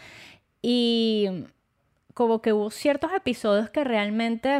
y 0.61 1.45
como 2.13 2.41
que 2.41 2.53
hubo 2.53 2.71
ciertos 2.71 3.11
episodios 3.13 3.69
que 3.69 3.83
realmente 3.83 4.59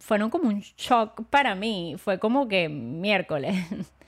fueron 0.00 0.30
como 0.30 0.48
un 0.48 0.60
shock 0.60 1.22
para 1.30 1.54
mí. 1.54 1.94
Fue 1.98 2.18
como 2.18 2.48
que 2.48 2.68
miércoles. 2.68 3.54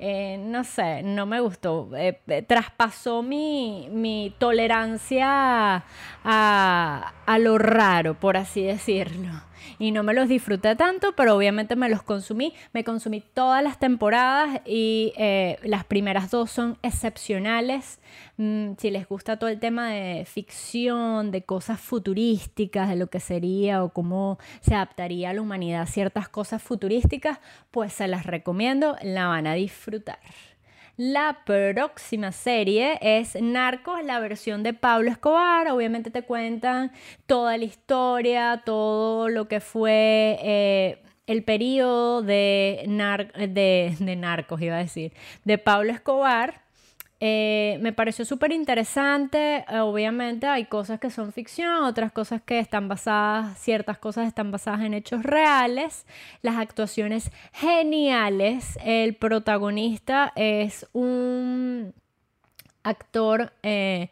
Eh, 0.00 0.38
no 0.38 0.64
sé, 0.64 1.04
no 1.04 1.24
me 1.24 1.40
gustó. 1.40 1.88
Eh, 1.96 2.20
eh, 2.26 2.42
traspasó 2.42 3.22
mi, 3.22 3.88
mi 3.92 4.34
tolerancia 4.38 5.84
a, 6.24 7.12
a, 7.24 7.38
lo 7.38 7.58
raro, 7.58 8.14
por 8.14 8.36
así 8.36 8.64
decirlo 8.64 9.30
y 9.78 9.90
no 9.90 10.02
me 10.02 10.14
los 10.14 10.28
disfruté 10.28 10.76
tanto, 10.76 11.14
pero 11.16 11.36
obviamente 11.36 11.76
me 11.76 11.88
los 11.88 12.02
consumí. 12.02 12.54
Me 12.72 12.84
consumí 12.84 13.20
todas 13.20 13.62
las 13.62 13.78
temporadas 13.78 14.60
y 14.64 15.12
eh, 15.16 15.58
las 15.62 15.84
primeras 15.84 16.30
dos 16.30 16.50
son 16.50 16.78
excepcionales. 16.82 18.00
Mm, 18.36 18.72
si 18.78 18.90
les 18.90 19.08
gusta 19.08 19.38
todo 19.38 19.50
el 19.50 19.60
tema 19.60 19.90
de 19.90 20.24
ficción, 20.24 21.30
de 21.30 21.42
cosas 21.42 21.80
futurísticas, 21.80 22.88
de 22.88 22.96
lo 22.96 23.08
que 23.08 23.20
sería 23.20 23.84
o 23.84 23.90
cómo 23.90 24.38
se 24.60 24.74
adaptaría 24.74 25.30
a 25.30 25.34
la 25.34 25.42
humanidad 25.42 25.82
a 25.82 25.86
ciertas 25.86 26.28
cosas 26.28 26.62
futurísticas, 26.62 27.38
pues 27.70 27.92
se 27.92 28.08
las 28.08 28.26
recomiendo, 28.26 28.96
la 29.02 29.28
van 29.28 29.46
a 29.46 29.54
disfrutar. 29.54 30.18
La 30.96 31.38
próxima 31.44 32.30
serie 32.30 32.98
es 33.00 33.34
Narcos, 33.40 34.04
la 34.04 34.20
versión 34.20 34.62
de 34.62 34.74
Pablo 34.74 35.10
Escobar. 35.10 35.68
Obviamente 35.72 36.12
te 36.12 36.22
cuentan 36.22 36.92
toda 37.26 37.58
la 37.58 37.64
historia, 37.64 38.62
todo 38.64 39.28
lo 39.28 39.48
que 39.48 39.58
fue 39.58 40.38
eh, 40.40 41.02
el 41.26 41.42
periodo 41.42 42.22
de, 42.22 42.84
de, 43.36 43.96
de 43.98 44.16
Narcos, 44.16 44.62
iba 44.62 44.76
a 44.76 44.78
decir, 44.78 45.12
de 45.44 45.58
Pablo 45.58 45.90
Escobar. 45.90 46.63
Eh, 47.20 47.78
me 47.80 47.92
pareció 47.92 48.24
súper 48.24 48.52
interesante. 48.52 49.64
Eh, 49.68 49.78
obviamente 49.80 50.46
hay 50.46 50.66
cosas 50.66 51.00
que 51.00 51.10
son 51.10 51.32
ficción, 51.32 51.84
otras 51.84 52.12
cosas 52.12 52.42
que 52.42 52.58
están 52.58 52.88
basadas, 52.88 53.58
ciertas 53.58 53.98
cosas 53.98 54.26
están 54.26 54.50
basadas 54.50 54.82
en 54.82 54.94
hechos 54.94 55.22
reales. 55.22 56.06
Las 56.42 56.56
actuaciones 56.56 57.30
geniales. 57.52 58.78
El 58.84 59.14
protagonista 59.14 60.32
es 60.36 60.86
un 60.92 61.94
actor 62.82 63.52
eh, 63.62 64.10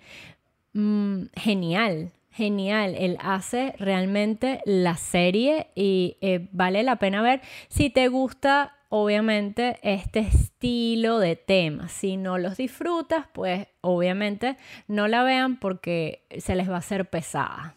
mm, 0.72 1.24
genial 1.34 2.12
genial. 2.33 2.95
Él 2.99 3.18
hace 3.20 3.74
realmente 3.78 4.61
la 4.64 4.97
serie 4.97 5.68
y 5.74 6.16
vale 6.53 6.83
la 6.83 6.97
pena 6.97 7.22
ver. 7.22 7.41
Si 7.68 7.91
te 7.91 8.09
gusta 8.09 8.74
obviamente 8.95 9.78
este 9.83 10.18
estilo 10.20 11.18
de 11.18 11.35
temas. 11.35 11.93
Si 11.93 12.18
no 12.18 12.37
los 12.37 12.59
disfrutas, 12.59 13.24
pues 13.33 13.66
obviamente 13.80 14.59
no 14.87 15.09
la 15.09 15.22
vean 15.22 15.59
porque 15.59 16.26
se 16.39 16.55
les 16.57 16.68
va 16.68 16.74
a 16.74 16.78
hacer 16.78 17.09
pesada. 17.09 17.74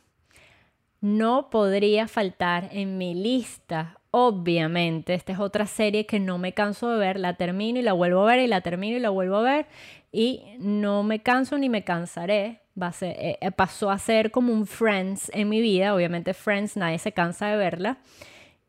No 1.00 1.50
podría 1.50 2.10
faltar 2.10 2.68
en 2.74 2.98
mi 2.98 3.14
lista, 3.14 4.02
obviamente. 4.12 5.14
Esta 5.14 5.32
es 5.32 5.40
otra 5.40 5.68
serie 5.68 6.06
que 6.06 6.20
no 6.20 6.38
me 6.38 6.54
canso 6.54 6.90
de 6.90 7.00
ver, 7.00 7.18
la 7.18 7.36
termino 7.38 7.80
y 7.80 7.84
la 7.84 7.94
vuelvo 7.94 8.24
a 8.24 8.26
ver 8.26 8.40
y 8.40 8.48
la 8.48 8.60
termino 8.60 8.98
y 8.98 9.00
la 9.00 9.10
vuelvo 9.10 9.38
a 9.38 9.42
ver 9.42 9.68
y 10.12 10.44
no 10.60 11.04
me 11.04 11.20
canso 11.20 11.58
ni 11.58 11.70
me 11.70 11.86
cansaré. 11.86 12.65
Va 12.82 12.94
eh, 13.02 13.38
eh, 13.40 13.52
pasó 13.52 13.90
a 13.90 13.98
ser 13.98 14.32
como 14.32 14.52
un 14.52 14.68
Friends 14.68 15.32
en 15.34 15.48
mi 15.48 15.62
vida, 15.62 15.96
obviamente 15.96 16.34
Friends 16.34 16.76
nadie 16.76 17.00
se 17.00 17.14
cansa 17.14 17.48
de 17.48 17.58
verla 17.58 17.98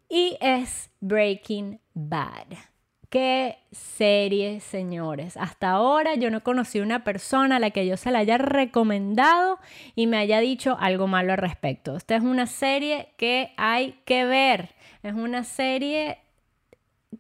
y 0.09 0.37
es 0.41 0.91
Breaking 1.01 1.81
Bad. 1.95 2.47
Qué 3.09 3.59
serie, 3.71 4.61
señores. 4.61 5.37
Hasta 5.37 5.71
ahora 5.71 6.17
yo 6.17 6.31
no 6.31 6.43
conocí 6.43 6.81
una 6.81 7.05
persona 7.05 7.57
a 7.57 7.59
la 7.61 7.71
que 7.71 7.87
yo 7.87 7.97
se 7.97 8.11
la 8.11 8.19
haya 8.19 8.37
recomendado 8.37 9.59
y 9.95 10.07
me 10.07 10.19
haya 10.19 10.41
dicho 10.41 10.77
algo 10.81 11.07
malo 11.07 11.33
al 11.33 11.39
respecto. 11.39 11.97
Esta 11.97 12.17
es 12.17 12.23
una 12.23 12.47
serie 12.47 13.09
que 13.17 13.53
hay 13.57 14.01
que 14.05 14.25
ver. 14.25 14.75
Es 15.03 15.15
una 15.15 15.45
serie 15.45 16.19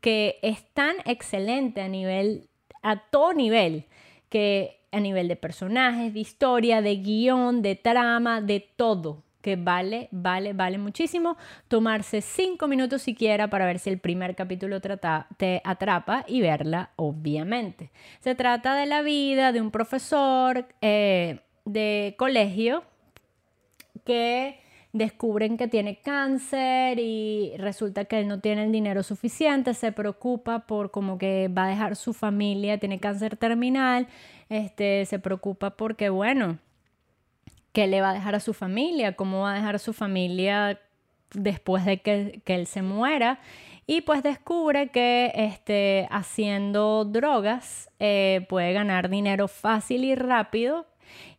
que 0.00 0.38
es 0.42 0.64
tan 0.74 0.96
excelente 1.04 1.80
a 1.80 1.88
nivel, 1.88 2.48
a 2.82 2.96
todo 3.08 3.32
nivel, 3.32 3.86
que 4.28 4.80
a 4.96 5.00
nivel 5.00 5.28
de 5.28 5.36
personajes, 5.36 6.14
de 6.14 6.20
historia, 6.20 6.80
de 6.80 6.96
guion, 6.96 7.62
de 7.62 7.76
trama, 7.76 8.40
de 8.40 8.60
todo 8.60 9.22
que 9.42 9.54
vale, 9.54 10.08
vale, 10.10 10.54
vale 10.54 10.76
muchísimo 10.76 11.36
tomarse 11.68 12.20
cinco 12.20 12.66
minutos 12.66 13.02
siquiera 13.02 13.48
para 13.48 13.64
ver 13.64 13.78
si 13.78 13.90
el 13.90 14.00
primer 14.00 14.34
capítulo 14.34 14.80
te 14.80 15.60
atrapa 15.62 16.24
y 16.26 16.40
verla, 16.40 16.90
obviamente. 16.96 17.92
Se 18.18 18.34
trata 18.34 18.74
de 18.74 18.86
la 18.86 19.02
vida 19.02 19.52
de 19.52 19.60
un 19.60 19.70
profesor 19.70 20.66
eh, 20.80 21.42
de 21.64 22.16
colegio 22.18 22.82
que 24.04 24.58
descubren 24.96 25.56
que 25.56 25.68
tiene 25.68 26.00
cáncer 26.00 26.98
y 26.98 27.52
resulta 27.58 28.06
que 28.06 28.20
él 28.20 28.28
no 28.28 28.40
tiene 28.40 28.64
el 28.64 28.72
dinero 28.72 29.02
suficiente, 29.02 29.74
se 29.74 29.92
preocupa 29.92 30.66
por 30.66 30.90
como 30.90 31.18
que 31.18 31.48
va 31.48 31.64
a 31.64 31.68
dejar 31.68 31.96
su 31.96 32.12
familia, 32.12 32.78
tiene 32.78 32.98
cáncer 32.98 33.36
terminal, 33.36 34.08
este, 34.48 35.04
se 35.06 35.18
preocupa 35.18 35.70
porque, 35.70 36.08
bueno, 36.08 36.58
qué 37.72 37.86
le 37.86 38.00
va 38.00 38.10
a 38.10 38.14
dejar 38.14 38.34
a 38.34 38.40
su 38.40 38.54
familia, 38.54 39.16
cómo 39.16 39.42
va 39.42 39.52
a 39.52 39.54
dejar 39.54 39.74
a 39.76 39.78
su 39.78 39.92
familia 39.92 40.80
después 41.34 41.84
de 41.84 41.98
que, 42.00 42.42
él 42.46 42.66
se 42.66 42.82
muera. 42.82 43.38
Y 43.86 44.00
pues 44.00 44.22
descubre 44.22 44.88
que 44.88 45.30
este, 45.34 46.08
haciendo 46.10 47.04
drogas 47.04 47.90
eh, 48.00 48.46
puede 48.48 48.72
ganar 48.72 49.08
dinero 49.08 49.46
fácil 49.46 50.04
y 50.04 50.14
rápido 50.14 50.86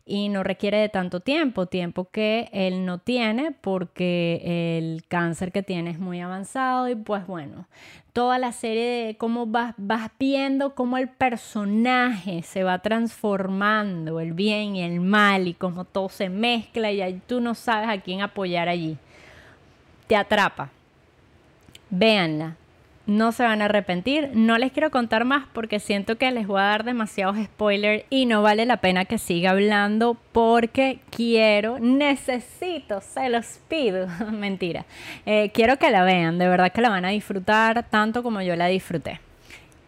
y 0.08 0.30
no 0.30 0.42
requiere 0.42 0.78
de 0.78 0.88
tanto 0.88 1.20
tiempo, 1.20 1.66
tiempo 1.66 2.08
que 2.10 2.48
él 2.52 2.86
no 2.86 2.96
tiene 2.98 3.52
porque 3.52 4.78
el 4.78 5.04
cáncer 5.06 5.52
que 5.52 5.62
tiene 5.62 5.90
es 5.90 5.98
muy 5.98 6.20
avanzado 6.20 6.88
y 6.88 6.94
pues 6.94 7.26
bueno, 7.26 7.66
toda 8.14 8.38
la 8.38 8.52
serie 8.52 9.06
de 9.06 9.16
cómo 9.16 9.46
vas, 9.46 9.74
vas 9.76 10.10
viendo 10.18 10.74
cómo 10.74 10.96
el 10.96 11.10
personaje 11.10 12.42
se 12.42 12.64
va 12.64 12.78
transformando, 12.78 14.18
el 14.18 14.32
bien 14.32 14.76
y 14.76 14.82
el 14.82 15.00
mal 15.00 15.46
y 15.46 15.52
cómo 15.52 15.84
todo 15.84 16.08
se 16.08 16.30
mezcla 16.30 16.90
y 16.90 17.02
ahí 17.02 17.20
tú 17.26 17.42
no 17.42 17.54
sabes 17.54 17.90
a 17.90 18.00
quién 18.00 18.22
apoyar 18.22 18.68
allí. 18.68 18.96
Te 20.06 20.16
atrapa. 20.16 20.70
Véanla, 21.90 22.56
no 23.08 23.32
se 23.32 23.42
van 23.42 23.62
a 23.62 23.64
arrepentir. 23.64 24.30
No 24.34 24.58
les 24.58 24.70
quiero 24.70 24.90
contar 24.90 25.24
más 25.24 25.46
porque 25.52 25.80
siento 25.80 26.18
que 26.18 26.30
les 26.30 26.46
voy 26.46 26.60
a 26.60 26.64
dar 26.64 26.84
demasiados 26.84 27.38
spoilers 27.42 28.04
y 28.10 28.26
no 28.26 28.42
vale 28.42 28.66
la 28.66 28.76
pena 28.76 29.06
que 29.06 29.16
siga 29.18 29.50
hablando 29.50 30.16
porque 30.32 31.00
quiero, 31.10 31.78
necesito, 31.80 33.00
se 33.00 33.30
los 33.30 33.60
pido. 33.66 34.06
Mentira. 34.32 34.84
Eh, 35.24 35.50
quiero 35.54 35.78
que 35.78 35.90
la 35.90 36.04
vean, 36.04 36.38
de 36.38 36.48
verdad 36.48 36.70
que 36.70 36.82
la 36.82 36.90
van 36.90 37.06
a 37.06 37.08
disfrutar 37.08 37.88
tanto 37.88 38.22
como 38.22 38.42
yo 38.42 38.54
la 38.56 38.66
disfruté. 38.66 39.20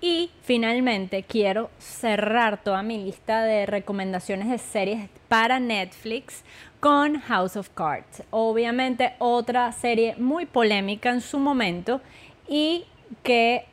Y 0.01 0.31
finalmente 0.43 1.23
quiero 1.25 1.69
cerrar 1.79 2.63
toda 2.65 2.83
mi 2.83 3.05
lista 3.05 3.43
de 3.43 3.67
recomendaciones 3.67 4.49
de 4.49 4.57
series 4.57 5.11
para 5.29 5.61
Netflix 5.61 6.43
con 6.81 7.21
House 7.21 7.57
of 7.57 7.69
Cards. 7.75 8.23
Obviamente 8.31 9.13
otra 9.19 9.71
serie 9.73 10.15
muy 10.17 10.47
polémica 10.47 11.11
en 11.11 11.21
su 11.21 11.39
momento 11.39 12.01
y 12.49 12.87
que 13.23 13.65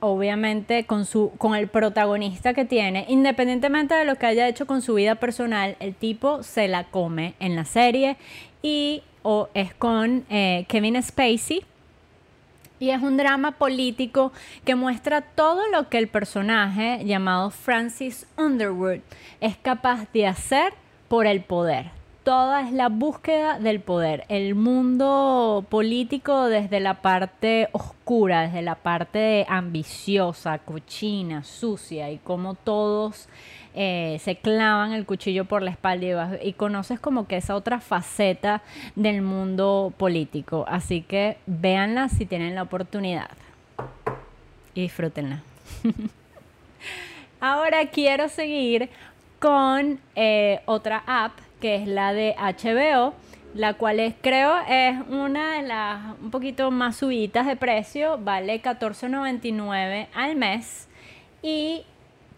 obviamente 0.00 0.84
con, 0.86 1.04
su, 1.04 1.32
con 1.38 1.54
el 1.54 1.68
protagonista 1.68 2.54
que 2.54 2.64
tiene, 2.64 3.06
independientemente 3.08 3.94
de 3.94 4.04
lo 4.04 4.16
que 4.16 4.26
haya 4.26 4.48
hecho 4.48 4.66
con 4.66 4.82
su 4.82 4.94
vida 4.94 5.16
personal, 5.16 5.76
el 5.80 5.94
tipo 5.94 6.42
se 6.42 6.68
la 6.68 6.84
come 6.84 7.34
en 7.40 7.56
la 7.56 7.64
serie 7.64 8.16
y 8.62 9.02
o 9.22 9.48
es 9.54 9.74
con 9.74 10.24
eh, 10.30 10.66
Kevin 10.68 11.02
Spacey. 11.02 11.64
Y 12.78 12.90
es 12.90 13.02
un 13.02 13.16
drama 13.16 13.52
político 13.52 14.32
que 14.66 14.74
muestra 14.74 15.22
todo 15.22 15.62
lo 15.72 15.88
que 15.88 15.96
el 15.96 16.08
personaje 16.08 17.02
llamado 17.06 17.50
Francis 17.50 18.26
Underwood 18.36 19.00
es 19.40 19.56
capaz 19.56 20.12
de 20.12 20.26
hacer 20.26 20.74
por 21.08 21.26
el 21.26 21.40
poder 21.40 21.95
toda 22.26 22.62
es 22.62 22.72
la 22.72 22.88
búsqueda 22.88 23.60
del 23.60 23.78
poder. 23.78 24.24
El 24.28 24.56
mundo 24.56 25.64
político 25.68 26.46
desde 26.46 26.80
la 26.80 26.94
parte 26.94 27.68
oscura, 27.70 28.40
desde 28.40 28.62
la 28.62 28.74
parte 28.74 29.46
ambiciosa, 29.48 30.58
cochina, 30.58 31.44
sucia 31.44 32.10
y 32.10 32.18
como 32.18 32.54
todos 32.54 33.28
eh, 33.76 34.18
se 34.20 34.34
clavan 34.38 34.92
el 34.92 35.06
cuchillo 35.06 35.44
por 35.44 35.62
la 35.62 35.70
espalda 35.70 36.36
y, 36.42 36.48
y, 36.48 36.52
conoces 36.54 36.98
como 36.98 37.28
que 37.28 37.36
esa 37.36 37.54
otra 37.54 37.78
faceta 37.78 38.60
del 38.96 39.22
mundo 39.22 39.94
político. 39.96 40.64
Así 40.66 41.02
que 41.02 41.36
véanla 41.46 42.08
si 42.08 42.26
tienen 42.26 42.56
la 42.56 42.62
oportunidad 42.62 43.30
y 44.74 44.80
disfrútenla. 44.80 45.42
Ahora 47.40 47.86
quiero 47.86 48.28
seguir 48.28 48.90
con 49.38 50.00
eh, 50.16 50.60
otra 50.64 51.04
app 51.06 51.45
que 51.60 51.76
es 51.76 51.88
la 51.88 52.12
de 52.12 52.34
HBO, 52.38 53.14
la 53.54 53.74
cual 53.74 54.00
es, 54.00 54.14
creo 54.20 54.54
es 54.68 54.96
una 55.08 55.54
de 55.56 55.62
las 55.62 56.18
un 56.20 56.30
poquito 56.30 56.70
más 56.70 56.96
subidas 56.96 57.46
de 57.46 57.56
precio, 57.56 58.18
vale 58.18 58.62
$14.99 58.62 60.08
al 60.14 60.36
mes 60.36 60.88
y 61.42 61.84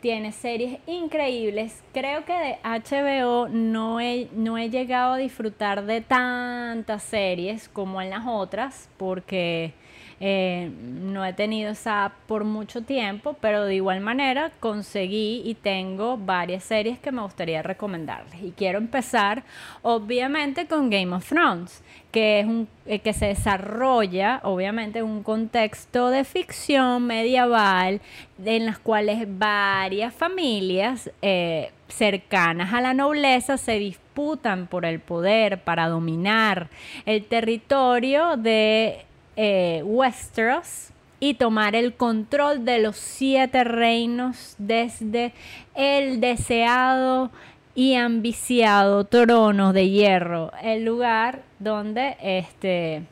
tiene 0.00 0.30
series 0.32 0.78
increíbles. 0.86 1.82
Creo 1.92 2.24
que 2.24 2.32
de 2.32 2.58
HBO 2.62 3.48
no 3.48 4.00
he, 4.00 4.28
no 4.32 4.58
he 4.58 4.70
llegado 4.70 5.14
a 5.14 5.16
disfrutar 5.18 5.84
de 5.84 6.00
tantas 6.00 7.02
series 7.02 7.68
como 7.68 8.00
en 8.00 8.10
las 8.10 8.24
otras, 8.26 8.88
porque 8.96 9.74
eh, 10.20 10.70
no 10.82 11.24
he 11.24 11.32
tenido 11.32 11.70
esa 11.70 12.06
app 12.06 12.12
por 12.26 12.44
mucho 12.44 12.82
tiempo, 12.82 13.36
pero 13.40 13.64
de 13.64 13.76
igual 13.76 14.00
manera 14.00 14.50
conseguí 14.58 15.42
y 15.44 15.54
tengo 15.54 16.16
varias 16.16 16.64
series 16.64 16.98
que 16.98 17.12
me 17.12 17.22
gustaría 17.22 17.62
recomendarles. 17.62 18.42
Y 18.42 18.50
quiero 18.52 18.78
empezar, 18.78 19.44
obviamente, 19.82 20.66
con 20.66 20.90
Game 20.90 21.14
of 21.14 21.28
Thrones, 21.28 21.82
que 22.10 22.40
es 22.40 22.46
un 22.46 22.68
eh, 22.86 22.98
que 23.00 23.12
se 23.12 23.26
desarrolla, 23.26 24.40
obviamente, 24.42 25.00
en 25.00 25.04
un 25.04 25.22
contexto 25.22 26.10
de 26.10 26.24
ficción 26.24 27.06
medieval, 27.06 28.00
en 28.44 28.66
las 28.66 28.78
cuales 28.78 29.24
varias 29.38 30.14
familias 30.14 31.10
eh, 31.22 31.70
cercanas 31.88 32.72
a 32.72 32.80
la 32.80 32.94
nobleza 32.94 33.56
se 33.56 33.78
disputan 33.78 34.66
por 34.66 34.84
el 34.84 35.00
poder 35.00 35.60
para 35.60 35.88
dominar 35.88 36.68
el 37.06 37.24
territorio 37.24 38.36
de 38.36 39.04
eh, 39.40 39.82
Westeros 39.84 40.88
y 41.20 41.34
tomar 41.34 41.76
el 41.76 41.94
control 41.94 42.64
de 42.64 42.80
los 42.80 42.96
siete 42.96 43.62
reinos 43.62 44.56
desde 44.58 45.32
el 45.76 46.20
deseado 46.20 47.30
y 47.76 47.94
ambiciado 47.94 49.04
trono 49.04 49.72
de 49.72 49.90
hierro, 49.90 50.50
el 50.60 50.84
lugar 50.84 51.42
donde 51.60 52.16
este, 52.20 53.04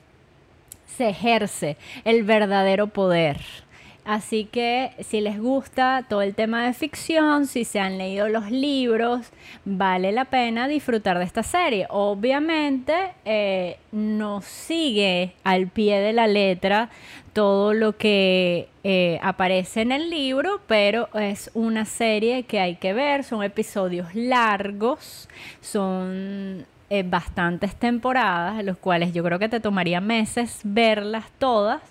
se 0.97 1.11
ejerce 1.11 1.77
el 2.05 2.25
verdadero 2.25 2.89
poder. 2.89 3.39
Así 4.07 4.45
que 4.45 4.93
si 5.01 5.21
les 5.21 5.37
gusta 5.41 6.05
todo 6.09 6.23
el 6.23 6.37
tema 6.37 6.65
de 6.65 6.73
ficción, 6.75 7.49
si 7.49 7.65
se 7.65 7.81
han 7.81 7.99
leído 7.99 8.29
los 8.29 8.53
libros, 8.53 9.33
vale 9.65 10.13
la 10.13 10.27
pena 10.27 10.69
disfrutar 10.69 11.19
de 11.19 11.25
esta 11.25 11.43
serie. 11.43 11.89
Obviamente 11.91 12.95
eh, 13.25 13.79
no 13.91 14.43
sigue 14.43 15.33
al 15.43 15.67
pie 15.67 15.99
de 15.99 16.13
la 16.13 16.29
letra 16.29 16.89
todo 17.33 17.75
lo 17.75 17.97
que 17.97 18.69
eh, 18.85 19.19
aparece 19.25 19.81
en 19.81 19.91
el 19.91 20.09
libro, 20.09 20.61
pero 20.69 21.09
es 21.15 21.51
una 21.55 21.85
serie 21.85 22.45
que 22.45 22.61
hay 22.61 22.77
que 22.77 22.93
ver, 22.93 23.25
son 23.25 23.43
episodios 23.43 24.15
largos, 24.15 25.29
son 25.61 26.65
eh, 26.91 27.03
bastantes 27.03 27.75
temporadas, 27.75 28.63
los 28.65 28.79
cuales 28.79 29.13
yo 29.13 29.25
creo 29.25 29.41
que 29.41 29.49
te 29.49 29.59
tomaría 29.59 30.01
meses 30.01 30.61
verlas 30.63 31.25
todas 31.41 31.83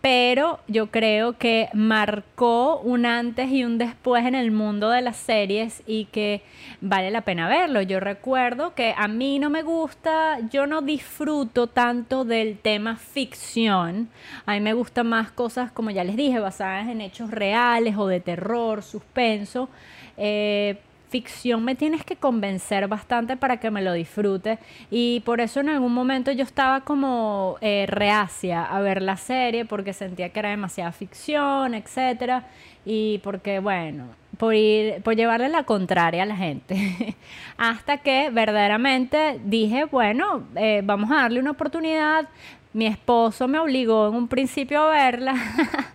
pero 0.00 0.60
yo 0.66 0.86
creo 0.86 1.36
que 1.36 1.68
marcó 1.74 2.80
un 2.80 3.04
antes 3.04 3.50
y 3.50 3.64
un 3.64 3.76
después 3.76 4.24
en 4.24 4.34
el 4.34 4.50
mundo 4.50 4.88
de 4.88 5.02
las 5.02 5.16
series 5.16 5.82
y 5.86 6.06
que 6.06 6.42
vale 6.80 7.10
la 7.10 7.20
pena 7.20 7.48
verlo. 7.48 7.82
Yo 7.82 8.00
recuerdo 8.00 8.74
que 8.74 8.94
a 8.96 9.08
mí 9.08 9.38
no 9.38 9.50
me 9.50 9.62
gusta, 9.62 10.38
yo 10.50 10.66
no 10.66 10.80
disfruto 10.80 11.66
tanto 11.66 12.24
del 12.24 12.58
tema 12.58 12.96
ficción. 12.96 14.08
A 14.46 14.54
mí 14.54 14.60
me 14.60 14.72
gustan 14.72 15.08
más 15.08 15.30
cosas, 15.30 15.70
como 15.70 15.90
ya 15.90 16.02
les 16.02 16.16
dije, 16.16 16.38
basadas 16.38 16.88
en 16.88 17.02
hechos 17.02 17.30
reales 17.30 17.96
o 17.98 18.06
de 18.06 18.20
terror, 18.20 18.82
suspenso. 18.82 19.68
Eh, 20.16 20.78
ficción 21.10 21.64
me 21.64 21.74
tienes 21.74 22.04
que 22.04 22.16
convencer 22.16 22.86
bastante 22.86 23.36
para 23.36 23.58
que 23.58 23.70
me 23.70 23.82
lo 23.82 23.92
disfrute. 23.92 24.58
Y 24.90 25.20
por 25.20 25.40
eso 25.40 25.60
en 25.60 25.68
algún 25.68 25.92
momento 25.92 26.30
yo 26.32 26.44
estaba 26.44 26.82
como 26.82 27.58
eh, 27.60 27.86
reacia 27.88 28.64
a 28.64 28.80
ver 28.80 29.02
la 29.02 29.16
serie 29.16 29.64
porque 29.64 29.92
sentía 29.92 30.30
que 30.30 30.38
era 30.38 30.50
demasiada 30.50 30.92
ficción, 30.92 31.74
etcétera. 31.74 32.46
Y 32.84 33.18
porque 33.18 33.58
bueno 33.58 34.06
por 34.38 34.54
ir 34.54 35.02
por 35.02 35.16
llevarle 35.16 35.48
la 35.48 35.64
contraria 35.64 36.22
a 36.22 36.26
la 36.26 36.36
gente. 36.36 37.16
Hasta 37.58 37.98
que 37.98 38.30
verdaderamente 38.30 39.40
dije 39.44 39.84
bueno 39.84 40.44
eh, 40.56 40.80
vamos 40.84 41.10
a 41.10 41.16
darle 41.16 41.40
una 41.40 41.50
oportunidad. 41.50 42.28
Mi 42.72 42.86
esposo 42.86 43.48
me 43.48 43.58
obligó 43.58 44.08
en 44.08 44.14
un 44.14 44.28
principio 44.28 44.80
a 44.82 44.90
verla. 44.90 45.34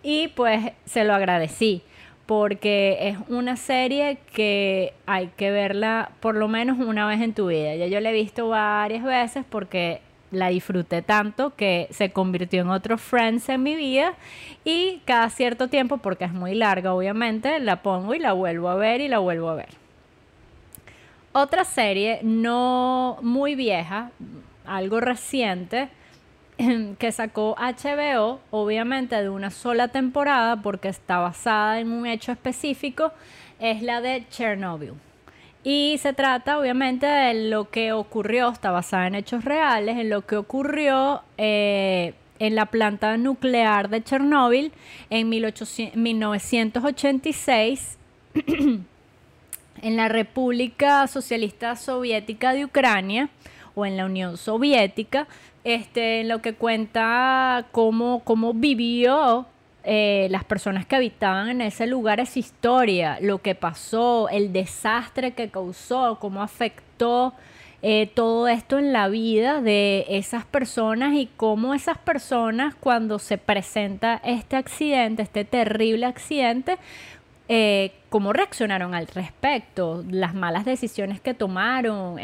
Y 0.00 0.28
pues 0.28 0.72
se 0.86 1.04
lo 1.04 1.12
agradecí 1.12 1.82
porque 2.28 2.98
es 3.00 3.16
una 3.30 3.56
serie 3.56 4.18
que 4.34 4.92
hay 5.06 5.28
que 5.28 5.50
verla 5.50 6.10
por 6.20 6.34
lo 6.34 6.46
menos 6.46 6.78
una 6.78 7.06
vez 7.06 7.22
en 7.22 7.32
tu 7.32 7.46
vida. 7.46 7.74
Ya 7.74 7.86
yo 7.86 8.00
la 8.00 8.10
he 8.10 8.12
visto 8.12 8.50
varias 8.50 9.02
veces 9.02 9.46
porque 9.48 10.02
la 10.30 10.48
disfruté 10.48 11.00
tanto 11.00 11.56
que 11.56 11.88
se 11.90 12.10
convirtió 12.10 12.60
en 12.60 12.68
otro 12.68 12.98
Friends 12.98 13.48
en 13.48 13.62
mi 13.62 13.74
vida 13.76 14.12
y 14.62 15.00
cada 15.06 15.30
cierto 15.30 15.68
tiempo, 15.68 15.96
porque 15.96 16.26
es 16.26 16.32
muy 16.34 16.54
larga 16.54 16.92
obviamente, 16.92 17.60
la 17.60 17.80
pongo 17.80 18.12
y 18.12 18.18
la 18.18 18.34
vuelvo 18.34 18.68
a 18.68 18.74
ver 18.74 19.00
y 19.00 19.08
la 19.08 19.20
vuelvo 19.20 19.48
a 19.48 19.54
ver. 19.54 19.70
Otra 21.32 21.64
serie 21.64 22.20
no 22.22 23.16
muy 23.22 23.54
vieja, 23.54 24.10
algo 24.66 25.00
reciente, 25.00 25.88
que 26.98 27.12
sacó 27.12 27.54
HBO, 27.56 28.40
obviamente 28.50 29.14
de 29.16 29.28
una 29.28 29.50
sola 29.50 29.88
temporada, 29.88 30.56
porque 30.56 30.88
está 30.88 31.18
basada 31.18 31.80
en 31.80 31.92
un 31.92 32.06
hecho 32.06 32.32
específico, 32.32 33.12
es 33.60 33.82
la 33.82 34.00
de 34.00 34.24
Chernobyl. 34.28 34.94
Y 35.64 35.98
se 35.98 36.12
trata 36.12 36.58
obviamente 36.58 37.06
de 37.06 37.50
lo 37.50 37.70
que 37.70 37.92
ocurrió, 37.92 38.50
está 38.50 38.70
basada 38.70 39.06
en 39.06 39.14
hechos 39.14 39.44
reales, 39.44 39.96
en 39.98 40.10
lo 40.10 40.26
que 40.26 40.36
ocurrió 40.36 41.22
eh, 41.36 42.14
en 42.38 42.54
la 42.54 42.66
planta 42.66 43.16
nuclear 43.16 43.88
de 43.88 44.02
Chernobyl 44.02 44.72
en 45.10 45.28
1986 45.28 47.98
en 49.82 49.96
la 49.96 50.08
República 50.08 51.06
Socialista 51.06 51.76
Soviética 51.76 52.52
de 52.52 52.64
Ucrania 52.64 53.28
o 53.78 53.86
en 53.86 53.96
la 53.96 54.06
Unión 54.06 54.36
Soviética 54.36 55.26
este, 55.64 56.20
en 56.20 56.28
lo 56.28 56.40
que 56.40 56.54
cuenta 56.54 57.66
cómo, 57.72 58.22
cómo 58.24 58.54
vivió 58.54 59.46
eh, 59.84 60.28
las 60.30 60.44
personas 60.44 60.86
que 60.86 60.96
habitaban 60.96 61.48
en 61.48 61.60
ese 61.60 61.86
lugar 61.86 62.20
esa 62.20 62.38
historia, 62.38 63.18
lo 63.20 63.38
que 63.38 63.54
pasó, 63.54 64.28
el 64.28 64.52
desastre 64.52 65.32
que 65.32 65.50
causó, 65.50 66.18
cómo 66.20 66.42
afectó 66.42 67.34
eh, 67.80 68.10
todo 68.12 68.48
esto 68.48 68.78
en 68.78 68.92
la 68.92 69.08
vida 69.08 69.60
de 69.60 70.04
esas 70.08 70.44
personas 70.44 71.14
y 71.14 71.28
cómo 71.36 71.74
esas 71.74 71.96
personas 71.98 72.74
cuando 72.74 73.18
se 73.18 73.38
presenta 73.38 74.20
este 74.24 74.56
accidente, 74.56 75.22
este 75.22 75.44
terrible 75.44 76.06
accidente, 76.06 76.76
eh, 77.48 77.92
cómo 78.10 78.32
reaccionaron 78.32 78.94
al 78.94 79.06
respecto, 79.06 80.04
las 80.10 80.34
malas 80.34 80.64
decisiones 80.64 81.20
que 81.20 81.34
tomaron, 81.34 82.16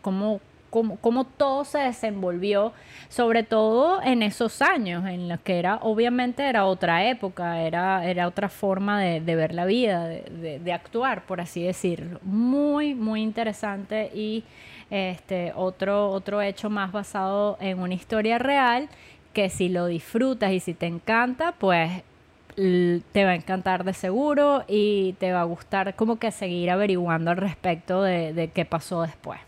cómo, 0.00 0.40
cómo, 0.72 1.24
todo 1.24 1.64
se 1.64 1.78
desenvolvió, 1.78 2.72
sobre 3.08 3.42
todo 3.42 4.02
en 4.02 4.22
esos 4.22 4.62
años, 4.62 5.06
en 5.06 5.28
los 5.28 5.38
que 5.40 5.58
era, 5.58 5.76
obviamente 5.82 6.48
era 6.48 6.64
otra 6.64 7.08
época, 7.08 7.60
era, 7.62 8.08
era 8.08 8.26
otra 8.26 8.48
forma 8.48 9.00
de, 9.00 9.20
ver 9.20 9.54
la 9.54 9.66
vida, 9.66 10.08
de, 10.08 10.72
actuar, 10.72 11.24
por 11.26 11.40
así 11.40 11.62
decirlo. 11.62 12.18
Muy, 12.22 12.94
muy 12.94 13.22
interesante 13.22 14.10
y 14.14 14.44
este, 14.90 15.52
otro, 15.54 16.08
otro 16.10 16.40
hecho 16.40 16.70
más 16.70 16.90
basado 16.90 17.58
en 17.60 17.78
una 17.78 17.94
historia 17.94 18.38
real 18.38 18.88
que 19.34 19.50
si 19.50 19.68
lo 19.68 19.86
disfrutas 19.86 20.52
y 20.52 20.60
si 20.60 20.74
te 20.74 20.86
encanta, 20.86 21.52
pues 21.58 22.02
te 22.54 23.24
va 23.24 23.30
a 23.30 23.34
encantar 23.34 23.84
de 23.84 23.94
seguro 23.94 24.64
y 24.68 25.14
te 25.14 25.32
va 25.32 25.40
a 25.40 25.44
gustar 25.44 25.94
como 25.96 26.18
que 26.18 26.30
seguir 26.30 26.70
averiguando 26.70 27.30
al 27.30 27.38
respecto 27.38 28.02
de, 28.02 28.50
qué 28.54 28.64
pasó 28.64 29.02
después. 29.02 29.40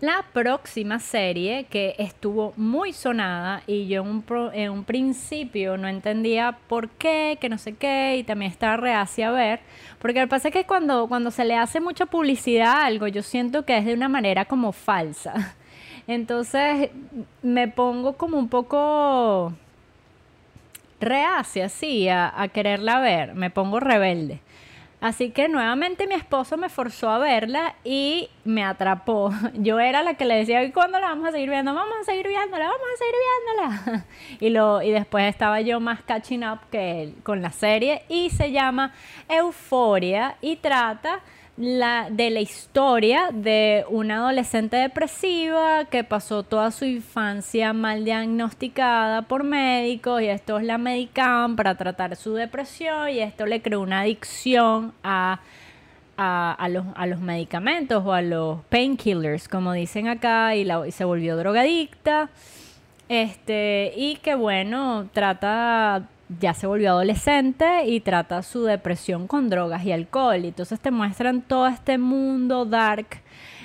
La 0.00 0.26
próxima 0.34 0.98
serie 0.98 1.64
que 1.70 1.94
estuvo 1.98 2.52
muy 2.58 2.92
sonada 2.92 3.62
y 3.66 3.86
yo 3.86 4.04
en 4.52 4.70
un, 4.70 4.84
principio 4.84 5.78
no 5.78 5.88
entendía 5.88 6.58
por 6.68 6.90
qué, 6.90 7.38
que 7.40 7.48
no 7.48 7.56
sé 7.56 7.76
qué, 7.76 8.18
y 8.18 8.22
también 8.22 8.50
estaba 8.50 8.76
reacia 8.76 9.28
a 9.28 9.32
ver, 9.32 9.60
porque 9.98 10.20
lo 10.20 10.26
que 10.26 10.30
pasa 10.30 10.48
es 10.48 10.52
que 10.52 10.66
cuando, 10.66 11.08
cuando 11.08 11.30
se 11.30 11.46
le 11.46 11.56
hace 11.56 11.80
mucha 11.80 12.04
publicidad 12.04 12.66
a 12.66 12.84
algo, 12.84 13.06
yo 13.08 13.22
siento 13.22 13.64
que 13.64 13.78
es 13.78 13.86
de 13.86 13.94
una 13.94 14.10
manera 14.10 14.44
como 14.44 14.72
falsa. 14.72 15.56
Entonces 16.06 16.90
me 17.42 17.66
pongo 17.66 18.18
como 18.18 18.38
un 18.38 18.50
poco 18.50 19.54
reacia, 21.00 21.70
sí, 21.70 22.08
a, 22.10 22.48
quererla 22.52 23.00
ver, 23.00 23.34
me 23.34 23.48
pongo 23.48 23.80
rebelde. 23.80 24.40
Así 25.06 25.30
que 25.30 25.46
nuevamente 25.48 26.08
mi 26.08 26.16
esposo 26.16 26.56
me 26.56 26.68
forzó 26.68 27.08
a 27.10 27.18
verla 27.18 27.76
y 27.84 28.28
me 28.42 28.64
atrapó. 28.64 29.30
Yo 29.54 29.78
era 29.78 30.02
la 30.02 30.14
que 30.14 30.24
le 30.24 30.34
decía, 30.34 30.64
¿y 30.64 30.72
cuándo 30.72 30.98
la 30.98 31.10
vamos 31.10 31.28
a 31.28 31.30
seguir 31.30 31.48
viendo? 31.48 31.72
Vamos 31.72 31.94
a 32.00 32.04
seguir 32.04 32.26
viéndola, 32.26 32.64
vamos 32.64 32.86
a 32.92 32.98
seguir 32.98 33.14
viéndola. 33.22 34.04
Y, 34.40 34.50
lo, 34.50 34.82
y 34.82 34.90
después 34.90 35.24
estaba 35.26 35.60
yo 35.60 35.78
más 35.78 36.02
catching 36.02 36.44
up 36.44 36.58
que 36.72 37.04
él 37.04 37.14
con 37.22 37.40
la 37.40 37.52
serie 37.52 38.02
y 38.08 38.30
se 38.30 38.50
llama 38.50 38.92
Euforia 39.28 40.36
y 40.40 40.56
trata 40.56 41.20
la, 41.56 42.08
de 42.10 42.30
la 42.30 42.40
historia 42.40 43.30
de 43.32 43.84
una 43.88 44.16
adolescente 44.16 44.76
depresiva 44.76 45.86
que 45.86 46.04
pasó 46.04 46.42
toda 46.42 46.70
su 46.70 46.84
infancia 46.84 47.72
mal 47.72 48.04
diagnosticada 48.04 49.22
por 49.22 49.42
médicos 49.42 50.20
y 50.20 50.26
estos 50.26 50.62
la 50.62 50.76
medicaban 50.76 51.56
para 51.56 51.76
tratar 51.76 52.16
su 52.16 52.34
depresión 52.34 53.08
y 53.08 53.20
esto 53.20 53.46
le 53.46 53.62
creó 53.62 53.80
una 53.80 54.00
adicción 54.00 54.92
a, 55.02 55.40
a, 56.18 56.68
los, 56.70 56.84
a 56.94 57.06
los, 57.06 57.20
medicamentos 57.20 58.04
o 58.04 58.12
a 58.12 58.22
los 58.22 58.62
painkillers, 58.68 59.48
como 59.48 59.72
dicen 59.72 60.08
acá, 60.08 60.54
y, 60.54 60.64
la, 60.64 60.86
y 60.86 60.92
se 60.92 61.04
volvió 61.04 61.36
drogadicta. 61.36 62.30
Este, 63.08 63.92
y 63.96 64.16
que 64.16 64.34
bueno, 64.34 65.08
trata 65.12 66.08
ya 66.40 66.54
se 66.54 66.66
volvió 66.66 66.90
adolescente 66.90 67.84
y 67.86 68.00
trata 68.00 68.42
su 68.42 68.64
depresión 68.64 69.26
con 69.26 69.48
drogas 69.48 69.84
y 69.84 69.92
alcohol. 69.92 70.44
Entonces 70.44 70.80
te 70.80 70.90
muestran 70.90 71.42
todo 71.42 71.68
este 71.68 71.98
mundo 71.98 72.64
dark 72.64 73.06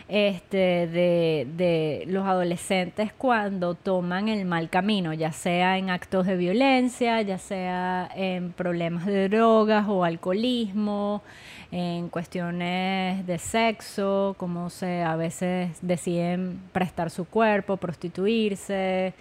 este, 0.07 0.87
de, 0.87 1.47
de, 1.55 2.03
los 2.07 2.27
adolescentes 2.27 3.13
cuando 3.17 3.75
toman 3.75 4.27
el 4.27 4.45
mal 4.45 4.69
camino, 4.69 5.13
ya 5.13 5.31
sea 5.31 5.77
en 5.77 5.89
actos 5.89 6.27
de 6.27 6.35
violencia, 6.35 7.21
ya 7.21 7.37
sea 7.37 8.09
en 8.13 8.51
problemas 8.51 9.05
de 9.05 9.29
drogas 9.29 9.85
o 9.87 10.03
alcoholismo, 10.03 11.23
en 11.71 12.09
cuestiones 12.09 13.25
de 13.25 13.37
sexo, 13.37 14.35
como 14.37 14.69
se 14.69 15.01
a 15.01 15.15
veces 15.15 15.77
deciden 15.81 16.59
prestar 16.73 17.09
su 17.09 17.23
cuerpo, 17.23 17.77
prostituirse, 17.77 19.13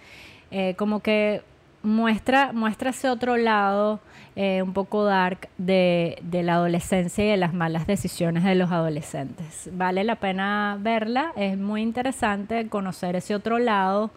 eh, 0.51 0.75
como 0.75 0.99
que 0.99 1.41
muestra, 1.83 2.51
muestra 2.53 2.91
ese 2.91 3.09
otro 3.09 3.37
lado 3.37 3.99
eh, 4.35 4.61
un 4.61 4.73
poco 4.73 5.03
dark 5.03 5.49
de, 5.57 6.21
la 6.31 6.53
adolescencia 6.53 7.25
y 7.25 7.27
de 7.27 7.37
las 7.37 7.53
malas 7.53 7.85
decisiones 7.85 8.43
de 8.43 8.55
los 8.55 8.71
adolescentes. 8.71 9.69
Vale 9.73 10.03
la 10.03 10.15
pena 10.15 10.77
verla, 10.79 11.33
es 11.35 11.57
muy 11.57 11.81
interesante 11.81 12.67
conocer 12.69 13.15
ese 13.15 13.35
otro 13.35 13.59
lado 13.59 14.11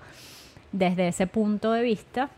desde 0.73 1.09
ese 1.09 1.27
punto 1.27 1.73
de 1.73 1.83
vista. 1.83 2.31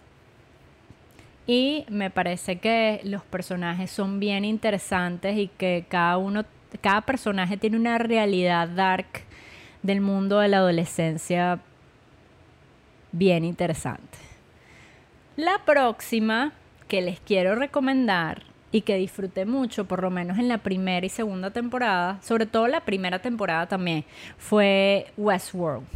Y 1.46 1.84
me 1.88 2.10
parece 2.10 2.58
que 2.58 3.00
los 3.04 3.22
personajes 3.22 3.90
son 3.90 4.18
bien 4.18 4.44
interesantes 4.44 5.36
y 5.36 5.48
que 5.48 5.84
cada 5.88 6.16
uno, 6.16 6.44
cada 6.80 7.02
personaje 7.02 7.56
tiene 7.56 7.76
una 7.76 7.98
realidad 7.98 8.68
dark 8.68 9.06
del 9.82 10.00
mundo 10.00 10.40
de 10.40 10.48
la 10.48 10.56
adolescencia 10.56 11.60
bien 13.12 13.44
interesante. 13.44 14.05
La 15.36 15.58
próxima 15.66 16.52
que 16.88 17.02
les 17.02 17.20
quiero 17.20 17.56
recomendar 17.56 18.42
y 18.72 18.80
que 18.80 18.96
disfruté 18.96 19.44
mucho, 19.44 19.84
por 19.84 20.02
lo 20.02 20.10
menos 20.10 20.38
en 20.38 20.48
la 20.48 20.58
primera 20.58 21.04
y 21.04 21.10
segunda 21.10 21.50
temporada, 21.50 22.18
sobre 22.22 22.46
todo 22.46 22.68
la 22.68 22.80
primera 22.80 23.18
temporada 23.18 23.66
también, 23.66 24.04
fue 24.38 25.08
Westworld. 25.18 25.86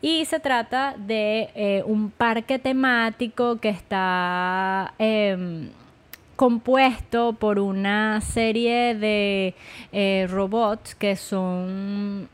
Y 0.00 0.24
se 0.24 0.40
trata 0.40 0.94
de 0.96 1.50
eh, 1.54 1.82
un 1.84 2.10
parque 2.10 2.58
temático 2.58 3.56
que 3.56 3.68
está 3.68 4.94
em, 4.98 5.68
compuesto 6.34 7.34
por 7.34 7.58
una 7.58 8.22
serie 8.22 8.94
de 8.94 9.54
eh, 9.92 10.26
robots 10.30 10.94
que 10.94 11.16
son 11.16 12.30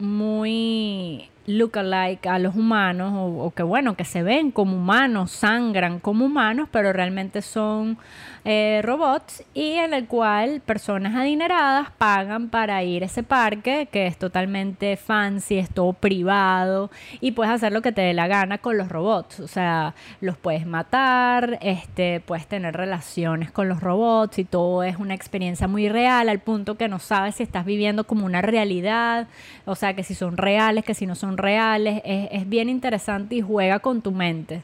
muy 0.00 1.28
look-alike 1.46 2.28
a 2.28 2.38
los 2.38 2.54
humanos 2.54 3.12
o, 3.14 3.52
que 3.54 3.62
bueno, 3.62 3.96
que 3.96 4.04
se 4.04 4.22
ven 4.22 4.50
como 4.50 4.76
humanos, 4.76 5.30
sangran 5.30 5.98
como 5.98 6.26
humanos, 6.26 6.68
pero 6.70 6.92
realmente 6.92 7.42
son 7.42 7.98
eh, 8.44 8.80
robots 8.82 9.44
y 9.54 9.74
en 9.74 9.94
el 9.94 10.08
cual 10.08 10.60
personas 10.60 11.14
adineradas 11.14 11.90
pagan 11.96 12.48
para 12.48 12.82
ir 12.82 13.04
a 13.04 13.06
ese 13.06 13.22
parque 13.22 13.86
que 13.92 14.08
es 14.08 14.18
totalmente 14.18 14.96
fancy, 14.96 15.58
es 15.58 15.70
todo 15.70 15.92
privado 15.92 16.90
y 17.20 17.32
puedes 17.32 17.52
hacer 17.52 17.72
lo 17.72 17.82
que 17.82 17.92
te 17.92 18.00
dé 18.00 18.14
la 18.14 18.26
gana 18.26 18.58
con 18.58 18.76
los 18.76 18.88
robots, 18.88 19.38
o 19.38 19.46
sea, 19.46 19.94
los 20.20 20.36
puedes 20.36 20.66
matar, 20.66 21.60
este, 21.62 22.18
puedes 22.18 22.48
tener 22.48 22.74
relaciones 22.74 23.52
con 23.52 23.68
los 23.68 23.80
robots 23.80 24.40
y 24.40 24.44
todo 24.44 24.82
es 24.82 24.96
una 24.96 25.14
experiencia 25.14 25.68
muy 25.68 25.88
real 25.88 26.28
al 26.28 26.40
punto 26.40 26.76
que 26.76 26.88
no 26.88 26.98
sabes 26.98 27.36
si 27.36 27.44
estás 27.44 27.64
viviendo 27.64 28.04
como 28.04 28.26
una 28.26 28.42
realidad, 28.42 29.28
o 29.66 29.76
sea, 29.76 29.94
que 29.94 30.02
si 30.02 30.16
son 30.16 30.36
reales, 30.36 30.84
que 30.84 30.94
si 30.94 31.06
no 31.06 31.14
son 31.14 31.38
reales, 31.38 32.02
es, 32.04 32.48
bien 32.48 32.68
interesante 32.68 33.36
y 33.36 33.40
juega 33.40 33.78
con 33.78 34.02
tu 34.02 34.10
mente. 34.10 34.62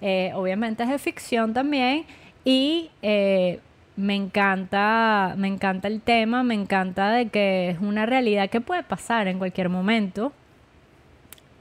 Eh, 0.00 0.32
obviamente 0.34 0.82
es 0.82 0.88
de 0.88 0.98
ficción 0.98 1.52
también 1.52 2.06
y 2.48 2.90
eh, 3.02 3.60
me 3.96 4.14
encanta, 4.14 5.34
me 5.36 5.48
encanta 5.48 5.86
el 5.86 6.00
tema, 6.00 6.42
me 6.42 6.54
encanta 6.54 7.10
de 7.10 7.28
que 7.28 7.68
es 7.68 7.78
una 7.78 8.06
realidad 8.06 8.48
que 8.48 8.62
puede 8.62 8.82
pasar 8.82 9.28
en 9.28 9.36
cualquier 9.36 9.68
momento. 9.68 10.32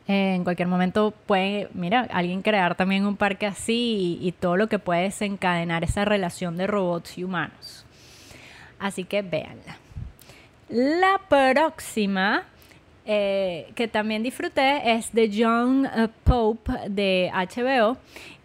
Eh, 0.08 0.36
en 0.36 0.46
cualquier 0.46 0.70
momento 0.70 1.14
puede, 1.26 1.68
mira, 1.74 2.08
alguien 2.10 2.42
crear 2.42 2.76
también 2.76 3.06
un 3.06 3.18
parque 3.18 3.46
así 3.46 4.18
y, 4.22 4.32
todo 4.32 4.56
lo 4.56 4.70
que 4.70 4.80
puede 4.80 5.02
desencadenar 5.02 5.84
esa 5.84 6.06
relación 6.06 6.56
de 6.56 6.68
robots 6.68 7.18
y 7.18 7.26
humanos. 7.26 7.86
Así 8.80 9.04
que 9.04 9.24
véanla. 9.24 9.78
La 10.70 11.20
próxima 11.28 12.46
eh, 13.06 13.74
que 13.76 13.90
también 13.90 14.24
disfruté 14.24 14.94
es 14.94 15.12
de 15.12 15.30
John 15.38 15.86
Pope 16.24 16.72
de 16.88 17.30
HBO 17.34 17.98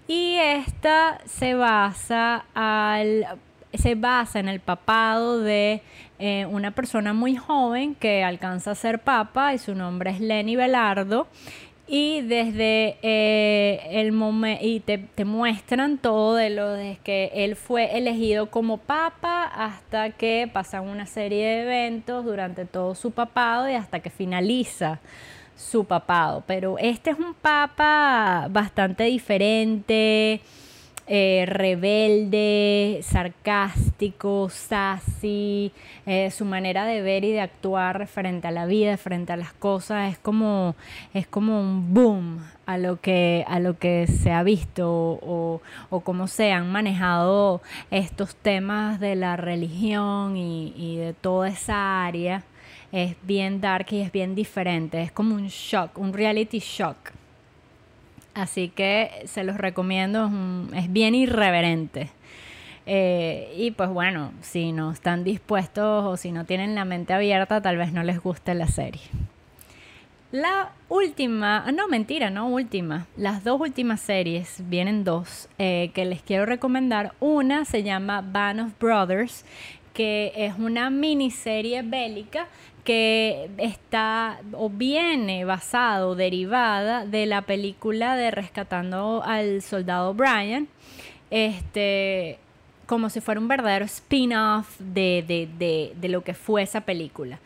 y 0.06 0.36
esta 0.36 1.20
se 1.26 1.54
basa 1.54 2.44
al 2.54 3.26
se 3.74 3.94
basa 3.94 4.38
en 4.38 4.48
el 4.48 4.60
papado 4.60 5.40
de 5.40 5.82
eh, 6.18 6.46
una 6.46 6.72
persona 6.72 7.12
muy 7.12 7.36
joven 7.36 7.94
que 7.94 8.22
alcanza 8.22 8.72
a 8.72 8.74
ser 8.74 9.00
papa 9.00 9.54
y 9.54 9.58
su 9.58 9.74
nombre 9.74 10.10
es 10.10 10.20
Lenny 10.20 10.56
Belardo. 10.56 11.26
Y 11.88 12.22
desde 12.22 12.96
eh, 13.02 13.80
el 13.90 14.12
momento 14.12 14.64
y 14.64 14.80
te, 14.80 15.24
muestran 15.24 15.98
todo 15.98 16.36
de 16.36 16.48
lo 16.48 16.70
de 16.70 16.98
que 17.02 17.30
él 17.34 17.56
fue 17.56 17.98
elegido 17.98 18.50
como 18.50 18.78
papa 18.78 19.44
hasta 19.44 20.10
que 20.10 20.48
pasan 20.50 20.88
una 20.88 21.06
serie 21.06 21.44
de 21.44 21.62
eventos 21.62 22.24
durante 22.24 22.64
todo 22.64 22.94
su 22.94 23.10
papado 23.10 23.68
y 23.68 23.74
hasta 23.74 24.00
que 24.00 24.10
finaliza 24.10 25.00
su 25.56 25.84
papado 25.84 26.42
pero 26.46 26.78
este 26.78 27.10
es 27.10 27.18
un 27.18 27.34
papa 27.34 28.48
bastante 28.50 29.04
diferente 29.04 30.40
eh, 31.08 31.44
rebelde, 31.48 33.00
sarcástico, 33.02 34.48
sassy, 34.50 35.72
eh, 36.06 36.30
su 36.30 36.44
manera 36.44 36.86
de 36.86 37.02
ver 37.02 37.24
y 37.24 37.32
de 37.32 37.40
actuar 37.40 38.06
frente 38.06 38.46
a 38.46 38.52
la 38.52 38.66
vida, 38.66 38.96
frente 38.96 39.32
a 39.32 39.36
las 39.36 39.52
cosas, 39.52 40.12
es 40.12 40.18
como, 40.18 40.76
es 41.12 41.26
como 41.26 41.60
un 41.60 41.92
boom 41.92 42.38
a 42.66 42.78
lo 42.78 43.00
que, 43.00 43.44
a 43.48 43.58
lo 43.58 43.78
que 43.78 44.06
se 44.06 44.30
ha 44.30 44.44
visto 44.44 44.88
o, 44.88 45.60
o 45.90 46.00
cómo 46.00 46.28
se 46.28 46.52
han 46.52 46.70
manejado 46.70 47.62
estos 47.90 48.36
temas 48.36 49.00
de 49.00 49.16
la 49.16 49.36
religión 49.36 50.36
y, 50.36 50.72
y 50.76 50.98
de 50.98 51.14
toda 51.14 51.48
esa 51.48 52.06
área. 52.06 52.44
Es 52.92 53.16
bien 53.22 53.60
dark 53.60 53.86
y 53.90 54.00
es 54.00 54.12
bien 54.12 54.34
diferente, 54.34 55.02
es 55.02 55.10
como 55.10 55.34
un 55.34 55.48
shock, 55.48 55.98
un 55.98 56.12
reality 56.12 56.58
shock 56.58 57.12
Así 58.34 58.68
que 58.68 59.22
se 59.26 59.44
los 59.44 59.58
recomiendo, 59.58 60.30
es, 60.74 60.90
bien 60.90 61.14
irreverente. 61.14 62.10
Eh, 62.86 63.54
y 63.56 63.70
pues 63.72 63.90
bueno, 63.90 64.32
si 64.40 64.72
no 64.72 64.90
están 64.90 65.22
dispuestos 65.22 66.04
o 66.04 66.16
si 66.16 66.32
no 66.32 66.46
tienen 66.46 66.74
la 66.74 66.84
mente 66.84 67.12
abierta, 67.12 67.60
tal 67.60 67.76
vez 67.76 67.92
no 67.92 68.02
les 68.02 68.20
guste 68.20 68.54
la 68.54 68.66
serie. 68.68 69.02
La 70.32 70.72
última, 70.88 71.62
ah, 71.66 71.72
no 71.72 71.88
mentira, 71.88 72.30
no 72.30 72.48
última, 72.48 73.06
las 73.18 73.44
dos 73.44 73.60
últimas 73.60 74.00
series, 74.00 74.62
vienen 74.66 75.04
dos, 75.04 75.50
eh, 75.58 75.90
que 75.92 76.06
les 76.06 76.22
quiero 76.22 76.46
recomendar. 76.46 77.12
Una 77.20 77.66
se 77.66 77.82
llama 77.82 78.22
Band 78.22 78.60
of 78.60 78.78
Brothers, 78.80 79.44
que 79.92 80.32
es 80.34 80.54
una 80.58 80.88
miniserie 80.88 81.82
bélica 81.82 82.46
que 82.84 83.50
está 83.58 84.40
o 84.52 84.68
viene 84.68 85.44
basado, 85.44 86.14
derivada 86.14 87.06
de 87.06 87.26
la 87.26 87.42
película 87.42 88.16
de 88.16 88.30
Rescatando 88.30 89.22
al 89.24 89.62
Soldado 89.62 90.14
Brian, 90.14 90.68
este, 91.30 92.38
como 92.86 93.08
si 93.10 93.20
fuera 93.20 93.40
un 93.40 93.48
verdadero 93.48 93.84
spin-off 93.84 94.78
de, 94.78 95.24
de, 95.26 95.48
de, 95.58 95.92
de 95.96 96.08
lo 96.08 96.22
que 96.22 96.34
fue 96.34 96.62
esa 96.62 96.82
película 96.82 97.38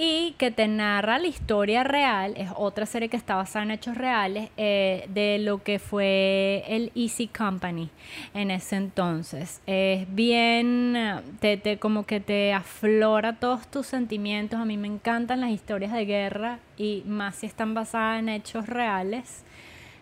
y 0.00 0.36
que 0.38 0.52
te 0.52 0.68
narra 0.68 1.18
la 1.18 1.26
historia 1.26 1.82
real, 1.82 2.34
es 2.36 2.48
otra 2.54 2.86
serie 2.86 3.08
que 3.08 3.16
está 3.16 3.34
basada 3.34 3.64
en 3.64 3.72
hechos 3.72 3.96
reales, 3.96 4.48
eh, 4.56 5.04
de 5.08 5.40
lo 5.40 5.64
que 5.64 5.80
fue 5.80 6.62
el 6.68 6.92
Easy 6.94 7.26
Company 7.26 7.90
en 8.32 8.52
ese 8.52 8.76
entonces. 8.76 9.60
Es 9.66 10.06
bien, 10.14 10.96
te, 11.40 11.56
te, 11.56 11.78
como 11.78 12.06
que 12.06 12.20
te 12.20 12.52
aflora 12.52 13.40
todos 13.40 13.66
tus 13.66 13.88
sentimientos. 13.88 14.60
A 14.60 14.64
mí 14.64 14.76
me 14.76 14.86
encantan 14.86 15.40
las 15.40 15.50
historias 15.50 15.92
de 15.92 16.04
guerra 16.04 16.60
y 16.76 17.02
más 17.04 17.34
si 17.34 17.46
están 17.46 17.74
basadas 17.74 18.20
en 18.20 18.28
hechos 18.28 18.68
reales 18.68 19.42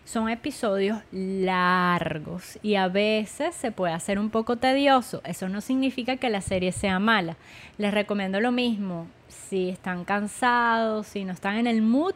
son 0.07 0.29
episodios 0.29 0.99
largos 1.11 2.57
y 2.63 2.75
a 2.75 2.87
veces 2.87 3.53
se 3.53 3.73
puede 3.73 3.93
hacer 3.93 4.19
un 4.19 4.29
poco 4.29 4.55
tedioso. 4.55 5.21
Eso 5.25 5.49
no 5.49 5.59
significa 5.59 6.15
que 6.15 6.29
la 6.29 6.39
serie 6.39 6.71
sea 6.71 6.97
mala. 6.97 7.35
Les 7.77 7.93
recomiendo 7.93 8.39
lo 8.39 8.53
mismo. 8.53 9.07
Si 9.27 9.67
están 9.67 10.05
cansados, 10.05 11.07
si 11.07 11.25
no 11.25 11.33
están 11.33 11.57
en 11.57 11.67
el 11.67 11.81
mood, 11.81 12.13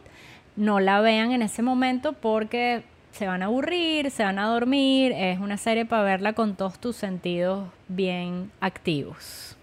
no 0.56 0.80
la 0.80 1.02
vean 1.02 1.32
en 1.32 1.42
ese 1.42 1.60
momento 1.60 2.14
porque 2.14 2.82
se 3.10 3.26
van 3.26 3.42
a 3.42 3.46
aburrir, 3.46 4.10
se 4.10 4.24
van 4.24 4.38
a 4.38 4.46
dormir. 4.46 5.12
Es 5.12 5.38
una 5.38 5.58
serie 5.58 5.84
para 5.84 6.02
verla 6.02 6.32
con 6.32 6.56
todos 6.56 6.78
tus 6.78 6.96
sentidos 6.96 7.68
bien 7.88 8.50
activos. 8.60 9.58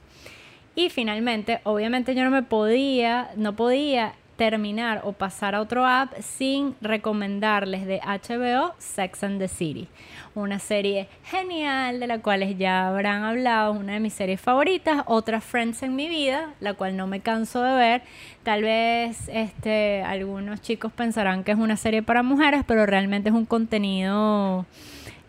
Y 0.76 0.92
finalmente, 0.92 1.62
obviamente 1.64 2.14
yo 2.14 2.24
no 2.24 2.30
me 2.30 2.44
podía, 2.44 3.32
no 3.36 3.56
podía 3.56 4.14
terminar 4.40 5.02
o 5.04 5.12
pasar 5.12 5.54
a 5.54 5.60
otro 5.60 5.86
app 5.86 6.14
sin 6.22 6.74
recomendarles 6.80 7.86
de 7.86 8.00
HBO 8.00 8.74
Sex 8.78 9.26
and 9.26 9.38
the 9.38 9.50
City. 9.50 9.90
Una 10.34 10.60
serie 10.60 11.10
genial 11.26 12.00
de 12.00 12.08
la 12.08 12.20
cual 12.20 12.58
ya 12.58 12.88
habrán 12.88 13.24
hablado, 13.24 13.74
una 13.74 13.96
de 13.96 14.00
mis 14.00 14.14
series 14.14 14.40
favoritas, 14.40 15.04
otra 15.08 15.42
Friends 15.42 15.84
en 15.84 15.98
mi 15.98 16.08
vida, 16.08 16.54
la 16.62 16.74
cual 16.74 16.96
no 16.96 17.06
me 17.06 17.20
canso 17.20 17.62
de 17.62 17.76
ver. 17.76 18.02
Tal 18.44 18.64
vez 18.64 19.28
este, 19.28 20.04
algunos 20.04 20.62
chicos 20.62 20.94
pensarán 20.94 21.44
que 21.44 21.52
es 21.52 21.58
una 21.58 21.76
serie 21.76 22.02
para 22.02 22.24
mujeres, 22.24 22.64
pero 22.66 22.86
realmente 22.86 23.28
es 23.28 23.36
un 23.36 23.46
contenido 23.46 24.66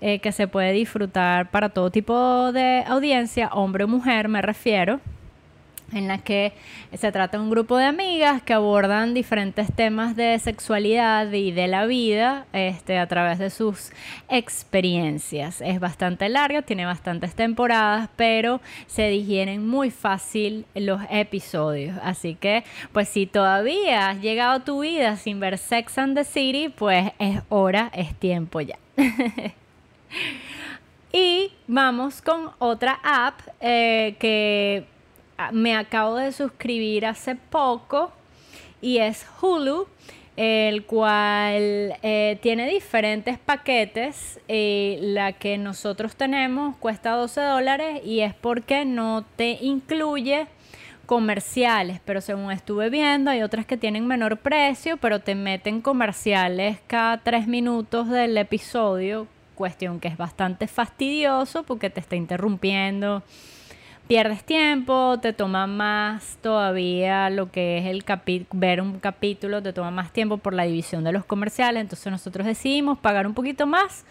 eh, 0.00 0.20
que 0.20 0.30
se 0.30 0.46
puede 0.46 0.70
disfrutar 0.70 1.50
para 1.50 1.70
todo 1.70 1.90
tipo 1.90 2.52
de 2.52 2.84
audiencia, 2.86 3.48
hombre 3.48 3.82
o 3.82 3.88
mujer 3.88 4.28
me 4.28 4.40
refiero 4.40 5.00
en 5.92 6.08
la 6.08 6.18
que 6.18 6.52
se 6.94 7.12
trata 7.12 7.40
un 7.40 7.50
grupo 7.50 7.76
de 7.76 7.84
amigas 7.84 8.42
que 8.42 8.52
abordan 8.52 9.14
diferentes 9.14 9.72
temas 9.74 10.16
de 10.16 10.38
sexualidad 10.38 11.32
y 11.32 11.52
de 11.52 11.68
la 11.68 11.86
vida 11.86 12.46
este, 12.52 12.98
a 12.98 13.06
través 13.06 13.38
de 13.38 13.50
sus 13.50 13.90
experiencias. 14.28 15.60
Es 15.60 15.80
bastante 15.80 16.28
larga, 16.28 16.62
tiene 16.62 16.86
bastantes 16.86 17.34
temporadas, 17.34 18.08
pero 18.16 18.60
se 18.86 19.08
digieren 19.08 19.66
muy 19.66 19.90
fácil 19.90 20.66
los 20.74 21.00
episodios. 21.10 21.96
Así 22.02 22.34
que, 22.34 22.64
pues 22.92 23.08
si 23.08 23.26
todavía 23.26 24.10
has 24.10 24.20
llegado 24.20 24.52
a 24.52 24.64
tu 24.64 24.80
vida 24.80 25.16
sin 25.16 25.40
ver 25.40 25.58
Sex 25.58 25.98
and 25.98 26.16
the 26.16 26.24
City, 26.24 26.68
pues 26.68 27.12
es 27.18 27.40
hora, 27.48 27.90
es 27.94 28.14
tiempo 28.14 28.60
ya. 28.60 28.78
y 31.12 31.52
vamos 31.66 32.22
con 32.22 32.50
otra 32.58 33.00
app 33.02 33.40
eh, 33.60 34.16
que 34.18 34.84
me 35.52 35.76
acabo 35.76 36.16
de 36.16 36.32
suscribir 36.32 37.06
hace 37.06 37.34
poco 37.34 38.12
y 38.80 38.98
es 38.98 39.26
Hulu, 39.40 39.86
el 40.36 40.84
cual 40.84 41.96
eh, 42.02 42.38
tiene 42.40 42.68
diferentes 42.68 43.38
paquetes. 43.38 44.40
Eh, 44.48 44.98
la 45.02 45.32
que 45.32 45.58
nosotros 45.58 46.16
tenemos 46.16 46.76
cuesta 46.76 47.12
12 47.12 47.40
dólares 47.40 48.00
y 48.04 48.20
es 48.20 48.34
porque 48.34 48.84
no 48.84 49.24
te 49.36 49.58
incluye 49.60 50.46
comerciales, 51.06 52.00
pero 52.04 52.20
según 52.20 52.52
estuve 52.52 52.88
viendo 52.88 53.32
hay 53.32 53.42
otras 53.42 53.66
que 53.66 53.76
tienen 53.76 54.06
menor 54.06 54.36
precio, 54.36 54.96
pero 54.96 55.18
te 55.18 55.34
meten 55.34 55.80
comerciales 55.80 56.78
cada 56.86 57.18
tres 57.18 57.48
minutos 57.48 58.08
del 58.08 58.38
episodio, 58.38 59.26
cuestión 59.56 59.98
que 59.98 60.06
es 60.06 60.16
bastante 60.16 60.68
fastidioso 60.68 61.64
porque 61.64 61.90
te 61.90 61.98
está 61.98 62.14
interrumpiendo 62.14 63.24
pierdes 64.10 64.42
tiempo, 64.42 65.20
te 65.22 65.32
toma 65.32 65.68
más 65.68 66.36
todavía 66.42 67.30
lo 67.30 67.52
que 67.52 67.78
es 67.78 67.86
el 67.86 68.04
ver 68.50 68.80
un 68.80 68.98
capítulo, 68.98 69.62
te 69.62 69.72
toma 69.72 69.92
más 69.92 70.12
tiempo 70.12 70.36
por 70.36 70.52
la 70.52 70.64
división 70.64 71.04
de 71.04 71.12
los 71.12 71.24
comerciales, 71.24 71.80
entonces 71.80 72.10
nosotros 72.10 72.44
decidimos 72.44 72.98
pagar 72.98 73.28
un 73.28 73.34
poquito 73.34 73.68
más, 73.68 74.04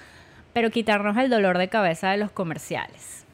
pero 0.53 0.69
quitarnos 0.69 1.17
el 1.17 1.29
dolor 1.29 1.57
de 1.57 1.67
cabeza 1.67 2.11
de 2.11 2.17
los 2.17 2.31
comerciales. 2.31 3.25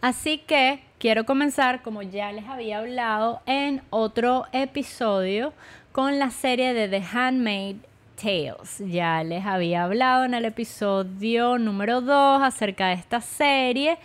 Así 0.00 0.38
que 0.38 0.80
quiero 0.98 1.26
comenzar, 1.26 1.82
como 1.82 2.00
ya 2.00 2.32
les 2.32 2.48
había 2.48 2.78
hablado 2.78 3.42
en 3.44 3.82
otro 3.90 4.46
episodio, 4.52 5.52
con 5.92 6.18
la 6.18 6.30
serie 6.30 6.72
de 6.72 6.88
The 6.88 7.04
Handmaid 7.12 7.76
Tales. 8.14 8.78
Ya 8.86 9.22
les 9.22 9.44
había 9.44 9.84
hablado 9.84 10.24
en 10.24 10.32
el 10.32 10.46
episodio 10.46 11.58
número 11.58 12.00
2 12.00 12.40
acerca 12.42 12.86
de 12.88 12.94
esta 12.94 13.20
serie 13.20 13.98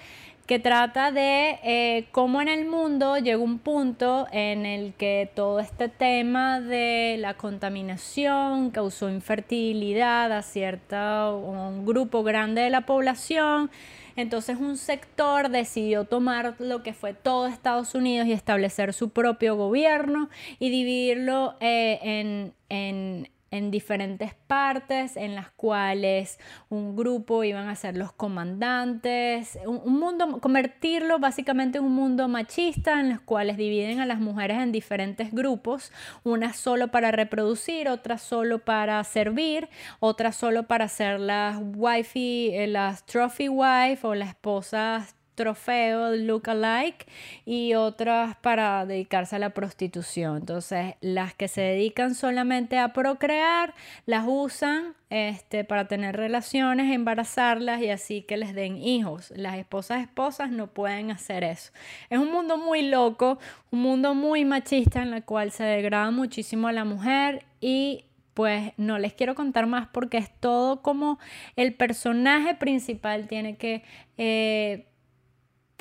que 0.51 0.59
trata 0.59 1.13
de 1.13 1.59
eh, 1.63 2.07
cómo 2.11 2.41
en 2.41 2.49
el 2.49 2.65
mundo 2.65 3.17
llegó 3.17 3.41
un 3.41 3.57
punto 3.57 4.27
en 4.33 4.65
el 4.65 4.93
que 4.95 5.31
todo 5.33 5.61
este 5.61 5.87
tema 5.87 6.59
de 6.59 7.15
la 7.19 7.35
contaminación 7.35 8.69
causó 8.69 9.09
infertilidad 9.09 10.29
a 10.33 10.41
cierto 10.41 11.37
un 11.37 11.85
grupo 11.85 12.21
grande 12.23 12.63
de 12.63 12.69
la 12.69 12.81
población. 12.81 13.71
Entonces 14.17 14.57
un 14.59 14.75
sector 14.75 15.47
decidió 15.47 16.03
tomar 16.03 16.55
lo 16.59 16.83
que 16.83 16.91
fue 16.91 17.13
todo 17.13 17.47
Estados 17.47 17.95
Unidos 17.95 18.27
y 18.27 18.33
establecer 18.33 18.91
su 18.91 19.11
propio 19.11 19.55
gobierno 19.55 20.29
y 20.59 20.69
dividirlo 20.69 21.55
eh, 21.61 21.97
en, 22.03 22.53
en 22.67 23.29
en 23.51 23.69
diferentes 23.69 24.33
partes 24.47 25.17
en 25.17 25.35
las 25.35 25.51
cuales 25.51 26.39
un 26.69 26.95
grupo 26.95 27.43
iban 27.43 27.67
a 27.67 27.75
ser 27.75 27.97
los 27.97 28.13
comandantes, 28.13 29.59
un, 29.65 29.99
mundo, 29.99 30.39
convertirlo 30.39 31.19
básicamente 31.19 31.77
en 31.77 31.83
un 31.83 31.93
mundo 31.93 32.27
machista 32.29 32.99
en 33.01 33.09
los 33.09 33.19
cuales 33.19 33.57
dividen 33.57 33.99
a 33.99 34.05
las 34.05 34.19
mujeres 34.19 34.59
en 34.59 34.71
diferentes 34.71 35.33
grupos, 35.33 35.91
una 36.23 36.53
solo 36.53 36.89
para 36.89 37.11
reproducir, 37.11 37.89
otra 37.89 38.17
solo 38.17 38.59
para 38.59 39.03
servir, 39.03 39.67
otra 39.99 40.31
solo 40.31 40.63
para 40.63 40.87
ser 40.87 41.19
las 41.19 41.59
wifey, 41.75 42.55
eh, 42.55 42.67
las 42.67 43.05
trophy 43.05 43.49
wife 43.49 44.07
o 44.07 44.15
las 44.15 44.29
esposas 44.29 45.15
trofeo, 45.35 46.15
look 46.15 46.49
alike 46.49 47.05
y 47.45 47.73
otras 47.73 48.35
para 48.37 48.85
dedicarse 48.85 49.35
a 49.35 49.39
la 49.39 49.51
prostitución. 49.51 50.37
Entonces, 50.37 50.95
las 51.01 51.33
que 51.33 51.47
se 51.47 51.61
dedican 51.61 52.15
solamente 52.15 52.77
a 52.77 52.93
procrear, 52.93 53.73
las 54.05 54.25
usan 54.27 54.95
este, 55.09 55.63
para 55.63 55.87
tener 55.87 56.15
relaciones, 56.15 56.93
embarazarlas 56.93 57.81
y 57.81 57.89
así 57.89 58.21
que 58.21 58.37
les 58.37 58.53
den 58.53 58.77
hijos. 58.77 59.33
Las 59.35 59.57
esposas 59.57 60.01
esposas 60.01 60.51
no 60.51 60.67
pueden 60.67 61.11
hacer 61.11 61.43
eso. 61.43 61.71
Es 62.09 62.19
un 62.19 62.31
mundo 62.31 62.57
muy 62.57 62.83
loco, 62.83 63.39
un 63.71 63.81
mundo 63.81 64.15
muy 64.15 64.45
machista 64.45 65.01
en 65.01 65.13
el 65.13 65.23
cual 65.23 65.51
se 65.51 65.63
degrada 65.63 66.11
muchísimo 66.11 66.67
a 66.67 66.71
la 66.71 66.85
mujer 66.85 67.45
y 67.59 68.05
pues 68.33 68.71
no 68.77 68.97
les 68.97 69.13
quiero 69.13 69.35
contar 69.35 69.67
más 69.67 69.87
porque 69.89 70.17
es 70.17 70.31
todo 70.39 70.81
como 70.81 71.19
el 71.55 71.73
personaje 71.73 72.55
principal 72.55 73.27
tiene 73.27 73.57
que 73.57 73.83
eh, 74.17 74.87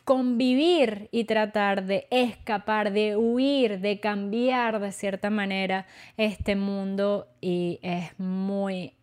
convivir 0.05 1.09
y 1.13 1.25
tratar 1.25 1.85
de 1.85 2.07
escapar, 2.11 2.93
de 2.93 3.17
huir, 3.17 3.81
de 3.81 4.01
cambiar 4.01 4.81
de 4.81 4.93
cierta 4.93 5.31
manera 5.31 5.87
este 6.17 6.57
mundo 6.57 7.29
y 7.41 7.79
es 7.83 8.19
muy, 8.19 8.95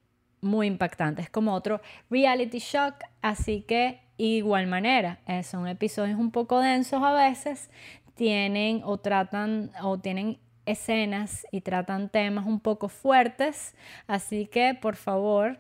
muy 0.42 0.68
impactante. 0.68 1.22
Es 1.22 1.30
como 1.30 1.54
otro 1.54 1.82
reality 2.10 2.60
shock, 2.60 2.96
así 3.22 3.62
que 3.62 4.02
igual 4.18 4.68
manera, 4.68 5.20
eh, 5.28 5.44
son 5.44 5.68
episodios 5.68 6.20
un 6.20 6.32
poco 6.32 6.60
densos 6.60 7.02
a 7.04 7.14
veces, 7.14 7.70
tienen 8.16 8.82
o 8.84 8.98
tratan 8.98 9.72
o 9.82 10.00
tienen 10.00 10.40
escenas 10.66 11.46
y 11.52 11.62
tratan 11.62 12.10
temas 12.10 12.46
un 12.46 12.60
poco 12.60 12.90
fuertes, 12.90 13.76
así 14.08 14.48
que 14.48 14.78
por 14.80 14.96
favor, 14.96 15.60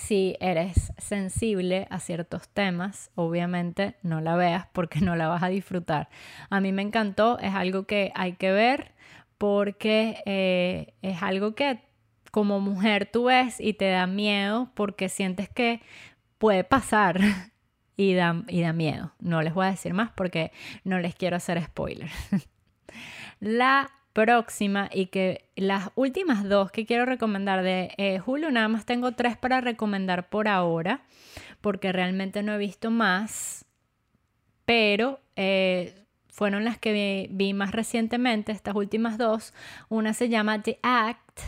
si 0.00 0.36
eres 0.40 0.92
sensible 0.96 1.86
a 1.90 2.00
ciertos 2.00 2.48
temas, 2.48 3.10
obviamente 3.14 3.96
no 4.02 4.20
la 4.20 4.34
veas 4.34 4.66
porque 4.72 5.00
no 5.00 5.14
la 5.14 5.28
vas 5.28 5.42
a 5.42 5.48
disfrutar. 5.48 6.08
A 6.48 6.60
mí 6.60 6.72
me 6.72 6.82
encantó, 6.82 7.38
es 7.38 7.54
algo 7.54 7.84
que 7.86 8.10
hay 8.14 8.32
que 8.32 8.50
ver 8.50 8.92
porque 9.36 10.22
eh, 10.24 10.94
es 11.02 11.22
algo 11.22 11.54
que 11.54 11.80
como 12.30 12.60
mujer 12.60 13.10
tú 13.12 13.24
ves 13.24 13.60
y 13.60 13.74
te 13.74 13.90
da 13.90 14.06
miedo 14.06 14.70
porque 14.74 15.08
sientes 15.08 15.48
que 15.50 15.82
puede 16.38 16.64
pasar 16.64 17.20
y 17.96 18.14
da, 18.14 18.42
y 18.48 18.62
da 18.62 18.72
miedo. 18.72 19.12
No 19.20 19.42
les 19.42 19.52
voy 19.52 19.66
a 19.66 19.70
decir 19.70 19.92
más 19.92 20.10
porque 20.12 20.50
no 20.82 20.98
les 20.98 21.14
quiero 21.14 21.36
hacer 21.36 21.62
spoiler. 21.62 22.10
La 23.38 23.90
próxima 24.12 24.88
y 24.92 25.06
que 25.06 25.44
las 25.56 25.90
últimas 25.94 26.48
dos 26.48 26.70
que 26.70 26.86
quiero 26.86 27.06
recomendar 27.06 27.62
de 27.62 27.94
eh, 27.96 28.20
Hulu, 28.24 28.50
nada 28.50 28.68
más 28.68 28.84
tengo 28.84 29.12
tres 29.12 29.36
para 29.36 29.60
recomendar 29.60 30.28
por 30.28 30.48
ahora, 30.48 31.02
porque 31.60 31.92
realmente 31.92 32.42
no 32.42 32.54
he 32.54 32.58
visto 32.58 32.90
más, 32.90 33.64
pero 34.64 35.20
eh, 35.36 35.94
fueron 36.28 36.64
las 36.64 36.78
que 36.78 37.28
vi, 37.30 37.52
más 37.52 37.72
recientemente, 37.72 38.52
estas 38.52 38.74
últimas 38.74 39.18
dos. 39.18 39.52
Una 39.88 40.14
se 40.14 40.28
llama 40.28 40.62
The 40.62 40.78
Act 40.82 41.40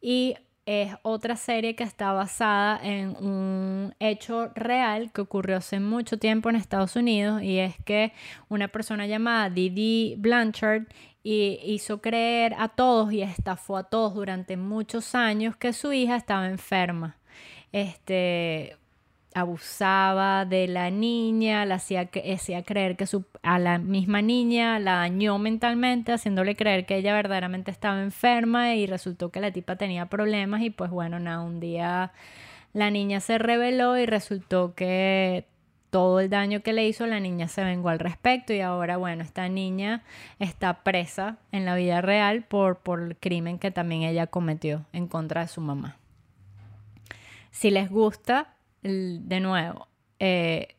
y 0.00 0.34
es 0.66 0.94
otra 1.02 1.36
serie 1.36 1.74
que 1.76 1.84
está 1.84 2.12
basada 2.12 2.80
en 2.82 3.16
un 3.16 3.94
hecho 4.00 4.50
real 4.54 5.12
que 5.12 5.20
ocurrió 5.20 5.58
hace 5.58 5.78
mucho 5.78 6.18
tiempo 6.18 6.48
en 6.48 6.56
Estados 6.56 6.96
Unidos 6.96 7.42
y 7.42 7.58
es 7.58 7.74
que 7.84 8.12
una 8.48 8.68
persona 8.68 9.06
llamada 9.06 9.50
Didi 9.50 10.16
Blanchard 10.18 10.84
y 11.24 11.58
hizo 11.64 12.02
creer 12.02 12.54
a 12.58 12.68
todos 12.68 13.12
y 13.12 13.22
estafó 13.22 13.78
a 13.78 13.84
todos 13.84 14.14
durante 14.14 14.56
muchos 14.58 15.14
años 15.14 15.56
que 15.56 15.72
su 15.72 15.92
hija 15.92 16.16
estaba 16.16 16.46
enferma. 16.46 17.16
Este 17.72 18.76
abusaba 19.34 20.44
de 20.44 20.68
la 20.68 20.90
niña, 20.90 21.66
la 21.66 21.76
hacía, 21.76 22.08
hacía 22.32 22.62
creer 22.62 22.96
que 22.96 23.06
su, 23.06 23.24
a 23.42 23.58
la 23.58 23.78
misma 23.78 24.22
niña 24.22 24.78
la 24.78 24.96
dañó 24.96 25.38
mentalmente, 25.38 26.12
haciéndole 26.12 26.54
creer 26.54 26.86
que 26.86 26.96
ella 26.98 27.14
verdaderamente 27.14 27.72
estaba 27.72 28.00
enferma 28.00 28.74
y 28.76 28.86
resultó 28.86 29.30
que 29.30 29.40
la 29.40 29.50
tipa 29.50 29.76
tenía 29.76 30.06
problemas 30.06 30.62
y 30.62 30.70
pues 30.70 30.90
bueno, 30.90 31.18
nada, 31.18 31.42
un 31.42 31.58
día 31.58 32.12
la 32.74 32.90
niña 32.90 33.20
se 33.20 33.38
reveló 33.38 33.96
y 33.98 34.06
resultó 34.06 34.74
que 34.74 35.46
todo 35.94 36.18
el 36.18 36.28
daño 36.28 36.60
que 36.60 36.72
le 36.72 36.88
hizo, 36.88 37.06
la 37.06 37.20
niña 37.20 37.46
se 37.46 37.62
vengó 37.62 37.88
al 37.88 38.00
respecto 38.00 38.52
y 38.52 38.60
ahora, 38.60 38.96
bueno, 38.96 39.22
esta 39.22 39.48
niña 39.48 40.02
está 40.40 40.82
presa 40.82 41.38
en 41.52 41.64
la 41.64 41.76
vida 41.76 42.00
real 42.00 42.42
por, 42.42 42.80
por 42.80 43.00
el 43.00 43.16
crimen 43.16 43.60
que 43.60 43.70
también 43.70 44.02
ella 44.02 44.26
cometió 44.26 44.86
en 44.92 45.06
contra 45.06 45.42
de 45.42 45.46
su 45.46 45.60
mamá. 45.60 45.96
Si 47.52 47.70
les 47.70 47.90
gusta, 47.90 48.56
de 48.82 49.38
nuevo, 49.38 49.86
eh, 50.18 50.74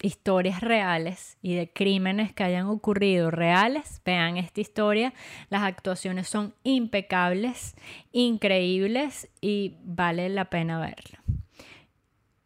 historias 0.00 0.60
reales 0.60 1.36
y 1.42 1.56
de 1.56 1.68
crímenes 1.72 2.32
que 2.32 2.44
hayan 2.44 2.66
ocurrido 2.66 3.32
reales, 3.32 4.00
vean 4.04 4.36
esta 4.36 4.60
historia. 4.60 5.12
Las 5.50 5.64
actuaciones 5.64 6.28
son 6.28 6.54
impecables, 6.62 7.74
increíbles 8.12 9.28
y 9.40 9.78
vale 9.82 10.28
la 10.28 10.44
pena 10.44 10.78
verla. 10.78 11.20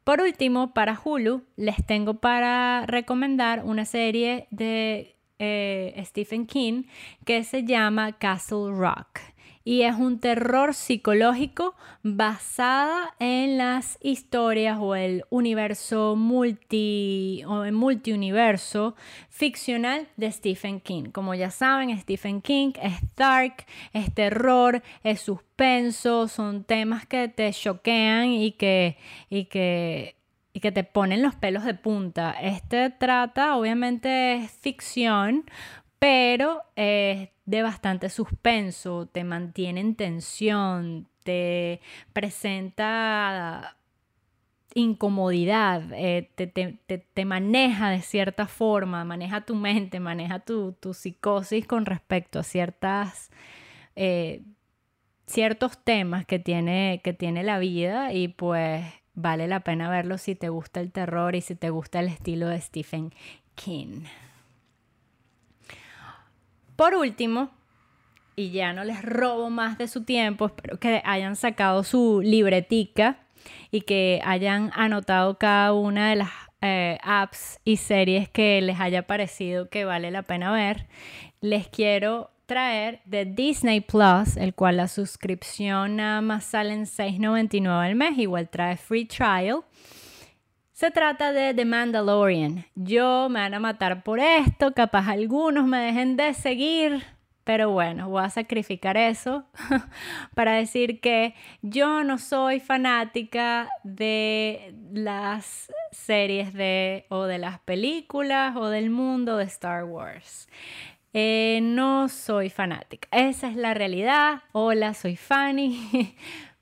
Por 0.07 0.21
último, 0.21 0.73
para 0.73 0.97
Hulu, 1.05 1.43
les 1.57 1.85
tengo 1.85 2.21
para 2.21 2.87
recomendar 2.87 3.65
una 3.65 3.85
serie 3.85 4.47
de 4.53 5.17
eh, 5.41 6.01
Stephen 6.07 6.47
King 6.47 6.85
que 7.25 7.43
se 7.43 7.65
llama 7.65 8.13
Castle 8.13 8.71
Rock 8.71 9.19
y 9.67 9.83
es 9.83 9.97
un 9.97 10.21
terror 10.21 10.75
psicológico 10.75 11.75
basada 12.05 13.17
en 13.19 13.59
las 13.59 13.99
historias 14.01 14.79
o 14.81 14.95
el 14.95 15.25
universo 15.29 16.15
multi 16.15 17.43
o 17.49 17.65
el 17.65 17.73
multiuniverso 17.73 18.95
ficcional 19.29 20.07
de 20.17 20.31
Stephen 20.31 20.79
King. 20.79 21.11
Como 21.11 21.35
ya 21.35 21.51
saben, 21.51 21.99
Stephen 21.99 22.43
King 22.43 22.75
es 22.81 22.95
dark, 23.17 23.67
es 23.93 24.15
terror, 24.15 24.85
es 25.03 25.23
suspenso, 25.23 26.29
son 26.29 26.63
temas 26.63 27.05
que 27.05 27.27
te 27.27 27.53
choquean 27.53 28.29
y 28.29 28.53
que, 28.53 28.97
y 29.29 29.47
que 29.47 30.15
y 30.53 30.61
que 30.61 30.73
te 30.73 30.85
ponen 30.85 31.23
los 31.23 31.35
pelos 31.35 31.65
de 31.65 31.75
punta. 31.75 32.31
Este 32.41 32.89
trata, 32.89 33.57
obviamente 33.57 34.37
es 34.37 34.53
ficción, 34.53 35.45
pero 35.99 36.63
es 36.77 37.29
de 37.47 37.63
bastante 37.63 38.11
suspenso, 38.11 39.07
te 39.07 39.25
mantiene 39.25 39.81
en 39.81 39.95
tensión, 39.95 41.09
te 41.23 41.81
presenta 42.13 43.77
incomodidad, 44.75 45.83
eh, 45.93 46.31
te, 46.35 47.25
maneja 47.25 47.89
de 47.91 48.03
cierta 48.03 48.47
forma, 48.47 49.05
maneja 49.05 49.41
tu 49.41 49.55
mente, 49.55 50.01
maneja 50.01 50.41
tu, 50.41 50.77
psicosis 50.93 51.67
con 51.67 51.87
respecto 51.87 52.39
a 52.39 52.43
ciertas, 52.43 53.31
eh, 53.95 54.43
ciertos 55.27 55.83
temas 55.83 56.27
que 56.27 56.39
tiene, 56.39 57.01
que 57.03 57.15
tiene 57.15 57.43
la 57.43 57.59
vida 57.59 58.13
y 58.13 58.29
pues 58.29 58.85
vale 59.15 59.49
la 59.49 59.61
pena 59.61 59.89
verlo 59.89 60.19
si 60.19 60.35
te 60.35 60.51
gusta 60.51 60.81
el 60.81 60.93
terror 60.93 61.35
y 61.37 61.41
si 61.41 61.55
te 61.55 61.71
gusta 61.71 62.01
el 62.01 62.09
estilo 62.09 62.49
de 62.49 62.61
Stephen 62.61 63.15
King. 63.55 64.03
Por 66.77 66.95
último, 66.95 67.51
y 68.37 68.51
ya 68.51 68.73
no 68.75 68.85
les 68.85 69.03
robo 69.03 69.49
más 69.49 69.79
de 69.79 69.89
su 69.89 70.05
tiempo, 70.05 70.47
espero 70.47 70.79
que 70.79 71.03
hayan 71.05 71.37
sacado 71.37 71.83
su 71.83 72.21
libretica 72.23 73.19
y 73.71 73.81
que 73.81 74.21
hayan 74.25 74.71
anotado 74.75 75.39
cada 75.39 75.73
una 75.73 76.11
de 76.11 76.17
las 76.17 76.31
eh, 76.61 76.99
apps 77.03 77.61
y 77.65 77.79
series 77.79 78.29
que 78.29 78.61
les 78.61 78.79
haya 78.79 79.07
parecido 79.07 79.71
que 79.71 79.85
vale 79.85 80.11
la 80.11 80.23
pena 80.23 80.53
ver. 80.53 80.87
Les 81.41 81.67
quiero 81.69 82.31
traer 82.47 83.01
de 83.05 83.25
Disney 83.25 83.81
Plus, 83.81 84.37
el 84.37 84.55
cual 84.55 84.77
la 84.77 84.89
suscripción 84.89 85.97
nada 85.97 86.21
más 86.21 86.45
sale 86.45 86.73
en 86.73 86.85
$6.99 86.85 87.69
al 87.69 87.95
mes, 87.95 88.19
igual 88.19 88.49
trae 88.49 88.77
free 88.77 89.05
trial. 89.05 89.65
Se 90.77 90.91
trata 90.91 91.33
de 91.33 91.55
The 91.55 91.65
Mandalorian. 91.65 92.67
Yo 92.75 93.31
me 93.31 93.41
van 93.41 93.55
a 93.55 93.61
matar 93.61 94.03
por 94.03 94.21
esto, 94.21 94.75
capaz 94.75 95.09
algunos 95.09 95.67
me 95.67 95.79
dejen 95.79 96.19
de 96.19 96.35
seguir, 96.35 97.03
pero 97.45 97.71
bueno, 97.71 98.11
voy 98.11 98.23
a 98.23 98.29
sacrificar 98.29 98.99
eso 98.99 99.47
para 100.35 100.53
decir 100.57 101.01
que 101.01 101.35
yo 101.63 102.05
no 102.05 102.19
soy 102.19 102.61
fanática 102.61 103.71
de 103.85 104.75
las 104.93 105.73
series 105.93 106.53
de 106.53 107.07
o 107.09 107.25
de 107.25 107.39
las 107.39 107.59
películas 107.61 108.55
o 108.55 108.69
del 108.69 108.91
mundo 108.91 109.39
de 109.39 109.45
Star 109.45 109.85
Wars. 109.85 110.47
Eh, 111.15 111.61
no 111.63 112.11
soy 112.11 112.51
fanática. 112.51 113.09
Esa 113.13 113.49
es 113.49 113.57
la 113.57 113.73
realidad. 113.73 114.43
Hola, 114.53 114.93
soy 114.93 115.17
Fanny. 115.17 116.15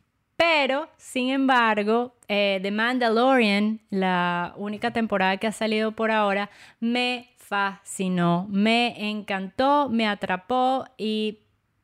Pero, 0.46 0.88
sin 0.98 1.30
embargo, 1.30 2.16
eh, 2.28 2.58
The 2.60 2.70
Mandalorian, 2.70 3.80
la 3.88 4.52
única 4.58 4.90
temporada 4.90 5.38
que 5.38 5.46
ha 5.46 5.52
salido 5.52 5.92
por 5.92 6.10
ahora, 6.10 6.50
me 6.80 7.30
fascinó, 7.38 8.46
me 8.50 9.08
encantó, 9.08 9.88
me 9.88 10.06
atrapó 10.06 10.84
y 10.98 11.38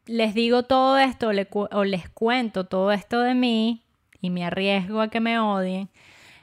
les 0.04 0.34
digo 0.34 0.64
todo 0.64 0.98
esto 0.98 1.30
o 1.70 1.84
les 1.84 2.08
cuento 2.10 2.64
todo 2.64 2.92
esto 2.92 3.20
de 3.22 3.34
mí 3.34 3.82
y 4.20 4.28
me 4.28 4.44
arriesgo 4.44 5.00
a 5.00 5.08
que 5.08 5.20
me 5.20 5.38
odien 5.38 5.88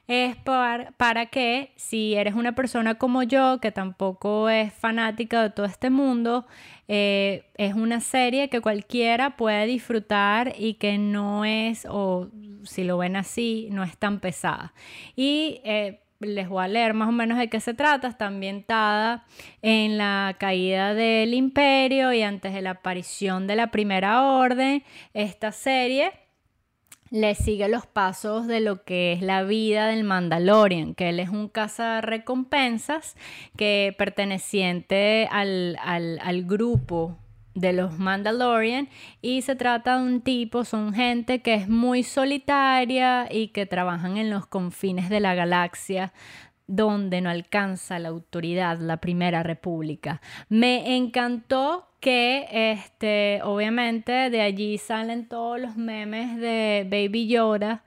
es 0.07 0.37
para, 0.37 1.25
que 1.25 1.73
si 1.75 2.15
eres 2.15 2.33
una 2.33 2.55
persona 2.55 2.95
como 2.95 3.23
yo, 3.23 3.59
que 3.59 3.71
tampoco 3.71 4.49
es 4.49 4.73
fanática 4.73 5.43
de 5.43 5.49
todo 5.49 5.65
este 5.65 5.89
mundo, 5.89 6.47
eh, 6.87 7.43
es 7.57 7.73
una 7.73 7.99
serie 7.99 8.49
que 8.49 8.61
cualquiera 8.61 9.35
puede 9.35 9.65
disfrutar 9.65 10.53
y 10.57 10.75
que 10.75 10.97
no 10.97 11.43
es, 11.43 11.85
o 11.89 12.29
si 12.63 12.85
lo 12.85 12.97
ven 12.97 13.17
así, 13.17 13.67
no 13.71 13.83
es 13.83 13.97
tan 13.97 14.21
pesada. 14.21 14.73
Y 15.15 15.59
eh, 15.65 15.99
les 16.19 16.47
voy 16.47 16.63
a 16.63 16.67
leer 16.67 16.93
más 16.93 17.09
o 17.09 17.11
menos 17.11 17.37
de 17.37 17.49
qué 17.49 17.59
se 17.59 17.73
trata. 17.73 18.07
Está 18.07 18.27
ambientada 18.27 19.25
en 19.61 19.97
la 19.97 20.35
caída 20.39 20.93
del 20.93 21.33
imperio 21.33 22.13
y 22.13 22.21
antes 22.21 22.53
de 22.53 22.61
la 22.61 22.71
aparición 22.71 23.45
de 23.47 23.55
la 23.55 23.71
primera 23.71 24.23
orden. 24.23 24.83
Esta 25.13 25.51
serie 25.51 26.11
le 27.09 27.35
sigue 27.35 27.67
los 27.69 27.85
pasos 27.85 28.47
de 28.47 28.59
lo 28.59 28.83
que 28.83 29.13
es 29.13 29.21
la 29.21 29.43
vida 29.43 29.87
del 29.87 30.03
Mandalorian, 30.03 30.95
que 30.95 31.09
él 31.09 31.19
es 31.19 31.29
un 31.29 31.51
recompensas 32.01 33.15
que 33.55 33.95
perteneciente 33.97 35.27
al, 35.31 35.77
al, 35.81 36.19
al 36.21 36.43
grupo 36.43 37.17
de 37.57 37.73
los 37.73 37.97
Mandalorian 37.97 38.87
y 39.21 39.41
se 39.41 39.55
trata 39.55 39.97
de 39.97 40.03
un 40.03 40.21
tipo, 40.21 40.63
son 40.63 40.93
gente 40.93 41.41
que 41.41 41.55
es 41.55 41.67
muy 41.67 42.03
solitaria 42.03 43.27
y 43.31 43.47
que 43.47 43.65
trabajan 43.65 44.17
en 44.17 44.29
los 44.29 44.45
confines 44.45 45.09
de 45.09 45.19
la 45.19 45.33
galaxia 45.33 46.13
donde 46.67 47.21
no 47.21 47.29
alcanza 47.29 47.97
la 47.97 48.09
autoridad 48.09 48.79
la 48.79 48.97
Primera 48.97 49.41
República. 49.41 50.21
Me 50.49 50.97
encantó 50.97 51.86
que 51.99 52.47
este 52.71 53.41
obviamente 53.43 54.29
de 54.29 54.41
allí 54.41 54.77
salen 54.77 55.27
todos 55.27 55.59
los 55.59 55.75
memes 55.77 56.37
de 56.37 56.85
Baby 56.89 57.27
Yoda 57.27 57.83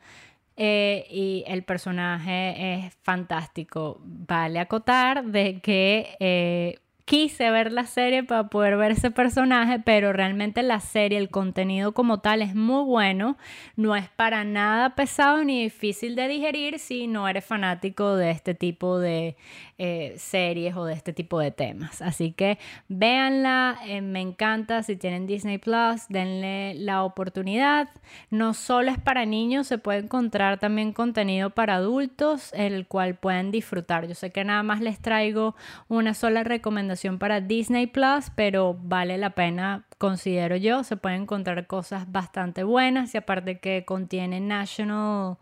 eh, 0.56 1.06
y 1.10 1.44
el 1.46 1.62
personaje 1.62 2.86
es 2.86 2.94
fantástico. 3.02 3.98
Vale 4.04 4.58
acotar 4.58 5.24
de 5.24 5.60
que 5.60 6.16
eh, 6.20 6.78
quise 7.10 7.50
ver 7.50 7.72
la 7.72 7.86
serie 7.86 8.22
para 8.22 8.46
poder 8.50 8.76
ver 8.76 8.92
ese 8.92 9.10
personaje, 9.10 9.80
pero 9.80 10.12
realmente 10.12 10.62
la 10.62 10.78
serie, 10.78 11.18
el 11.18 11.28
contenido 11.28 11.90
como 11.90 12.20
tal 12.20 12.40
es 12.40 12.54
muy 12.54 12.84
bueno, 12.84 13.36
no 13.74 13.96
es 13.96 14.08
para 14.10 14.44
nada 14.44 14.94
pesado 14.94 15.42
ni 15.42 15.64
difícil 15.64 16.14
de 16.14 16.28
digerir 16.28 16.78
si 16.78 17.08
no 17.08 17.26
eres 17.26 17.44
fanático 17.44 18.14
de 18.14 18.30
este 18.30 18.54
tipo 18.54 19.00
de 19.00 19.34
eh, 19.76 20.14
series 20.18 20.76
o 20.76 20.84
de 20.84 20.94
este 20.94 21.12
tipo 21.12 21.40
de 21.40 21.50
temas. 21.50 22.00
Así 22.00 22.30
que 22.30 22.58
véanla, 22.86 23.80
eh, 23.86 24.02
me 24.02 24.20
encanta, 24.20 24.84
si 24.84 24.94
tienen 24.94 25.26
Disney 25.26 25.58
Plus, 25.58 26.06
denle 26.10 26.74
la 26.76 27.02
oportunidad. 27.02 27.88
No 28.30 28.54
solo 28.54 28.92
es 28.92 28.98
para 29.00 29.26
niños, 29.26 29.66
se 29.66 29.78
puede 29.78 29.98
encontrar 29.98 30.60
también 30.60 30.92
contenido 30.92 31.50
para 31.50 31.74
adultos, 31.74 32.52
el 32.52 32.86
cual 32.86 33.16
pueden 33.16 33.50
disfrutar. 33.50 34.06
Yo 34.06 34.14
sé 34.14 34.30
que 34.30 34.44
nada 34.44 34.62
más 34.62 34.80
les 34.80 35.00
traigo 35.00 35.56
una 35.88 36.14
sola 36.14 36.44
recomendación 36.44 36.99
para 37.18 37.40
Disney 37.40 37.86
Plus, 37.86 38.30
pero 38.34 38.74
vale 38.74 39.16
la 39.18 39.30
pena 39.30 39.86
considero 39.98 40.56
yo. 40.56 40.84
Se 40.84 40.96
pueden 40.96 41.22
encontrar 41.22 41.66
cosas 41.66 42.10
bastante 42.10 42.62
buenas 42.62 43.14
y 43.14 43.18
aparte 43.18 43.58
que 43.58 43.84
contiene 43.84 44.40
National 44.40 45.38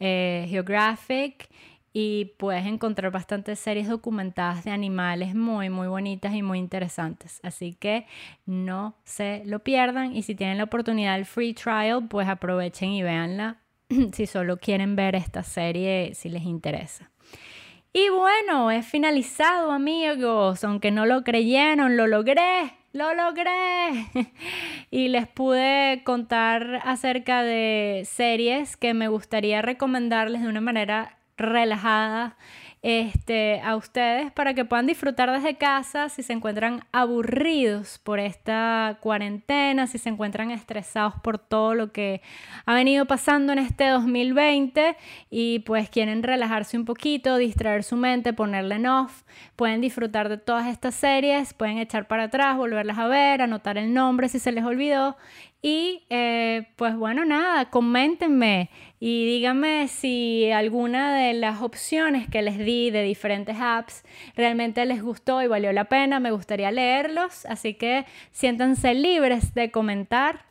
eh, 0.00 0.46
Geographic 0.48 1.48
y 1.92 2.32
puedes 2.38 2.66
encontrar 2.66 3.12
bastantes 3.12 3.60
series 3.60 3.88
documentadas 3.88 4.64
de 4.64 4.72
animales 4.72 5.34
muy, 5.34 5.70
muy 5.70 5.86
bonitas 5.86 6.34
y 6.34 6.42
muy 6.42 6.58
interesantes. 6.58 7.40
Así 7.44 7.74
que 7.74 8.06
no 8.46 8.96
se 9.04 9.42
lo 9.46 9.60
pierdan 9.60 10.16
y 10.16 10.22
si 10.22 10.34
tienen 10.34 10.58
la 10.58 10.64
oportunidad 10.64 11.14
del 11.14 11.24
free 11.24 11.54
trial, 11.54 12.08
pues 12.08 12.28
aprovechen 12.28 12.90
y 12.90 13.02
véanla 13.02 13.58
si 14.12 14.26
solo 14.26 14.56
quieren 14.56 14.96
ver 14.96 15.14
esta 15.14 15.42
serie, 15.42 16.14
si 16.14 16.28
les 16.28 16.42
interesa. 16.42 17.10
Y 17.96 18.08
bueno, 18.08 18.72
he 18.72 18.82
finalizado 18.82 19.70
amigos, 19.70 20.64
aunque 20.64 20.90
no 20.90 21.06
lo 21.06 21.22
creyeron, 21.22 21.96
lo 21.96 22.08
logré, 22.08 22.74
lo 22.92 23.14
logré. 23.14 24.08
y 24.90 25.06
les 25.06 25.28
pude 25.28 26.02
contar 26.02 26.80
acerca 26.84 27.44
de 27.44 28.02
series 28.04 28.76
que 28.76 28.94
me 28.94 29.06
gustaría 29.06 29.62
recomendarles 29.62 30.42
de 30.42 30.48
una 30.48 30.60
manera 30.60 31.18
relajada 31.36 32.36
este, 32.86 33.62
a 33.62 33.76
ustedes 33.76 34.30
para 34.32 34.52
que 34.52 34.66
puedan 34.66 34.86
disfrutar 34.86 35.30
desde 35.32 35.56
casa 35.56 36.10
si 36.10 36.22
se 36.22 36.34
encuentran 36.34 36.84
aburridos 36.92 37.98
por 37.98 38.20
esta 38.20 38.98
cuarentena, 39.00 39.86
si 39.86 39.96
se 39.96 40.10
encuentran 40.10 40.50
estresados 40.50 41.14
por 41.22 41.38
todo 41.38 41.74
lo 41.74 41.92
que 41.92 42.20
ha 42.66 42.74
venido 42.74 43.06
pasando 43.06 43.54
en 43.54 43.58
este 43.58 43.88
2020 43.88 44.98
y 45.30 45.60
pues 45.60 45.88
quieren 45.88 46.22
relajarse 46.22 46.76
un 46.76 46.84
poquito, 46.84 47.38
distraer 47.38 47.84
su 47.84 47.96
mente, 47.96 48.34
ponerle 48.34 48.74
en 48.74 48.86
off, 48.86 49.22
pueden 49.56 49.80
disfrutar 49.80 50.28
de 50.28 50.36
todas 50.36 50.66
estas 50.66 50.94
series, 50.94 51.54
pueden 51.54 51.78
echar 51.78 52.06
para 52.06 52.24
atrás, 52.24 52.58
volverlas 52.58 52.98
a 52.98 53.08
ver, 53.08 53.40
anotar 53.40 53.78
el 53.78 53.94
nombre 53.94 54.28
si 54.28 54.38
se 54.38 54.52
les 54.52 54.62
olvidó 54.62 55.16
y 55.64 56.04
eh, 56.10 56.66
pues 56.76 56.94
bueno, 56.94 57.24
nada, 57.24 57.70
coméntenme 57.70 58.68
y 59.00 59.24
díganme 59.24 59.88
si 59.88 60.50
alguna 60.50 61.16
de 61.16 61.32
las 61.32 61.62
opciones 61.62 62.28
que 62.28 62.42
les 62.42 62.58
di 62.58 62.90
de 62.90 63.02
diferentes 63.02 63.56
apps 63.58 64.04
realmente 64.36 64.84
les 64.84 65.02
gustó 65.02 65.40
y 65.40 65.46
valió 65.46 65.72
la 65.72 65.86
pena. 65.86 66.20
Me 66.20 66.32
gustaría 66.32 66.70
leerlos, 66.70 67.46
así 67.46 67.72
que 67.72 68.04
siéntanse 68.30 68.92
libres 68.92 69.54
de 69.54 69.70
comentar 69.70 70.44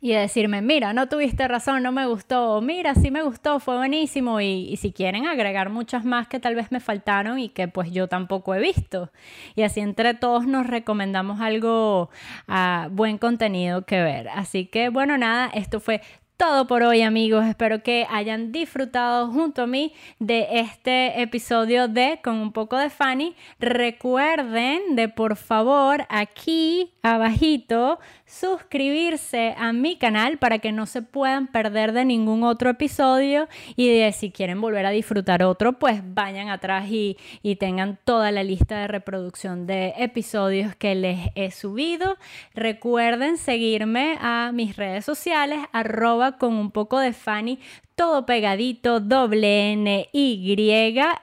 y 0.00 0.12
decirme, 0.12 0.62
mira, 0.62 0.92
no 0.92 1.08
tuviste 1.08 1.46
razón, 1.48 1.82
no 1.82 1.92
me 1.92 2.06
gustó, 2.06 2.60
mira, 2.60 2.94
sí 2.94 3.10
me 3.10 3.22
gustó, 3.22 3.60
fue 3.60 3.76
buenísimo, 3.76 4.40
y, 4.40 4.76
si 4.76 4.92
quieren 4.92 5.26
agregar 5.26 5.70
muchas 5.70 6.04
más 6.04 6.28
que 6.28 6.38
tal 6.38 6.54
vez 6.54 6.70
me 6.70 6.80
faltaron 6.80 7.38
y 7.38 7.48
que 7.48 7.68
pues 7.68 7.90
yo 7.90 8.08
tampoco 8.08 8.54
he 8.54 8.60
visto. 8.60 9.10
Y 9.54 9.62
así 9.62 9.80
entre 9.80 10.14
todos 10.14 10.46
nos 10.46 10.66
recomendamos 10.66 11.40
algo, 11.40 12.10
uh, 12.48 12.88
buen 12.90 13.18
contenido 13.18 13.82
que 13.82 14.02
ver. 14.02 14.28
Así 14.28 14.66
que 14.66 14.88
bueno, 14.90 15.16
nada, 15.18 15.50
esto 15.54 15.80
fue 15.80 16.02
todo 16.36 16.66
por 16.66 16.82
hoy 16.82 17.02
amigos. 17.02 17.46
Espero 17.46 17.82
que 17.82 18.06
hayan 18.10 18.52
disfrutado 18.52 19.30
junto 19.30 19.62
a 19.62 19.66
mí 19.66 19.94
de 20.18 20.46
este 20.52 21.22
episodio 21.22 21.88
de 21.88 22.20
Con 22.22 22.36
un 22.36 22.52
poco 22.52 22.76
de 22.76 22.90
Fanny. 22.90 23.34
Recuerden 23.58 24.96
de 24.96 25.08
por 25.08 25.36
favor 25.36 26.04
aquí 26.08 26.92
abajito 27.02 27.98
suscribirse 28.26 29.54
a 29.56 29.72
mi 29.72 29.96
canal 29.96 30.38
para 30.38 30.58
que 30.58 30.72
no 30.72 30.86
se 30.86 31.00
puedan 31.00 31.46
perder 31.46 31.92
de 31.92 32.04
ningún 32.04 32.42
otro 32.42 32.70
episodio 32.70 33.48
y 33.76 33.88
de 33.88 34.10
si 34.12 34.30
quieren 34.30 34.60
volver 34.60 34.84
a 34.84 34.90
disfrutar 34.90 35.44
otro 35.44 35.74
pues 35.78 36.02
vayan 36.04 36.48
atrás 36.48 36.88
y, 36.90 37.16
y 37.42 37.56
tengan 37.56 37.98
toda 38.04 38.32
la 38.32 38.42
lista 38.42 38.80
de 38.80 38.88
reproducción 38.88 39.66
de 39.66 39.94
episodios 39.96 40.74
que 40.74 40.94
les 40.96 41.30
he 41.36 41.50
subido. 41.52 42.16
Recuerden 42.54 43.38
seguirme 43.38 44.18
a 44.20 44.50
mis 44.52 44.76
redes 44.76 45.04
sociales 45.04 45.60
arroba 45.72 46.38
con 46.38 46.54
un 46.54 46.72
poco 46.72 46.98
de 46.98 47.12
Fanny, 47.12 47.60
todo 47.94 48.26
pegadito, 48.26 49.00
doble 49.00 49.72
N, 49.72 50.08
Y, 50.12 50.54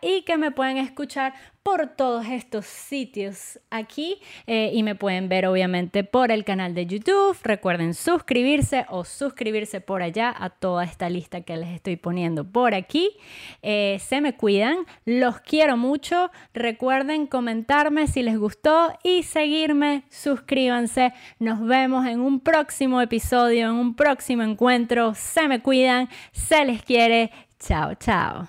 y 0.01 0.21
que 0.23 0.37
me 0.37 0.51
pueden 0.51 0.77
escuchar 0.77 1.33
por 1.63 1.87
todos 1.87 2.27
estos 2.27 2.65
sitios 2.65 3.59
aquí 3.69 4.17
eh, 4.47 4.71
y 4.73 4.83
me 4.83 4.95
pueden 4.95 5.29
ver 5.29 5.47
obviamente 5.47 6.03
por 6.03 6.31
el 6.31 6.43
canal 6.43 6.75
de 6.75 6.85
YouTube. 6.85 7.37
Recuerden 7.41 7.93
suscribirse 7.93 8.85
o 8.89 9.05
suscribirse 9.05 9.79
por 9.79 10.03
allá 10.03 10.33
a 10.37 10.49
toda 10.49 10.83
esta 10.83 11.09
lista 11.09 11.41
que 11.41 11.55
les 11.55 11.69
estoy 11.69 11.95
poniendo 11.95 12.43
por 12.43 12.75
aquí. 12.75 13.11
Eh, 13.61 13.97
se 14.01 14.19
me 14.19 14.35
cuidan, 14.35 14.77
los 15.05 15.39
quiero 15.39 15.77
mucho. 15.77 16.29
Recuerden 16.53 17.27
comentarme 17.27 18.07
si 18.07 18.21
les 18.21 18.37
gustó 18.37 18.93
y 19.03 19.23
seguirme, 19.23 20.03
suscríbanse. 20.09 21.13
Nos 21.39 21.65
vemos 21.65 22.05
en 22.05 22.19
un 22.19 22.41
próximo 22.41 23.01
episodio, 23.01 23.67
en 23.67 23.75
un 23.75 23.95
próximo 23.95 24.43
encuentro. 24.43 25.13
Se 25.15 25.47
me 25.47 25.61
cuidan, 25.61 26.09
se 26.33 26.65
les 26.65 26.83
quiere. 26.83 27.31
Chao, 27.57 27.95
chao. 27.95 28.45